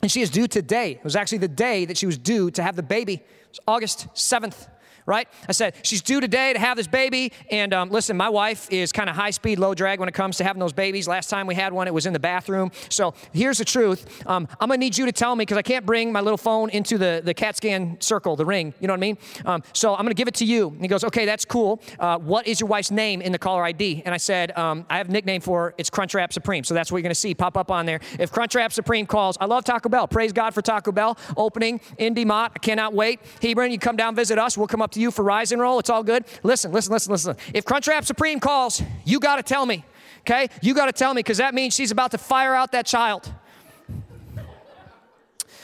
and 0.00 0.10
she 0.10 0.22
is 0.22 0.30
due 0.30 0.48
today. 0.48 0.92
It 0.92 1.04
was 1.04 1.14
actually 1.14 1.38
the 1.38 1.48
day 1.48 1.84
that 1.84 1.98
she 1.98 2.06
was 2.06 2.16
due 2.16 2.50
to 2.52 2.62
have 2.62 2.74
the 2.74 2.82
baby. 2.82 3.14
It 3.16 3.48
was 3.50 3.60
August 3.68 4.08
7th 4.14 4.66
right? 5.06 5.28
I 5.48 5.52
said, 5.52 5.74
she's 5.82 6.02
due 6.02 6.20
today 6.20 6.52
to 6.52 6.58
have 6.58 6.76
this 6.76 6.86
baby. 6.86 7.32
And 7.50 7.72
um, 7.72 7.90
listen, 7.90 8.16
my 8.16 8.28
wife 8.28 8.70
is 8.70 8.92
kind 8.92 9.08
of 9.08 9.16
high 9.16 9.30
speed, 9.30 9.58
low 9.58 9.74
drag 9.74 10.00
when 10.00 10.08
it 10.08 10.14
comes 10.14 10.36
to 10.38 10.44
having 10.44 10.60
those 10.60 10.72
babies. 10.72 11.08
Last 11.08 11.30
time 11.30 11.46
we 11.46 11.54
had 11.54 11.72
one, 11.72 11.86
it 11.86 11.94
was 11.94 12.06
in 12.06 12.12
the 12.12 12.18
bathroom. 12.18 12.72
So 12.90 13.14
here's 13.32 13.58
the 13.58 13.64
truth. 13.64 14.26
Um, 14.26 14.48
I'm 14.60 14.68
going 14.68 14.80
to 14.80 14.84
need 14.84 14.98
you 14.98 15.06
to 15.06 15.12
tell 15.12 15.34
me 15.36 15.42
because 15.42 15.56
I 15.56 15.62
can't 15.62 15.86
bring 15.86 16.12
my 16.12 16.20
little 16.20 16.36
phone 16.36 16.70
into 16.70 16.98
the, 16.98 17.22
the 17.24 17.34
CAT 17.34 17.56
scan 17.56 17.96
circle, 18.00 18.36
the 18.36 18.44
ring. 18.44 18.74
You 18.80 18.88
know 18.88 18.92
what 18.92 18.98
I 18.98 19.00
mean? 19.00 19.18
Um, 19.44 19.62
so 19.72 19.94
I'm 19.94 20.02
going 20.02 20.14
to 20.14 20.14
give 20.14 20.28
it 20.28 20.34
to 20.34 20.44
you. 20.44 20.68
And 20.68 20.82
he 20.82 20.88
goes, 20.88 21.04
okay, 21.04 21.24
that's 21.24 21.44
cool. 21.44 21.80
Uh, 21.98 22.18
what 22.18 22.46
is 22.46 22.60
your 22.60 22.68
wife's 22.68 22.90
name 22.90 23.22
in 23.22 23.32
the 23.32 23.38
caller 23.38 23.64
ID? 23.64 24.02
And 24.04 24.14
I 24.14 24.18
said, 24.18 24.56
um, 24.58 24.86
I 24.90 24.98
have 24.98 25.08
a 25.08 25.12
nickname 25.12 25.40
for 25.40 25.64
her. 25.64 25.74
It's 25.78 25.90
Crunchwrap 25.90 26.32
Supreme. 26.32 26.64
So 26.64 26.74
that's 26.74 26.90
what 26.90 26.98
you're 26.98 27.02
going 27.02 27.10
to 27.10 27.14
see 27.14 27.34
pop 27.34 27.56
up 27.56 27.70
on 27.70 27.86
there. 27.86 28.00
If 28.18 28.32
Crunchwrap 28.32 28.72
Supreme 28.72 29.06
calls, 29.06 29.36
I 29.40 29.44
love 29.44 29.64
Taco 29.64 29.88
Bell. 29.88 30.08
Praise 30.08 30.32
God 30.32 30.52
for 30.52 30.62
Taco 30.62 30.92
Bell 30.92 31.16
opening 31.36 31.80
in 31.98 32.14
DeMotte. 32.14 32.50
I 32.56 32.58
cannot 32.58 32.92
wait. 32.92 33.20
Hebron, 33.40 33.70
you 33.70 33.78
come 33.78 33.96
down, 33.96 34.14
visit 34.14 34.38
us. 34.38 34.58
We'll 34.58 34.66
come 34.66 34.82
up 34.82 34.95
to 34.96 35.00
you 35.00 35.10
for 35.10 35.22
Rise 35.22 35.52
and 35.52 35.62
Roll. 35.62 35.78
It's 35.78 35.90
all 35.90 36.02
good. 36.02 36.24
Listen, 36.42 36.72
listen, 36.72 36.92
listen, 36.92 37.12
listen. 37.12 37.36
If 37.54 37.64
Crunchwrap 37.64 38.04
Supreme 38.04 38.40
calls, 38.40 38.82
you 39.04 39.20
got 39.20 39.36
to 39.36 39.42
tell 39.42 39.64
me, 39.64 39.84
okay? 40.20 40.48
You 40.60 40.74
got 40.74 40.86
to 40.86 40.92
tell 40.92 41.14
me 41.14 41.20
because 41.20 41.38
that 41.38 41.54
means 41.54 41.74
she's 41.74 41.90
about 41.90 42.10
to 42.10 42.18
fire 42.18 42.54
out 42.54 42.72
that 42.72 42.86
child. 42.86 43.32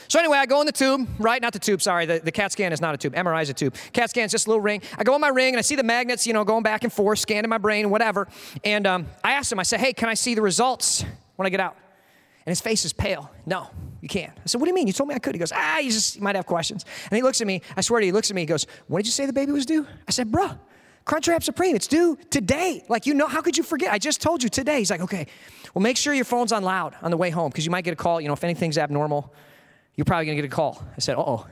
So 0.07 0.19
anyway, 0.19 0.37
I 0.37 0.45
go 0.45 0.59
in 0.59 0.67
the 0.67 0.71
tube, 0.71 1.07
right? 1.17 1.41
Not 1.41 1.53
the 1.53 1.59
tube, 1.59 1.81
sorry. 1.81 2.05
The, 2.05 2.19
the 2.19 2.31
CAT 2.31 2.51
scan 2.51 2.71
is 2.71 2.79
not 2.79 2.93
a 2.93 2.97
tube. 2.97 3.15
MRI 3.15 3.41
is 3.41 3.49
a 3.49 3.53
tube. 3.53 3.73
CAT 3.93 4.11
scan 4.11 4.25
is 4.25 4.31
just 4.31 4.45
a 4.45 4.49
little 4.49 4.61
ring. 4.61 4.83
I 4.95 5.03
go 5.03 5.15
in 5.15 5.21
my 5.21 5.29
ring 5.29 5.55
and 5.55 5.57
I 5.57 5.61
see 5.61 5.75
the 5.75 5.83
magnets, 5.83 6.27
you 6.27 6.33
know, 6.33 6.43
going 6.43 6.61
back 6.61 6.83
and 6.83 6.93
forth, 6.93 7.17
scanning 7.17 7.49
my 7.49 7.57
brain, 7.57 7.89
whatever. 7.89 8.27
And 8.63 8.85
um, 8.85 9.07
I 9.23 9.31
asked 9.31 9.51
him, 9.51 9.59
I 9.59 9.63
said, 9.63 9.79
hey, 9.79 9.91
can 9.91 10.09
I 10.09 10.13
see 10.13 10.35
the 10.35 10.43
results 10.43 11.03
when 11.35 11.47
I 11.47 11.49
get 11.49 11.59
out? 11.59 11.75
And 12.45 12.51
his 12.51 12.61
face 12.61 12.85
is 12.85 12.93
pale. 12.93 13.31
No, 13.47 13.71
you 14.03 14.09
can't. 14.09 14.33
I 14.37 14.41
said, 14.47 14.59
What 14.59 14.65
do 14.65 14.71
you 14.71 14.75
mean? 14.75 14.85
You 14.85 14.91
told 14.91 15.07
me 15.07 15.15
I 15.15 15.19
could. 15.19 15.33
He 15.33 15.39
goes, 15.39 15.53
Ah, 15.55 15.79
you 15.79 15.89
just 15.89 16.17
you 16.17 16.21
might 16.21 16.35
have 16.35 16.45
questions. 16.45 16.83
And 17.09 17.15
he 17.15 17.23
looks 17.23 17.39
at 17.39 17.47
me. 17.47 17.61
I 17.77 17.79
swear 17.79 18.01
to 18.01 18.05
you, 18.05 18.11
he 18.11 18.13
looks 18.13 18.29
at 18.29 18.35
me. 18.35 18.41
He 18.41 18.45
goes, 18.45 18.67
When 18.87 18.99
did 18.99 19.05
you 19.07 19.13
say 19.13 19.25
the 19.25 19.31
baby 19.31 19.53
was 19.53 19.65
due? 19.65 19.87
I 20.05 20.11
said, 20.11 20.29
Bruh, 20.29 20.59
Crunchwrap 21.05 21.41
Supreme, 21.41 21.73
it's 21.73 21.87
due 21.87 22.17
today. 22.29 22.83
Like, 22.89 23.05
you 23.05 23.13
know, 23.13 23.27
how 23.27 23.41
could 23.41 23.55
you 23.57 23.63
forget? 23.63 23.93
I 23.93 23.97
just 23.99 24.21
told 24.21 24.43
you 24.43 24.49
today. 24.49 24.79
He's 24.79 24.91
like, 24.91 24.99
Okay, 24.99 25.27
well, 25.73 25.81
make 25.81 25.95
sure 25.95 26.13
your 26.13 26.25
phone's 26.25 26.51
on 26.51 26.63
loud 26.63 26.95
on 27.01 27.11
the 27.11 27.17
way 27.17 27.29
home 27.29 27.49
because 27.49 27.63
you 27.63 27.71
might 27.71 27.85
get 27.85 27.93
a 27.93 27.95
call. 27.95 28.19
You 28.19 28.27
know, 28.27 28.33
if 28.33 28.43
anything's 28.43 28.77
abnormal, 28.77 29.33
you're 29.95 30.03
probably 30.03 30.25
going 30.25 30.35
to 30.35 30.41
get 30.41 30.51
a 30.51 30.53
call. 30.53 30.83
I 30.97 30.99
said, 30.99 31.15
Uh 31.15 31.23
oh. 31.25 31.47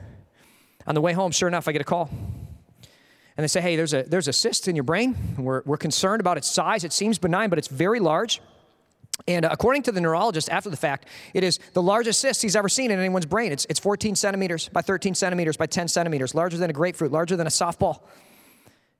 On 0.86 0.94
the 0.94 1.00
way 1.00 1.14
home, 1.14 1.30
sure 1.30 1.48
enough, 1.48 1.68
I 1.68 1.72
get 1.72 1.80
a 1.80 1.84
call. 1.84 2.10
And 2.10 3.42
they 3.42 3.48
say, 3.48 3.62
Hey, 3.62 3.76
there's 3.76 3.94
a, 3.94 4.02
there's 4.02 4.28
a 4.28 4.32
cyst 4.32 4.68
in 4.68 4.76
your 4.76 4.82
brain. 4.82 5.16
We're, 5.38 5.62
we're 5.64 5.78
concerned 5.78 6.20
about 6.20 6.36
its 6.36 6.50
size. 6.50 6.84
It 6.84 6.92
seems 6.92 7.18
benign, 7.18 7.48
but 7.48 7.58
it's 7.58 7.68
very 7.68 7.98
large. 7.98 8.42
And 9.28 9.44
according 9.44 9.82
to 9.84 9.92
the 9.92 10.00
neurologist, 10.00 10.50
after 10.50 10.70
the 10.70 10.76
fact, 10.76 11.06
it 11.34 11.44
is 11.44 11.58
the 11.74 11.82
largest 11.82 12.20
cyst 12.20 12.42
he's 12.42 12.56
ever 12.56 12.68
seen 12.68 12.90
in 12.90 12.98
anyone's 12.98 13.26
brain. 13.26 13.52
It's, 13.52 13.66
it's 13.68 13.78
14 13.78 14.16
centimeters 14.16 14.68
by 14.68 14.82
13 14.82 15.14
centimeters 15.14 15.56
by 15.56 15.66
10 15.66 15.88
centimeters, 15.88 16.34
larger 16.34 16.56
than 16.56 16.70
a 16.70 16.72
grapefruit, 16.72 17.12
larger 17.12 17.36
than 17.36 17.46
a 17.46 17.50
softball. 17.50 18.00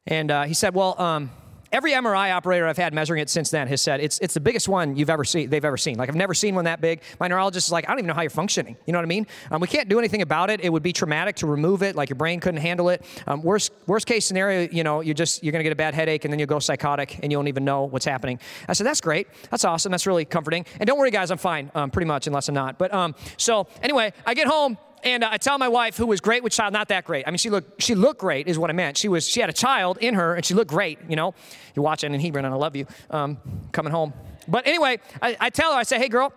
And 0.06 0.30
uh, 0.30 0.44
he 0.44 0.54
said, 0.54 0.74
Well, 0.74 1.00
um, 1.00 1.30
every 1.72 1.92
MRI 1.92 2.32
operator 2.32 2.66
I've 2.66 2.76
had 2.76 2.92
measuring 2.92 3.20
it 3.20 3.30
since 3.30 3.50
then 3.50 3.66
has 3.68 3.80
said 3.80 4.00
it's, 4.00 4.18
it's 4.18 4.34
the 4.34 4.40
biggest 4.40 4.68
one 4.68 4.96
you've 4.96 5.10
ever 5.10 5.24
seen, 5.24 5.48
they've 5.50 5.64
ever 5.64 5.76
seen. 5.76 5.96
Like, 5.96 6.08
I've 6.08 6.14
never 6.14 6.34
seen 6.34 6.54
one 6.54 6.66
that 6.66 6.80
big. 6.80 7.02
My 7.18 7.28
neurologist 7.28 7.68
is 7.68 7.72
like, 7.72 7.86
I 7.86 7.92
don't 7.92 7.98
even 7.98 8.08
know 8.08 8.14
how 8.14 8.22
you're 8.22 8.30
functioning. 8.30 8.76
You 8.86 8.92
know 8.92 8.98
what 8.98 9.04
I 9.04 9.08
mean? 9.08 9.26
Um, 9.50 9.60
we 9.60 9.68
can't 9.68 9.88
do 9.88 9.98
anything 9.98 10.22
about 10.22 10.50
it. 10.50 10.60
It 10.60 10.70
would 10.70 10.82
be 10.82 10.92
traumatic 10.92 11.36
to 11.36 11.46
remove 11.46 11.82
it, 11.82 11.96
like 11.96 12.10
your 12.10 12.16
brain 12.16 12.40
couldn't 12.40 12.60
handle 12.60 12.90
it. 12.90 13.04
Um, 13.26 13.42
worst, 13.42 13.72
worst 13.86 14.06
case 14.06 14.26
scenario, 14.26 14.68
you 14.70 14.84
know, 14.84 15.00
you 15.00 15.14
just, 15.14 15.42
you're 15.42 15.52
to 15.52 15.62
get 15.62 15.72
a 15.72 15.76
bad 15.76 15.94
headache 15.94 16.24
and 16.24 16.32
then 16.32 16.38
you'll 16.38 16.46
go 16.46 16.58
psychotic 16.58 17.18
and 17.22 17.32
you 17.32 17.38
won't 17.38 17.48
even 17.48 17.64
know 17.64 17.84
what's 17.84 18.04
happening. 18.04 18.38
I 18.68 18.74
said, 18.74 18.86
that's 18.86 19.00
great. 19.00 19.28
That's 19.50 19.64
awesome. 19.64 19.90
That's 19.90 20.06
really 20.06 20.24
comforting. 20.24 20.66
And 20.78 20.86
don't 20.86 20.98
worry, 20.98 21.10
guys, 21.10 21.30
I'm 21.30 21.38
fine, 21.38 21.70
um, 21.74 21.90
pretty 21.90 22.06
much, 22.06 22.26
unless 22.26 22.48
I'm 22.48 22.54
not. 22.54 22.78
But 22.78 22.92
um, 22.92 23.14
so 23.36 23.66
anyway, 23.82 24.12
I 24.26 24.34
get 24.34 24.46
home 24.46 24.76
and 25.02 25.24
uh, 25.24 25.28
I 25.30 25.38
tell 25.38 25.58
my 25.58 25.68
wife, 25.68 25.96
who 25.96 26.06
was 26.06 26.20
great 26.20 26.42
with 26.42 26.52
child, 26.52 26.72
not 26.72 26.88
that 26.88 27.04
great. 27.04 27.26
I 27.26 27.30
mean, 27.30 27.38
she 27.38 27.50
looked, 27.50 27.82
she 27.82 27.94
looked 27.94 28.20
great, 28.20 28.48
is 28.48 28.58
what 28.58 28.70
I 28.70 28.72
meant. 28.72 28.96
She 28.96 29.08
was, 29.08 29.26
she 29.28 29.40
had 29.40 29.50
a 29.50 29.52
child 29.52 29.98
in 30.00 30.14
her, 30.14 30.34
and 30.34 30.44
she 30.44 30.54
looked 30.54 30.70
great. 30.70 30.98
You 31.08 31.16
know, 31.16 31.34
you're 31.74 31.82
watching 31.82 32.14
in 32.14 32.20
Hebron, 32.20 32.44
and 32.44 32.54
I 32.54 32.56
love 32.56 32.76
you. 32.76 32.86
Um, 33.10 33.38
coming 33.72 33.92
home, 33.92 34.12
but 34.48 34.66
anyway, 34.66 34.98
I, 35.20 35.36
I 35.40 35.50
tell 35.50 35.72
her, 35.72 35.78
I 35.78 35.82
say, 35.84 35.98
hey, 35.98 36.08
girl, 36.08 36.32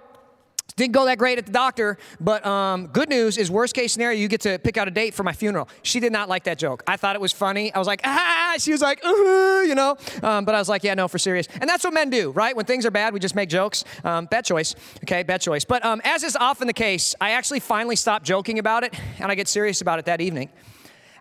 didn't 0.78 0.92
go 0.92 1.06
that 1.06 1.18
great 1.18 1.38
at 1.38 1.46
the 1.46 1.54
doctor, 1.54 1.98
but 2.20 2.46
um, 2.46 2.88
good 2.88 3.08
news 3.08 3.38
is 3.38 3.50
worst 3.50 3.74
case 3.74 3.94
scenario, 3.94 4.20
you 4.20 4.28
get 4.28 4.42
to 4.42 4.60
pick 4.60 4.76
out 4.76 4.90
a 4.90 4.92
date 4.92 5.14
for 5.14 5.24
my 5.24 5.32
funeral. 5.32 5.70
She 5.84 6.02
did 6.02 6.12
not 6.12 6.28
like 6.28 6.44
that 6.44 6.60
joke. 6.60 6.84
I 6.86 6.98
thought 6.98 7.16
it 7.16 7.22
was 7.22 7.32
funny. 7.32 7.74
I 7.74 7.80
was 7.80 7.88
like, 7.88 8.02
ah, 8.04 8.56
she 8.60 8.74
was 8.74 8.82
like, 8.82 9.00
uh 9.06 9.64
you 9.66 9.74
know. 9.74 9.96
Um, 10.22 10.44
but 10.44 10.54
I 10.54 10.60
was 10.60 10.68
like, 10.68 10.84
yeah, 10.84 10.94
no, 10.94 11.08
for 11.08 11.18
serious. 11.18 11.48
And 11.62 11.70
that's 11.70 11.86
what 11.86 11.94
men 11.94 12.10
do, 12.10 12.32
right? 12.32 12.54
When 12.54 12.66
things 12.66 12.86
are 12.86 12.92
bad, 12.92 13.14
we 13.14 13.22
just 13.22 13.36
make 13.36 13.48
jokes. 13.48 13.86
Um, 14.04 14.26
bad 14.26 14.44
choice, 14.44 14.76
okay, 15.04 15.24
bad 15.24 15.40
choice. 15.40 15.64
But 15.64 15.86
um, 15.86 16.02
as 16.04 16.24
is 16.24 16.36
often 16.36 16.68
the 16.68 16.74
case, 16.74 17.16
I 17.22 17.32
actually 17.32 17.62
finally 17.62 17.96
stopped 17.96 18.26
joking 18.26 18.60
about 18.60 18.84
it, 18.84 18.94
and 19.20 19.32
I 19.32 19.36
get 19.36 19.48
serious 19.48 19.80
about 19.80 20.00
it 20.00 20.06
that 20.06 20.20
evening. 20.20 20.50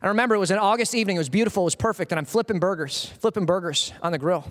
I 0.02 0.08
remember 0.08 0.34
it 0.34 0.40
was 0.40 0.50
an 0.50 0.58
August 0.58 0.96
evening. 0.96 1.14
It 1.14 1.20
was 1.20 1.28
beautiful. 1.28 1.62
It 1.62 1.66
was 1.66 1.74
perfect. 1.76 2.10
And 2.10 2.18
I'm 2.18 2.24
flipping 2.24 2.58
burgers, 2.58 3.06
flipping 3.20 3.46
burgers 3.46 3.92
on 4.02 4.10
the 4.10 4.18
grill. 4.18 4.44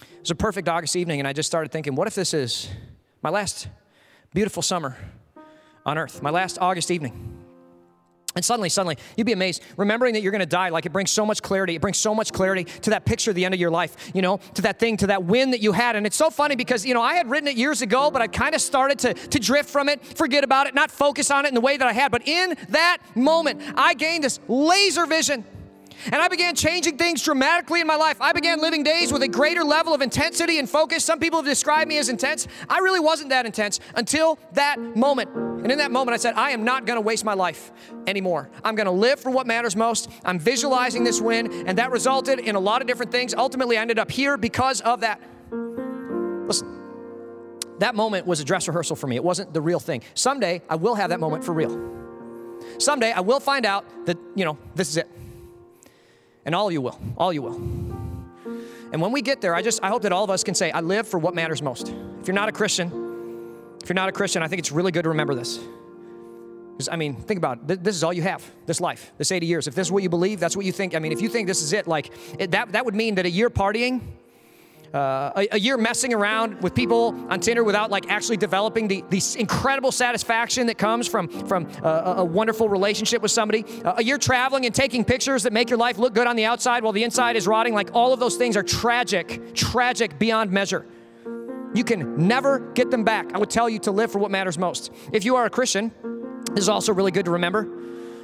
It 0.00 0.20
was 0.20 0.30
a 0.30 0.34
perfect 0.34 0.66
August 0.66 0.96
evening, 0.96 1.20
and 1.20 1.28
I 1.28 1.34
just 1.34 1.46
started 1.46 1.70
thinking, 1.70 1.94
what 1.94 2.08
if 2.08 2.14
this 2.14 2.32
is 2.32 2.70
my 3.22 3.28
last 3.28 3.68
beautiful 4.34 4.62
summer 4.62 4.96
on 5.84 5.98
earth, 5.98 6.22
my 6.22 6.30
last 6.30 6.58
August 6.60 6.90
evening. 6.90 7.36
And 8.36 8.44
suddenly, 8.44 8.68
suddenly, 8.68 8.98
you'd 9.16 9.24
be 9.24 9.32
amazed. 9.32 9.62
Remembering 9.78 10.12
that 10.12 10.20
you're 10.20 10.30
going 10.30 10.40
to 10.40 10.46
die, 10.46 10.68
like 10.68 10.84
it 10.84 10.92
brings 10.92 11.10
so 11.10 11.24
much 11.24 11.40
clarity. 11.40 11.74
It 11.74 11.80
brings 11.80 11.96
so 11.96 12.14
much 12.14 12.34
clarity 12.34 12.64
to 12.64 12.90
that 12.90 13.06
picture 13.06 13.30
at 13.30 13.34
the 13.34 13.46
end 13.46 13.54
of 13.54 13.60
your 13.60 13.70
life, 13.70 14.10
you 14.14 14.20
know, 14.20 14.40
to 14.54 14.62
that 14.62 14.78
thing, 14.78 14.98
to 14.98 15.06
that 15.06 15.24
win 15.24 15.52
that 15.52 15.62
you 15.62 15.72
had. 15.72 15.96
And 15.96 16.06
it's 16.06 16.16
so 16.16 16.28
funny 16.28 16.54
because, 16.54 16.84
you 16.84 16.92
know, 16.92 17.00
I 17.00 17.14
had 17.14 17.30
written 17.30 17.48
it 17.48 17.56
years 17.56 17.80
ago, 17.80 18.10
but 18.10 18.20
I 18.20 18.26
kind 18.26 18.54
of 18.54 18.60
started 18.60 18.98
to, 19.00 19.14
to 19.14 19.38
drift 19.38 19.70
from 19.70 19.88
it, 19.88 20.04
forget 20.04 20.44
about 20.44 20.66
it, 20.66 20.74
not 20.74 20.90
focus 20.90 21.30
on 21.30 21.46
it 21.46 21.48
in 21.48 21.54
the 21.54 21.62
way 21.62 21.78
that 21.78 21.88
I 21.88 21.94
had. 21.94 22.12
But 22.12 22.28
in 22.28 22.58
that 22.68 22.98
moment, 23.14 23.62
I 23.74 23.94
gained 23.94 24.22
this 24.22 24.38
laser 24.48 25.06
vision 25.06 25.42
and 26.04 26.16
I 26.16 26.28
began 26.28 26.54
changing 26.54 26.98
things 26.98 27.22
dramatically 27.22 27.80
in 27.80 27.86
my 27.86 27.96
life. 27.96 28.20
I 28.20 28.32
began 28.32 28.60
living 28.60 28.82
days 28.82 29.12
with 29.12 29.22
a 29.22 29.28
greater 29.28 29.64
level 29.64 29.94
of 29.94 30.02
intensity 30.02 30.58
and 30.58 30.68
focus. 30.68 31.04
Some 31.04 31.18
people 31.18 31.40
have 31.40 31.46
described 31.46 31.88
me 31.88 31.98
as 31.98 32.08
intense. 32.08 32.46
I 32.68 32.78
really 32.78 33.00
wasn't 33.00 33.30
that 33.30 33.46
intense 33.46 33.80
until 33.94 34.38
that 34.52 34.78
moment. 34.78 35.30
And 35.34 35.72
in 35.72 35.78
that 35.78 35.90
moment, 35.90 36.14
I 36.14 36.18
said, 36.18 36.34
I 36.34 36.50
am 36.50 36.64
not 36.64 36.86
going 36.86 36.96
to 36.96 37.00
waste 37.00 37.24
my 37.24 37.34
life 37.34 37.72
anymore. 38.06 38.48
I'm 38.62 38.76
going 38.76 38.86
to 38.86 38.92
live 38.92 39.18
for 39.18 39.30
what 39.30 39.46
matters 39.46 39.74
most. 39.74 40.08
I'm 40.24 40.38
visualizing 40.38 41.02
this 41.02 41.20
win, 41.20 41.66
and 41.66 41.78
that 41.78 41.90
resulted 41.90 42.38
in 42.38 42.54
a 42.54 42.60
lot 42.60 42.82
of 42.82 42.86
different 42.86 43.10
things. 43.10 43.34
Ultimately, 43.34 43.76
I 43.76 43.80
ended 43.80 43.98
up 43.98 44.10
here 44.10 44.36
because 44.36 44.80
of 44.82 45.00
that. 45.00 45.20
Listen, 45.50 46.80
that 47.80 47.94
moment 47.94 48.26
was 48.26 48.38
a 48.40 48.44
dress 48.44 48.68
rehearsal 48.68 48.96
for 48.96 49.06
me. 49.06 49.16
It 49.16 49.24
wasn't 49.24 49.52
the 49.52 49.60
real 49.60 49.80
thing. 49.80 50.02
Someday, 50.14 50.62
I 50.68 50.76
will 50.76 50.94
have 50.94 51.10
that 51.10 51.20
moment 51.20 51.44
for 51.44 51.52
real. 51.52 51.94
Someday, 52.78 53.12
I 53.12 53.20
will 53.20 53.40
find 53.40 53.66
out 53.66 53.84
that, 54.06 54.18
you 54.34 54.44
know, 54.44 54.58
this 54.74 54.88
is 54.88 54.98
it. 54.98 55.08
And 56.46 56.54
all 56.54 56.70
you 56.70 56.80
will. 56.80 56.98
All 57.18 57.32
you 57.32 57.42
will. 57.42 57.56
And 58.92 59.02
when 59.02 59.12
we 59.12 59.20
get 59.20 59.42
there, 59.42 59.54
I 59.54 59.60
just 59.60 59.82
I 59.82 59.88
hope 59.88 60.02
that 60.02 60.12
all 60.12 60.24
of 60.24 60.30
us 60.30 60.42
can 60.42 60.54
say, 60.54 60.70
I 60.70 60.80
live 60.80 61.06
for 61.06 61.18
what 61.18 61.34
matters 61.34 61.60
most. 61.60 61.88
If 62.20 62.28
you're 62.28 62.34
not 62.34 62.48
a 62.48 62.52
Christian, 62.52 62.86
if 63.82 63.88
you're 63.90 63.94
not 63.94 64.08
a 64.08 64.12
Christian, 64.12 64.42
I 64.42 64.48
think 64.48 64.60
it's 64.60 64.72
really 64.72 64.92
good 64.92 65.02
to 65.02 65.10
remember 65.10 65.34
this. 65.34 65.58
Because, 66.72 66.88
I 66.88 66.96
mean, 66.96 67.16
think 67.16 67.38
about 67.38 67.58
it. 67.70 67.82
This 67.82 67.96
is 67.96 68.04
all 68.04 68.12
you 68.12 68.22
have, 68.22 68.44
this 68.66 68.80
life, 68.80 69.12
this 69.16 69.32
80 69.32 69.46
years. 69.46 69.66
If 69.66 69.74
this 69.74 69.88
is 69.88 69.92
what 69.92 70.02
you 70.02 70.10
believe, 70.10 70.40
that's 70.40 70.56
what 70.56 70.66
you 70.66 70.72
think. 70.72 70.94
I 70.94 70.98
mean, 70.98 71.10
if 71.10 71.22
you 71.22 71.28
think 71.28 71.46
this 71.46 71.62
is 71.62 71.72
it, 71.72 71.86
like, 71.86 72.10
it, 72.38 72.50
that, 72.50 72.72
that 72.72 72.84
would 72.84 72.94
mean 72.94 73.14
that 73.14 73.24
a 73.24 73.30
year 73.30 73.48
partying, 73.48 74.02
uh, 74.94 75.32
a, 75.36 75.48
a, 75.52 75.58
year 75.58 75.76
messing 75.76 76.14
around 76.14 76.62
with 76.62 76.74
people 76.74 77.14
on 77.28 77.40
Tinder 77.40 77.64
without 77.64 77.90
like 77.90 78.10
actually 78.10 78.36
developing 78.36 78.88
the, 78.88 79.04
the 79.10 79.22
incredible 79.38 79.92
satisfaction 79.92 80.66
that 80.66 80.78
comes 80.78 81.08
from, 81.08 81.28
from 81.46 81.68
uh, 81.82 82.14
a 82.18 82.24
wonderful 82.24 82.68
relationship 82.68 83.22
with 83.22 83.30
somebody, 83.30 83.64
uh, 83.84 83.94
a 83.96 84.04
year 84.04 84.18
traveling 84.18 84.66
and 84.66 84.74
taking 84.74 85.04
pictures 85.04 85.42
that 85.42 85.52
make 85.52 85.70
your 85.70 85.78
life 85.78 85.98
look 85.98 86.14
good 86.14 86.26
on 86.26 86.36
the 86.36 86.44
outside 86.44 86.82
while 86.82 86.92
the 86.92 87.04
inside 87.04 87.36
is 87.36 87.46
rotting, 87.46 87.74
like 87.74 87.90
all 87.94 88.12
of 88.12 88.20
those 88.20 88.36
things 88.36 88.56
are 88.56 88.62
tragic, 88.62 89.54
tragic 89.54 90.18
beyond 90.18 90.50
measure. 90.50 90.86
You 91.74 91.84
can 91.84 92.26
never 92.26 92.60
get 92.72 92.90
them 92.90 93.04
back. 93.04 93.32
I 93.34 93.38
would 93.38 93.50
tell 93.50 93.68
you 93.68 93.78
to 93.80 93.90
live 93.90 94.10
for 94.10 94.18
what 94.18 94.30
matters 94.30 94.56
most. 94.56 94.92
If 95.12 95.24
you 95.24 95.36
are 95.36 95.44
a 95.44 95.50
Christian, 95.50 95.92
this 96.52 96.62
is 96.62 96.68
also 96.68 96.94
really 96.94 97.10
good 97.10 97.26
to 97.26 97.32
remember 97.32 97.68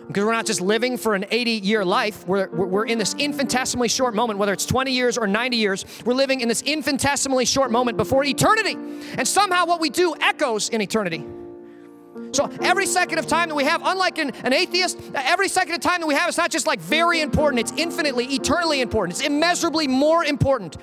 because 0.06 0.24
we're 0.24 0.32
not 0.32 0.46
just 0.46 0.60
living 0.60 0.96
for 0.96 1.14
an 1.14 1.24
80 1.30 1.50
year 1.52 1.84
life. 1.84 2.26
We're, 2.26 2.48
we're 2.48 2.86
in 2.86 2.98
this 2.98 3.14
infinitesimally 3.14 3.88
short 3.88 4.14
moment, 4.14 4.38
whether 4.38 4.52
it's 4.52 4.66
20 4.66 4.92
years 4.92 5.16
or 5.18 5.26
90 5.26 5.56
years. 5.56 5.84
We're 6.04 6.14
living 6.14 6.40
in 6.40 6.48
this 6.48 6.62
infinitesimally 6.62 7.44
short 7.44 7.70
moment 7.70 7.96
before 7.96 8.24
eternity. 8.24 8.74
And 9.16 9.26
somehow 9.26 9.66
what 9.66 9.80
we 9.80 9.90
do 9.90 10.14
echoes 10.20 10.68
in 10.68 10.80
eternity. 10.80 11.24
So 12.32 12.50
every 12.62 12.86
second 12.86 13.18
of 13.18 13.26
time 13.26 13.48
that 13.48 13.54
we 13.54 13.64
have, 13.64 13.82
unlike 13.84 14.18
an, 14.18 14.30
an 14.44 14.52
atheist, 14.52 14.98
every 15.14 15.48
second 15.48 15.74
of 15.74 15.80
time 15.80 16.00
that 16.00 16.06
we 16.06 16.14
have 16.14 16.28
is 16.30 16.38
not 16.38 16.50
just 16.50 16.66
like 16.66 16.80
very 16.80 17.20
important, 17.20 17.60
it's 17.60 17.72
infinitely, 17.80 18.26
eternally 18.26 18.80
important. 18.80 19.18
It's 19.18 19.26
immeasurably 19.26 19.86
more 19.86 20.24
important 20.24 20.76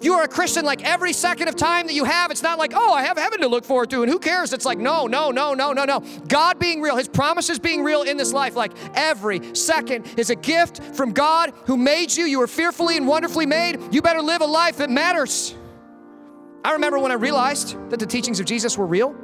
you 0.00 0.14
are 0.14 0.22
a 0.22 0.28
Christian, 0.28 0.64
like 0.64 0.84
every 0.84 1.12
second 1.12 1.48
of 1.48 1.56
time 1.56 1.86
that 1.86 1.94
you 1.94 2.04
have, 2.04 2.30
it's 2.30 2.42
not 2.42 2.58
like, 2.58 2.72
oh, 2.74 2.92
I 2.92 3.02
have 3.02 3.18
heaven 3.18 3.40
to 3.40 3.48
look 3.48 3.64
forward 3.64 3.90
to, 3.90 4.02
and 4.02 4.10
who 4.10 4.18
cares? 4.18 4.52
It's 4.52 4.64
like, 4.64 4.78
no, 4.78 5.06
no, 5.06 5.30
no, 5.30 5.54
no, 5.54 5.72
no, 5.72 5.84
no. 5.84 6.00
God 6.28 6.58
being 6.58 6.80
real, 6.80 6.96
His 6.96 7.08
promises 7.08 7.58
being 7.58 7.84
real 7.84 8.02
in 8.02 8.16
this 8.16 8.32
life, 8.32 8.56
like 8.56 8.72
every 8.94 9.54
second 9.54 10.06
is 10.18 10.30
a 10.30 10.36
gift 10.36 10.82
from 10.94 11.12
God 11.12 11.52
who 11.66 11.76
made 11.76 12.14
you. 12.16 12.24
You 12.24 12.38
were 12.38 12.46
fearfully 12.46 12.96
and 12.96 13.06
wonderfully 13.06 13.46
made. 13.46 13.78
You 13.92 14.02
better 14.02 14.22
live 14.22 14.40
a 14.40 14.46
life 14.46 14.78
that 14.78 14.90
matters. 14.90 15.54
I 16.64 16.72
remember 16.72 16.98
when 16.98 17.10
I 17.10 17.14
realized 17.14 17.76
that 17.90 18.00
the 18.00 18.06
teachings 18.06 18.40
of 18.40 18.46
Jesus 18.46 18.76
were 18.76 18.86
real. 18.86 19.14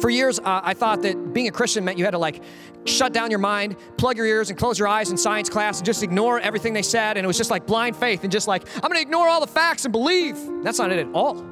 For 0.00 0.10
years, 0.10 0.38
uh, 0.38 0.60
I 0.62 0.74
thought 0.74 1.02
that 1.02 1.32
being 1.32 1.48
a 1.48 1.52
Christian 1.52 1.84
meant 1.84 1.98
you 1.98 2.04
had 2.04 2.12
to 2.12 2.18
like 2.18 2.42
shut 2.84 3.12
down 3.12 3.30
your 3.30 3.40
mind, 3.40 3.76
plug 3.96 4.16
your 4.16 4.26
ears, 4.26 4.50
and 4.50 4.58
close 4.58 4.78
your 4.78 4.88
eyes 4.88 5.10
in 5.10 5.16
science 5.16 5.48
class 5.48 5.78
and 5.78 5.86
just 5.86 6.02
ignore 6.02 6.40
everything 6.40 6.72
they 6.72 6.82
said. 6.82 7.16
And 7.16 7.24
it 7.24 7.26
was 7.26 7.36
just 7.36 7.50
like 7.50 7.66
blind 7.66 7.96
faith 7.96 8.22
and 8.22 8.32
just 8.32 8.48
like, 8.48 8.64
I'm 8.76 8.82
going 8.82 8.94
to 8.94 9.00
ignore 9.00 9.28
all 9.28 9.40
the 9.40 9.46
facts 9.46 9.84
and 9.84 9.92
believe. 9.92 10.36
That's 10.62 10.78
not 10.78 10.92
it 10.92 10.98
at 10.98 11.12
all. 11.12 11.44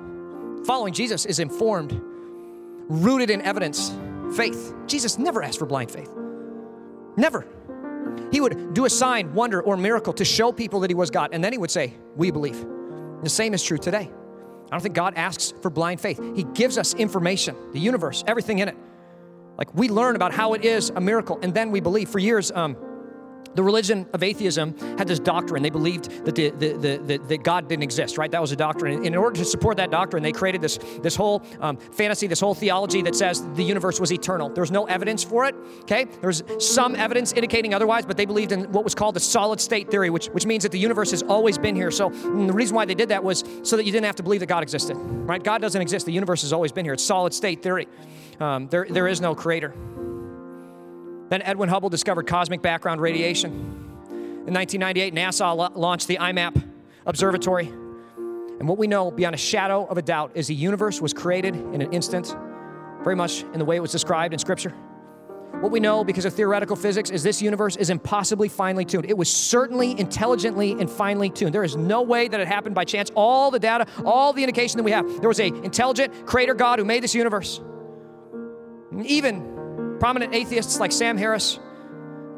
Following 0.64 0.92
Jesus 0.92 1.26
is 1.26 1.38
informed, 1.38 2.00
rooted 2.88 3.30
in 3.30 3.40
evidence, 3.42 3.96
faith. 4.34 4.74
Jesus 4.86 5.18
never 5.18 5.42
asked 5.42 5.58
for 5.58 5.66
blind 5.66 5.90
faith. 5.90 6.10
Never. 7.16 7.46
He 8.32 8.40
would 8.40 8.74
do 8.74 8.84
a 8.84 8.90
sign, 8.90 9.32
wonder, 9.34 9.62
or 9.62 9.76
miracle 9.76 10.12
to 10.14 10.24
show 10.24 10.52
people 10.52 10.80
that 10.80 10.90
he 10.90 10.94
was 10.94 11.10
God, 11.10 11.30
and 11.32 11.42
then 11.42 11.52
he 11.52 11.58
would 11.58 11.70
say, 11.70 11.94
We 12.16 12.30
believe. 12.30 12.64
The 13.22 13.30
same 13.30 13.54
is 13.54 13.62
true 13.62 13.78
today. 13.78 14.10
I 14.66 14.70
don't 14.70 14.80
think 14.80 14.94
God 14.94 15.14
asks 15.16 15.52
for 15.62 15.70
blind 15.70 16.00
faith. 16.00 16.20
He 16.34 16.42
gives 16.42 16.76
us 16.76 16.94
information, 16.94 17.56
the 17.72 17.80
universe, 17.80 18.24
everything 18.26 18.58
in 18.58 18.68
it. 18.68 18.76
Like 19.56 19.74
we 19.74 19.88
learn 19.88 20.16
about 20.16 20.34
how 20.34 20.54
it 20.54 20.64
is 20.64 20.90
a 20.90 21.00
miracle, 21.00 21.38
and 21.42 21.54
then 21.54 21.70
we 21.70 21.80
believe. 21.80 22.08
For 22.08 22.18
years, 22.18 22.50
um, 22.52 22.76
the 23.56 23.62
religion 23.62 24.06
of 24.12 24.22
atheism 24.22 24.76
had 24.98 25.08
this 25.08 25.18
doctrine. 25.18 25.62
They 25.62 25.70
believed 25.70 26.24
that, 26.26 26.34
the, 26.34 26.50
the, 26.50 27.00
the, 27.04 27.16
that 27.28 27.42
God 27.42 27.68
didn't 27.68 27.82
exist, 27.82 28.18
right? 28.18 28.30
That 28.30 28.40
was 28.40 28.52
a 28.52 28.56
doctrine. 28.56 28.98
And 28.98 29.06
in 29.06 29.16
order 29.16 29.36
to 29.38 29.44
support 29.44 29.78
that 29.78 29.90
doctrine, 29.90 30.22
they 30.22 30.32
created 30.32 30.60
this, 30.60 30.78
this 31.02 31.16
whole 31.16 31.42
um, 31.60 31.76
fantasy, 31.76 32.26
this 32.26 32.40
whole 32.40 32.54
theology 32.54 33.02
that 33.02 33.14
says 33.14 33.44
the 33.54 33.64
universe 33.64 33.98
was 33.98 34.12
eternal. 34.12 34.50
There's 34.50 34.70
no 34.70 34.84
evidence 34.84 35.24
for 35.24 35.46
it, 35.46 35.54
okay? 35.80 36.06
There's 36.20 36.42
some 36.58 36.94
evidence 36.94 37.32
indicating 37.32 37.74
otherwise, 37.74 38.04
but 38.04 38.16
they 38.16 38.26
believed 38.26 38.52
in 38.52 38.70
what 38.72 38.84
was 38.84 38.94
called 38.94 39.16
the 39.16 39.20
solid 39.20 39.60
state 39.60 39.90
theory, 39.90 40.10
which, 40.10 40.26
which 40.28 40.46
means 40.46 40.62
that 40.62 40.72
the 40.72 40.78
universe 40.78 41.10
has 41.10 41.22
always 41.22 41.56
been 41.58 41.74
here. 41.74 41.90
So 41.90 42.10
the 42.10 42.52
reason 42.52 42.76
why 42.76 42.84
they 42.84 42.94
did 42.94 43.08
that 43.08 43.24
was 43.24 43.42
so 43.62 43.76
that 43.76 43.84
you 43.84 43.92
didn't 43.92 44.06
have 44.06 44.16
to 44.16 44.22
believe 44.22 44.40
that 44.40 44.46
God 44.46 44.62
existed, 44.62 44.96
right? 44.96 45.42
God 45.42 45.62
doesn't 45.62 45.80
exist. 45.80 46.04
The 46.04 46.12
universe 46.12 46.42
has 46.42 46.52
always 46.52 46.72
been 46.72 46.84
here. 46.84 46.94
It's 46.94 47.02
solid 47.04 47.32
state 47.32 47.62
theory. 47.62 47.88
Um, 48.38 48.68
there, 48.68 48.86
there 48.88 49.08
is 49.08 49.20
no 49.20 49.34
creator. 49.34 49.74
Then 51.28 51.42
Edwin 51.42 51.68
Hubble 51.68 51.88
discovered 51.88 52.26
cosmic 52.26 52.62
background 52.62 53.00
radiation. 53.00 53.52
In 54.46 54.54
1998, 54.54 55.14
NASA 55.14 55.76
launched 55.76 56.06
the 56.06 56.18
IMAP 56.18 56.62
Observatory. 57.04 57.66
And 57.66 58.68
what 58.68 58.78
we 58.78 58.86
know 58.86 59.10
beyond 59.10 59.34
a 59.34 59.38
shadow 59.38 59.84
of 59.86 59.98
a 59.98 60.02
doubt 60.02 60.32
is 60.34 60.46
the 60.46 60.54
universe 60.54 61.00
was 61.00 61.12
created 61.12 61.54
in 61.56 61.82
an 61.82 61.92
instant, 61.92 62.34
very 63.02 63.16
much 63.16 63.42
in 63.52 63.58
the 63.58 63.64
way 63.64 63.76
it 63.76 63.80
was 63.80 63.92
described 63.92 64.32
in 64.32 64.38
Scripture. 64.38 64.72
What 65.60 65.72
we 65.72 65.80
know 65.80 66.04
because 66.04 66.26
of 66.26 66.34
theoretical 66.34 66.76
physics 66.76 67.10
is 67.10 67.22
this 67.22 67.40
universe 67.40 67.76
is 67.76 67.90
impossibly 67.90 68.48
finely 68.48 68.84
tuned. 68.84 69.06
It 69.06 69.16
was 69.16 69.32
certainly 69.32 69.98
intelligently 69.98 70.72
and 70.72 70.90
finely 70.90 71.30
tuned. 71.30 71.54
There 71.54 71.64
is 71.64 71.76
no 71.76 72.02
way 72.02 72.28
that 72.28 72.40
it 72.40 72.46
happened 72.46 72.74
by 72.74 72.84
chance. 72.84 73.10
All 73.14 73.50
the 73.50 73.58
data, 73.58 73.86
all 74.04 74.32
the 74.32 74.42
indication 74.42 74.76
that 74.76 74.84
we 74.84 74.90
have, 74.90 75.06
there 75.20 75.28
was 75.28 75.40
a 75.40 75.46
intelligent 75.46 76.26
creator 76.26 76.54
God 76.54 76.78
who 76.78 76.84
made 76.84 77.02
this 77.02 77.14
universe. 77.14 77.60
Even 79.04 79.55
Prominent 79.98 80.34
atheists 80.34 80.78
like 80.78 80.92
Sam 80.92 81.16
Harris, 81.16 81.58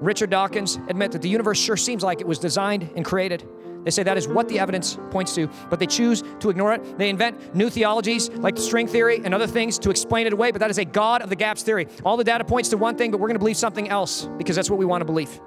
Richard 0.00 0.30
Dawkins 0.30 0.76
admit 0.88 1.12
that 1.12 1.22
the 1.22 1.28
universe 1.28 1.58
sure 1.58 1.76
seems 1.76 2.04
like 2.04 2.20
it 2.20 2.26
was 2.26 2.38
designed 2.38 2.90
and 2.94 3.04
created. 3.04 3.48
They 3.84 3.90
say 3.90 4.02
that 4.04 4.16
is 4.16 4.28
what 4.28 4.48
the 4.48 4.58
evidence 4.58 4.98
points 5.10 5.34
to, 5.34 5.48
but 5.70 5.78
they 5.80 5.86
choose 5.86 6.22
to 6.40 6.50
ignore 6.50 6.74
it. 6.74 6.98
They 6.98 7.08
invent 7.08 7.54
new 7.54 7.70
theologies 7.70 8.28
like 8.30 8.54
the 8.54 8.60
string 8.60 8.86
theory 8.86 9.20
and 9.24 9.34
other 9.34 9.46
things 9.46 9.78
to 9.80 9.90
explain 9.90 10.26
it 10.26 10.32
away, 10.32 10.52
but 10.52 10.60
that 10.60 10.70
is 10.70 10.78
a 10.78 10.84
God 10.84 11.22
of 11.22 11.30
the 11.30 11.36
gaps 11.36 11.62
theory. 11.62 11.88
All 12.04 12.16
the 12.16 12.24
data 12.24 12.44
points 12.44 12.68
to 12.70 12.76
one 12.76 12.96
thing, 12.96 13.10
but 13.10 13.18
we're 13.18 13.28
going 13.28 13.36
to 13.36 13.40
believe 13.40 13.56
something 13.56 13.88
else 13.88 14.28
because 14.36 14.56
that's 14.56 14.70
what 14.70 14.78
we 14.78 14.84
want 14.84 15.00
to 15.00 15.04
believe. 15.04 15.40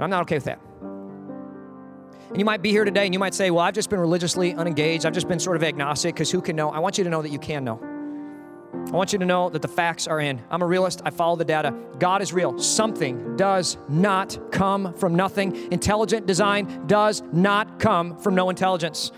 I'm 0.00 0.10
not 0.10 0.22
okay 0.22 0.36
with 0.36 0.44
that. 0.44 0.60
And 2.28 2.38
you 2.38 2.44
might 2.44 2.62
be 2.62 2.70
here 2.70 2.84
today 2.84 3.04
and 3.04 3.12
you 3.12 3.18
might 3.18 3.34
say, 3.34 3.50
Well, 3.50 3.62
I've 3.62 3.74
just 3.74 3.90
been 3.90 4.00
religiously 4.00 4.54
unengaged. 4.54 5.04
I've 5.04 5.12
just 5.12 5.28
been 5.28 5.38
sort 5.38 5.56
of 5.56 5.62
agnostic 5.62 6.14
because 6.14 6.30
who 6.30 6.40
can 6.40 6.56
know? 6.56 6.70
I 6.70 6.78
want 6.78 6.96
you 6.96 7.04
to 7.04 7.10
know 7.10 7.20
that 7.20 7.30
you 7.30 7.38
can 7.38 7.64
know. 7.64 7.91
I 8.92 8.94
want 8.94 9.14
you 9.14 9.18
to 9.20 9.24
know 9.24 9.48
that 9.48 9.62
the 9.62 9.68
facts 9.68 10.06
are 10.06 10.20
in. 10.20 10.38
I'm 10.50 10.60
a 10.60 10.66
realist. 10.66 11.00
I 11.02 11.08
follow 11.08 11.34
the 11.34 11.46
data. 11.46 11.74
God 11.98 12.20
is 12.20 12.34
real. 12.34 12.58
Something 12.58 13.38
does 13.38 13.78
not 13.88 14.52
come 14.52 14.92
from 14.92 15.14
nothing. 15.14 15.72
Intelligent 15.72 16.26
design 16.26 16.86
does 16.86 17.22
not 17.32 17.78
come 17.78 18.18
from 18.18 18.34
no 18.34 18.50
intelligence. 18.50 19.10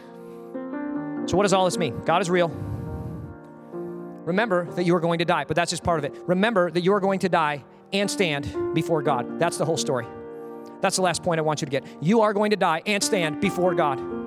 So, 1.26 1.36
what 1.36 1.42
does 1.42 1.52
all 1.52 1.64
this 1.64 1.76
mean? 1.76 2.00
God 2.04 2.22
is 2.22 2.30
real. 2.30 2.50
Remember 4.24 4.70
that 4.74 4.84
you 4.84 4.94
are 4.94 5.00
going 5.00 5.18
to 5.18 5.24
die, 5.24 5.44
but 5.44 5.56
that's 5.56 5.70
just 5.70 5.82
part 5.82 5.98
of 5.98 6.04
it. 6.04 6.14
Remember 6.28 6.70
that 6.70 6.82
you 6.82 6.94
are 6.94 7.00
going 7.00 7.18
to 7.18 7.28
die 7.28 7.64
and 7.92 8.08
stand 8.08 8.74
before 8.74 9.02
God. 9.02 9.40
That's 9.40 9.56
the 9.56 9.64
whole 9.64 9.76
story. 9.76 10.06
That's 10.82 10.96
the 10.96 11.02
last 11.02 11.24
point 11.24 11.40
I 11.40 11.42
want 11.42 11.60
you 11.60 11.66
to 11.66 11.70
get. 11.70 11.84
You 12.00 12.20
are 12.20 12.32
going 12.32 12.50
to 12.50 12.56
die 12.56 12.80
and 12.86 13.02
stand 13.02 13.40
before 13.40 13.74
God. 13.74 14.23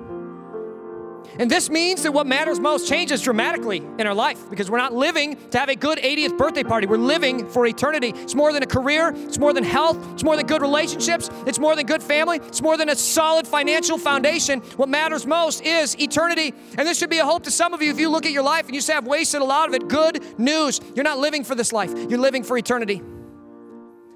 And 1.38 1.50
this 1.50 1.70
means 1.70 2.02
that 2.02 2.12
what 2.12 2.26
matters 2.26 2.58
most 2.58 2.88
changes 2.88 3.22
dramatically 3.22 3.78
in 3.98 4.06
our 4.06 4.14
life 4.14 4.48
because 4.50 4.70
we're 4.70 4.78
not 4.78 4.92
living 4.92 5.36
to 5.50 5.58
have 5.58 5.68
a 5.68 5.76
good 5.76 5.98
80th 5.98 6.36
birthday 6.36 6.64
party. 6.64 6.86
We're 6.86 6.96
living 6.96 7.48
for 7.48 7.66
eternity. 7.66 8.12
It's 8.16 8.34
more 8.34 8.52
than 8.52 8.62
a 8.62 8.66
career, 8.66 9.12
it's 9.14 9.38
more 9.38 9.52
than 9.52 9.64
health, 9.64 9.98
it's 10.12 10.24
more 10.24 10.36
than 10.36 10.46
good 10.46 10.62
relationships, 10.62 11.30
it's 11.46 11.58
more 11.58 11.76
than 11.76 11.86
good 11.86 12.02
family, 12.02 12.38
it's 12.38 12.62
more 12.62 12.76
than 12.76 12.88
a 12.88 12.96
solid 12.96 13.46
financial 13.46 13.98
foundation. 13.98 14.60
What 14.76 14.88
matters 14.88 15.26
most 15.26 15.62
is 15.62 15.98
eternity. 16.00 16.54
And 16.76 16.86
this 16.86 16.98
should 16.98 17.10
be 17.10 17.18
a 17.18 17.24
hope 17.24 17.44
to 17.44 17.50
some 17.50 17.74
of 17.74 17.82
you 17.82 17.90
if 17.90 18.00
you 18.00 18.08
look 18.08 18.26
at 18.26 18.32
your 18.32 18.42
life 18.42 18.66
and 18.66 18.74
you 18.74 18.80
say, 18.80 18.94
I've 18.94 19.06
wasted 19.06 19.40
a 19.40 19.44
lot 19.44 19.68
of 19.68 19.74
it. 19.74 19.88
Good 19.88 20.38
news. 20.38 20.80
You're 20.94 21.04
not 21.04 21.18
living 21.18 21.44
for 21.44 21.54
this 21.54 21.72
life, 21.72 21.92
you're 22.10 22.18
living 22.18 22.42
for 22.42 22.56
eternity. 22.56 23.02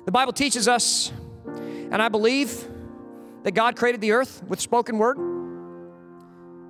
The 0.04 0.12
Bible 0.12 0.32
teaches 0.32 0.66
us, 0.66 1.12
and 1.46 2.02
I 2.02 2.08
believe 2.08 2.68
that 3.44 3.52
God 3.52 3.76
created 3.76 4.00
the 4.00 4.12
earth 4.12 4.42
with 4.48 4.60
spoken 4.60 4.98
word 4.98 5.31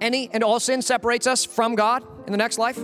any 0.02 0.28
and 0.32 0.42
all 0.42 0.60
sin 0.60 0.82
separates 0.82 1.26
us 1.26 1.44
from 1.44 1.74
God 1.74 2.04
in 2.26 2.32
the 2.32 2.38
next 2.38 2.58
life. 2.58 2.78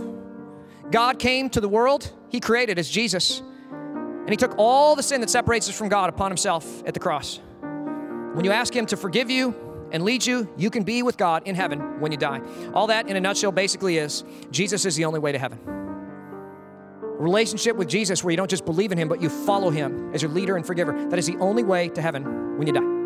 God 0.91 1.19
came 1.19 1.51
to 1.51 1.61
the 1.61 1.69
world, 1.69 2.11
He 2.31 2.41
created 2.41 2.79
as 2.79 2.89
Jesus. 2.89 3.41
And 3.41 4.31
He 4.31 4.37
took 4.37 4.55
all 4.59 4.97
the 4.97 5.03
sin 5.03 5.21
that 5.21 5.31
separates 5.31 5.69
us 5.69 5.77
from 5.77 5.89
God 5.89 6.09
upon 6.09 6.31
Himself 6.31 6.83
at 6.87 6.95
the 6.95 7.01
cross. 7.01 7.41
When 7.61 8.45
you 8.45 8.53
ask 8.53 8.75
Him 8.75 8.87
to 8.87 8.97
forgive 8.97 9.31
you 9.31 9.55
and 9.91 10.05
lead 10.05 10.25
you, 10.25 10.49
you 10.57 10.71
can 10.71 10.85
be 10.85 11.03
with 11.03 11.17
God 11.17 11.43
in 11.47 11.55
heaven 11.55 12.01
when 12.01 12.13
you 12.13 12.19
die. 12.19 12.41
All 12.73 12.87
that, 12.87 13.09
in 13.09 13.17
a 13.17 13.21
nutshell, 13.21 13.53
basically 13.53 13.99
is 13.99 14.25
Jesus 14.51 14.85
is 14.87 14.97
the 14.97 15.05
only 15.05 15.19
way 15.19 15.33
to 15.33 15.39
heaven. 15.39 15.59
A 15.67 17.21
relationship 17.21 17.75
with 17.75 17.89
Jesus 17.89 18.23
where 18.23 18.31
you 18.31 18.37
don't 18.37 18.51
just 18.51 18.65
believe 18.65 18.93
in 18.93 18.99
Him, 18.99 19.09
but 19.09 19.21
you 19.21 19.29
follow 19.29 19.71
Him 19.71 20.15
as 20.15 20.23
your 20.23 20.31
leader 20.31 20.57
and 20.57 20.67
forgiver. 20.67 20.93
That 21.09 21.19
is 21.19 21.27
the 21.27 21.37
only 21.39 21.65
way 21.65 21.89
to 21.91 22.03
heaven 22.03 22.59
when 22.59 22.67
you 22.67 22.73
die. 22.73 22.98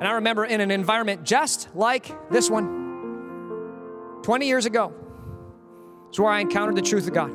And 0.00 0.08
I 0.08 0.12
remember 0.12 0.46
in 0.46 0.62
an 0.62 0.70
environment 0.70 1.24
just 1.24 1.68
like 1.74 2.10
this 2.30 2.48
one, 2.50 4.20
20 4.22 4.46
years 4.46 4.64
ago, 4.64 4.94
is 6.10 6.18
where 6.18 6.32
I 6.32 6.40
encountered 6.40 6.74
the 6.76 6.82
truth 6.82 7.06
of 7.06 7.12
God. 7.12 7.30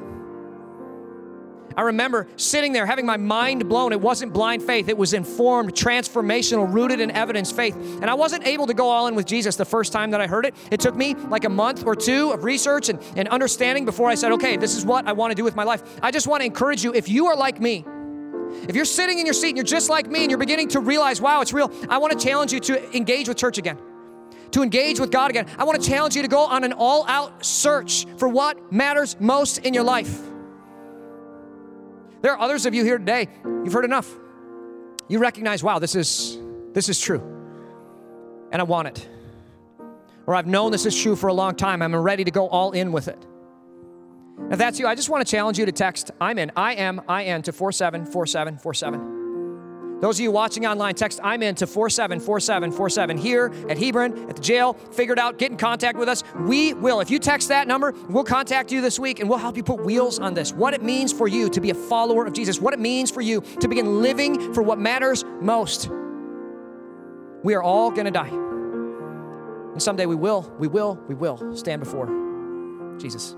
I 1.78 1.82
remember 1.82 2.28
sitting 2.38 2.73
there 2.73 2.86
having 2.86 3.06
my 3.06 3.17
mind 3.17 3.67
blown. 3.67 3.91
It 3.91 3.99
wasn't 3.99 4.34
blind 4.34 4.63
faith, 4.63 4.87
it 4.87 4.98
was 4.98 5.13
informed, 5.13 5.73
transformational, 5.73 6.71
rooted 6.71 7.00
in 7.00 7.12
evidence 7.12 7.52
faith. 7.52 7.75
And 7.75 8.06
I 8.06 8.13
wasn't 8.13 8.48
able 8.48 8.67
to 8.67 8.73
go 8.73 8.89
all 8.89 9.08
in 9.08 9.15
with 9.15 9.25
Jesus 9.25 9.58
the 9.58 9.65
first 9.65 9.92
time 9.92 10.12
that 10.12 10.21
I 10.21 10.27
heard 10.27 10.46
it. 10.46 10.56
It 10.71 10.79
took 10.79 10.96
me 10.96 11.15
like 11.15 11.44
a 11.44 11.50
month 11.50 11.85
or 11.85 11.96
two 11.96 12.31
of 12.31 12.44
research 12.44 12.89
and, 12.89 13.00
and 13.15 13.27
understanding 13.27 13.85
before 13.85 14.10
I 14.10 14.15
said, 14.15 14.31
okay, 14.33 14.58
this 14.58 14.75
is 14.75 14.85
what 14.85 15.08
I 15.08 15.13
want 15.13 15.31
to 15.31 15.35
do 15.35 15.44
with 15.44 15.56
my 15.56 15.63
life. 15.63 15.83
I 16.02 16.12
just 16.12 16.27
want 16.27 16.42
to 16.42 16.46
encourage 16.46 16.83
you 16.83 16.94
if 16.94 17.10
you 17.10 17.27
are 17.27 17.35
like 17.35 17.60
me, 17.60 17.85
if 18.67 18.75
you're 18.75 18.85
sitting 18.85 19.19
in 19.19 19.25
your 19.25 19.33
seat 19.33 19.49
and 19.49 19.58
you're 19.58 19.63
just 19.63 19.89
like 19.89 20.08
me 20.08 20.21
and 20.21 20.29
you're 20.29 20.39
beginning 20.39 20.69
to 20.69 20.79
realize, 20.79 21.21
wow, 21.21 21.41
it's 21.41 21.53
real, 21.53 21.71
I 21.89 21.97
want 21.97 22.17
to 22.17 22.25
challenge 22.25 22.53
you 22.53 22.60
to 22.62 22.95
engage 22.95 23.27
with 23.27 23.37
church 23.37 23.58
again 23.58 23.77
to 24.51 24.63
engage 24.63 25.01
with 25.01 25.12
God 25.12 25.29
again. 25.29 25.47
I 25.58 25.65
want 25.65 25.81
to 25.81 25.89
challenge 25.89 26.15
you 26.15 26.21
to 26.21 26.29
go 26.29 26.39
on 26.39 26.63
an 26.63 26.71
all 26.71 27.06
out 27.10 27.45
search 27.45 28.06
for 28.17 28.29
what 28.29 28.71
matters 28.71 29.17
most 29.19 29.58
in 29.58 29.73
your 29.73 29.83
life. 29.83 30.21
There 32.21 32.31
are 32.31 32.39
others 32.39 32.65
of 32.65 32.73
you 32.73 32.85
here 32.85 32.97
today, 32.97 33.27
you've 33.43 33.73
heard 33.73 33.83
enough. 33.83 34.10
You 35.10 35.19
recognize, 35.19 35.62
wow, 35.62 35.79
this 35.79 35.93
is 35.93 36.39
this 36.73 36.87
is 36.87 36.99
true. 36.99 37.19
And 38.51 38.62
I 38.62 38.63
want 38.63 38.87
it. 38.87 39.10
Or 40.25 40.33
I've 40.33 40.47
known 40.47 40.71
this 40.71 40.85
is 40.85 40.99
true 40.99 41.15
for 41.15 41.27
a 41.27 41.33
long 41.33 41.56
time. 41.56 41.81
I'm 41.81 41.95
ready 41.95 42.23
to 42.23 42.31
go 42.31 42.47
all 42.47 42.71
in 42.71 42.91
with 42.91 43.10
it. 43.10 43.25
If 44.52 44.58
that's 44.60 44.79
you, 44.79 44.88
I 44.88 44.96
just 44.96 45.10
want 45.10 45.25
to 45.25 45.31
challenge 45.31 45.58
you 45.58 45.65
to 45.65 45.71
text 45.71 46.12
I'm 46.21 46.38
in, 46.38 46.52
I 46.56 46.75
am, 46.75 47.02
I 47.08 47.23
N 47.23 47.42
to 47.44 47.52
474747. 47.52 49.15
Those 50.02 50.17
of 50.17 50.23
you 50.23 50.31
watching 50.31 50.65
online, 50.65 50.94
text 50.94 51.21
I'm 51.23 51.42
in 51.42 51.56
to 51.56 51.65
474747 51.65 53.17
here 53.17 53.52
at 53.69 53.77
Hebron, 53.77 54.29
at 54.29 54.36
the 54.36 54.42
jail. 54.42 54.73
Figure 54.73 55.13
it 55.13 55.19
out, 55.19 55.38
get 55.38 55.52
in 55.52 55.58
contact 55.58 55.98
with 55.98 56.10
us. 56.10 56.23
We 56.42 56.73
will. 56.73 57.00
If 57.00 57.10
you 57.10 57.17
text 57.17 57.48
that 57.48 57.67
number, 57.67 57.94
we'll 58.10 58.25
contact 58.25 58.71
you 58.71 58.81
this 58.81 59.00
week 59.00 59.19
and 59.19 59.29
we'll 59.29 59.40
help 59.40 59.56
you 59.56 59.63
put 59.63 59.83
wheels 59.86 60.19
on 60.19 60.33
this. 60.33 60.52
What 60.52 60.73
it 60.73 60.83
means 60.83 61.13
for 61.13 61.27
you 61.27 61.50
to 61.50 61.62
be 61.62 61.69
a 61.69 61.73
follower 61.73 62.25
of 62.25 62.33
Jesus, 62.33 62.60
what 62.60 62.73
it 62.73 62.79
means 62.79 63.10
for 63.10 63.21
you 63.21 63.42
to 63.62 63.67
begin 63.69 64.02
living 64.02 64.54
for 64.54 64.62
what 64.62 64.79
matters 64.79 65.23
most. 65.40 65.90
We 67.44 67.54
are 67.54 67.63
all 67.63 67.90
going 67.90 68.06
to 68.06 68.12
die. 68.12 68.29
And 68.29 69.81
someday 69.81 70.06
we 70.06 70.15
will, 70.15 70.54
we 70.60 70.67
will, 70.67 71.00
we 71.08 71.15
will 71.15 71.56
stand 71.56 71.79
before 71.79 72.98
Jesus. 73.00 73.36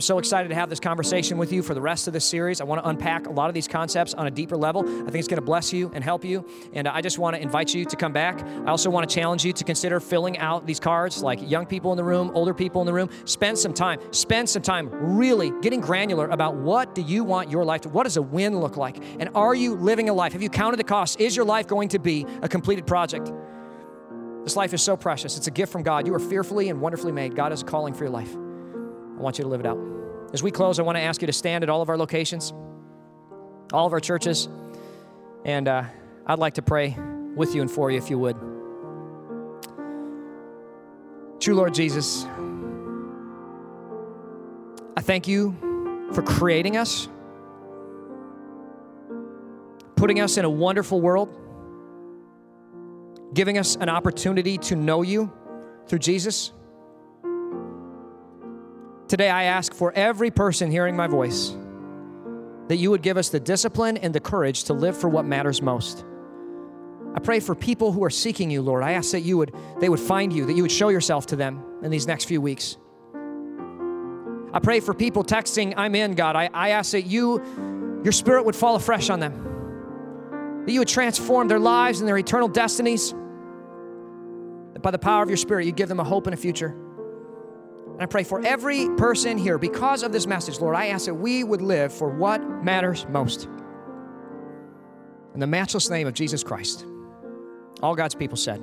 I'm 0.00 0.02
so 0.02 0.16
excited 0.16 0.48
to 0.48 0.54
have 0.54 0.70
this 0.70 0.80
conversation 0.80 1.36
with 1.36 1.52
you 1.52 1.62
for 1.62 1.74
the 1.74 1.80
rest 1.82 2.06
of 2.06 2.14
this 2.14 2.24
series. 2.24 2.62
I 2.62 2.64
want 2.64 2.82
to 2.82 2.88
unpack 2.88 3.26
a 3.26 3.30
lot 3.30 3.50
of 3.50 3.54
these 3.54 3.68
concepts 3.68 4.14
on 4.14 4.26
a 4.26 4.30
deeper 4.30 4.56
level. 4.56 4.80
I 4.82 5.10
think 5.10 5.16
it's 5.16 5.28
going 5.28 5.36
to 5.36 5.42
bless 5.42 5.74
you 5.74 5.90
and 5.92 6.02
help 6.02 6.24
you. 6.24 6.48
And 6.72 6.88
I 6.88 7.02
just 7.02 7.18
want 7.18 7.36
to 7.36 7.42
invite 7.42 7.74
you 7.74 7.84
to 7.84 7.96
come 7.96 8.10
back. 8.10 8.42
I 8.42 8.70
also 8.70 8.88
want 8.88 9.06
to 9.06 9.14
challenge 9.14 9.44
you 9.44 9.52
to 9.52 9.62
consider 9.62 10.00
filling 10.00 10.38
out 10.38 10.64
these 10.64 10.80
cards, 10.80 11.22
like 11.22 11.38
young 11.46 11.66
people 11.66 11.92
in 11.92 11.98
the 11.98 12.02
room, 12.02 12.30
older 12.32 12.54
people 12.54 12.80
in 12.80 12.86
the 12.86 12.94
room. 12.94 13.10
Spend 13.26 13.58
some 13.58 13.74
time. 13.74 14.00
Spend 14.10 14.48
some 14.48 14.62
time 14.62 14.88
really 14.90 15.52
getting 15.60 15.82
granular 15.82 16.28
about 16.28 16.56
what 16.56 16.94
do 16.94 17.02
you 17.02 17.22
want 17.22 17.50
your 17.50 17.66
life 17.66 17.82
to, 17.82 17.90
what 17.90 18.04
does 18.04 18.16
a 18.16 18.22
win 18.22 18.58
look 18.58 18.78
like? 18.78 18.96
And 19.18 19.28
are 19.34 19.54
you 19.54 19.74
living 19.74 20.08
a 20.08 20.14
life? 20.14 20.32
Have 20.32 20.42
you 20.42 20.48
counted 20.48 20.78
the 20.78 20.84
costs? 20.84 21.16
Is 21.16 21.36
your 21.36 21.44
life 21.44 21.66
going 21.66 21.90
to 21.90 21.98
be 21.98 22.24
a 22.40 22.48
completed 22.48 22.86
project? 22.86 23.30
This 24.44 24.56
life 24.56 24.72
is 24.72 24.80
so 24.80 24.96
precious. 24.96 25.36
It's 25.36 25.46
a 25.46 25.50
gift 25.50 25.70
from 25.70 25.82
God. 25.82 26.06
You 26.06 26.14
are 26.14 26.18
fearfully 26.18 26.70
and 26.70 26.80
wonderfully 26.80 27.12
made. 27.12 27.36
God 27.36 27.52
is 27.52 27.60
a 27.60 27.66
calling 27.66 27.92
for 27.92 28.04
your 28.04 28.12
life. 28.12 28.34
I 29.20 29.22
want 29.22 29.36
you 29.36 29.44
to 29.44 29.50
live 29.50 29.60
it 29.60 29.66
out. 29.66 29.78
As 30.32 30.42
we 30.42 30.50
close, 30.50 30.78
I 30.78 30.82
want 30.82 30.96
to 30.96 31.02
ask 31.02 31.20
you 31.20 31.26
to 31.26 31.32
stand 31.34 31.62
at 31.62 31.68
all 31.68 31.82
of 31.82 31.90
our 31.90 31.98
locations, 31.98 32.54
all 33.70 33.86
of 33.86 33.92
our 33.92 34.00
churches, 34.00 34.48
and 35.44 35.68
uh, 35.68 35.84
I'd 36.26 36.38
like 36.38 36.54
to 36.54 36.62
pray 36.62 36.96
with 37.36 37.54
you 37.54 37.60
and 37.60 37.70
for 37.70 37.90
you 37.90 37.98
if 37.98 38.08
you 38.08 38.18
would. 38.18 38.36
True 41.38 41.54
Lord 41.54 41.74
Jesus, 41.74 42.24
I 44.96 45.02
thank 45.02 45.28
you 45.28 46.08
for 46.14 46.22
creating 46.22 46.78
us, 46.78 47.06
putting 49.96 50.20
us 50.20 50.38
in 50.38 50.46
a 50.46 50.50
wonderful 50.50 50.98
world, 50.98 51.28
giving 53.34 53.58
us 53.58 53.76
an 53.76 53.90
opportunity 53.90 54.56
to 54.56 54.76
know 54.76 55.02
you 55.02 55.30
through 55.88 55.98
Jesus. 55.98 56.52
Today, 59.10 59.28
I 59.28 59.42
ask 59.42 59.74
for 59.74 59.92
every 59.96 60.30
person 60.30 60.70
hearing 60.70 60.94
my 60.94 61.08
voice 61.08 61.56
that 62.68 62.76
you 62.76 62.92
would 62.92 63.02
give 63.02 63.16
us 63.16 63.28
the 63.28 63.40
discipline 63.40 63.96
and 63.96 64.14
the 64.14 64.20
courage 64.20 64.62
to 64.64 64.72
live 64.72 64.96
for 64.96 65.08
what 65.08 65.24
matters 65.24 65.60
most. 65.60 66.04
I 67.16 67.18
pray 67.18 67.40
for 67.40 67.56
people 67.56 67.90
who 67.90 68.04
are 68.04 68.10
seeking 68.10 68.52
you, 68.52 68.62
Lord. 68.62 68.84
I 68.84 68.92
ask 68.92 69.10
that 69.10 69.22
you 69.22 69.36
would 69.36 69.52
they 69.80 69.88
would 69.88 69.98
find 69.98 70.32
you, 70.32 70.46
that 70.46 70.52
you 70.52 70.62
would 70.62 70.70
show 70.70 70.90
yourself 70.90 71.26
to 71.26 71.34
them 71.34 71.60
in 71.82 71.90
these 71.90 72.06
next 72.06 72.26
few 72.26 72.40
weeks. 72.40 72.76
I 74.52 74.60
pray 74.62 74.78
for 74.78 74.94
people 74.94 75.24
texting, 75.24 75.74
I'm 75.76 75.96
in, 75.96 76.14
God. 76.14 76.36
I, 76.36 76.48
I 76.54 76.68
ask 76.68 76.92
that 76.92 77.06
you, 77.06 77.42
your 78.04 78.12
spirit 78.12 78.44
would 78.44 78.54
fall 78.54 78.76
afresh 78.76 79.10
on 79.10 79.18
them. 79.18 80.62
That 80.66 80.72
you 80.72 80.78
would 80.78 80.86
transform 80.86 81.48
their 81.48 81.58
lives 81.58 81.98
and 81.98 82.06
their 82.06 82.18
eternal 82.18 82.46
destinies. 82.46 83.10
That 84.72 84.82
by 84.82 84.92
the 84.92 85.00
power 85.00 85.24
of 85.24 85.28
your 85.28 85.36
spirit, 85.36 85.66
you 85.66 85.72
give 85.72 85.88
them 85.88 85.98
a 85.98 86.04
hope 86.04 86.28
and 86.28 86.34
a 86.34 86.36
future. 86.36 86.76
And 88.00 88.08
I 88.08 88.10
pray 88.10 88.24
for 88.24 88.40
every 88.46 88.88
person 88.96 89.36
here, 89.36 89.58
because 89.58 90.02
of 90.02 90.10
this 90.10 90.26
message, 90.26 90.58
Lord, 90.58 90.74
I 90.74 90.86
ask 90.86 91.04
that 91.04 91.12
we 91.12 91.44
would 91.44 91.60
live 91.60 91.92
for 91.92 92.08
what 92.08 92.40
matters 92.64 93.04
most. 93.10 93.46
In 95.34 95.40
the 95.40 95.46
matchless 95.46 95.90
name 95.90 96.06
of 96.06 96.14
Jesus 96.14 96.42
Christ. 96.42 96.86
All 97.82 97.94
God's 97.94 98.14
people 98.14 98.38
said, 98.38 98.62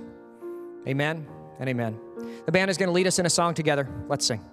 Amen 0.88 1.27
and 1.59 1.69
amen. 1.69 1.99
The 2.47 2.51
band 2.51 2.71
is 2.71 2.79
going 2.79 2.88
to 2.88 2.93
lead 2.93 3.05
us 3.05 3.19
in 3.19 3.27
a 3.27 3.29
song 3.29 3.53
together. 3.53 3.88
Let's 4.07 4.25
sing. 4.25 4.43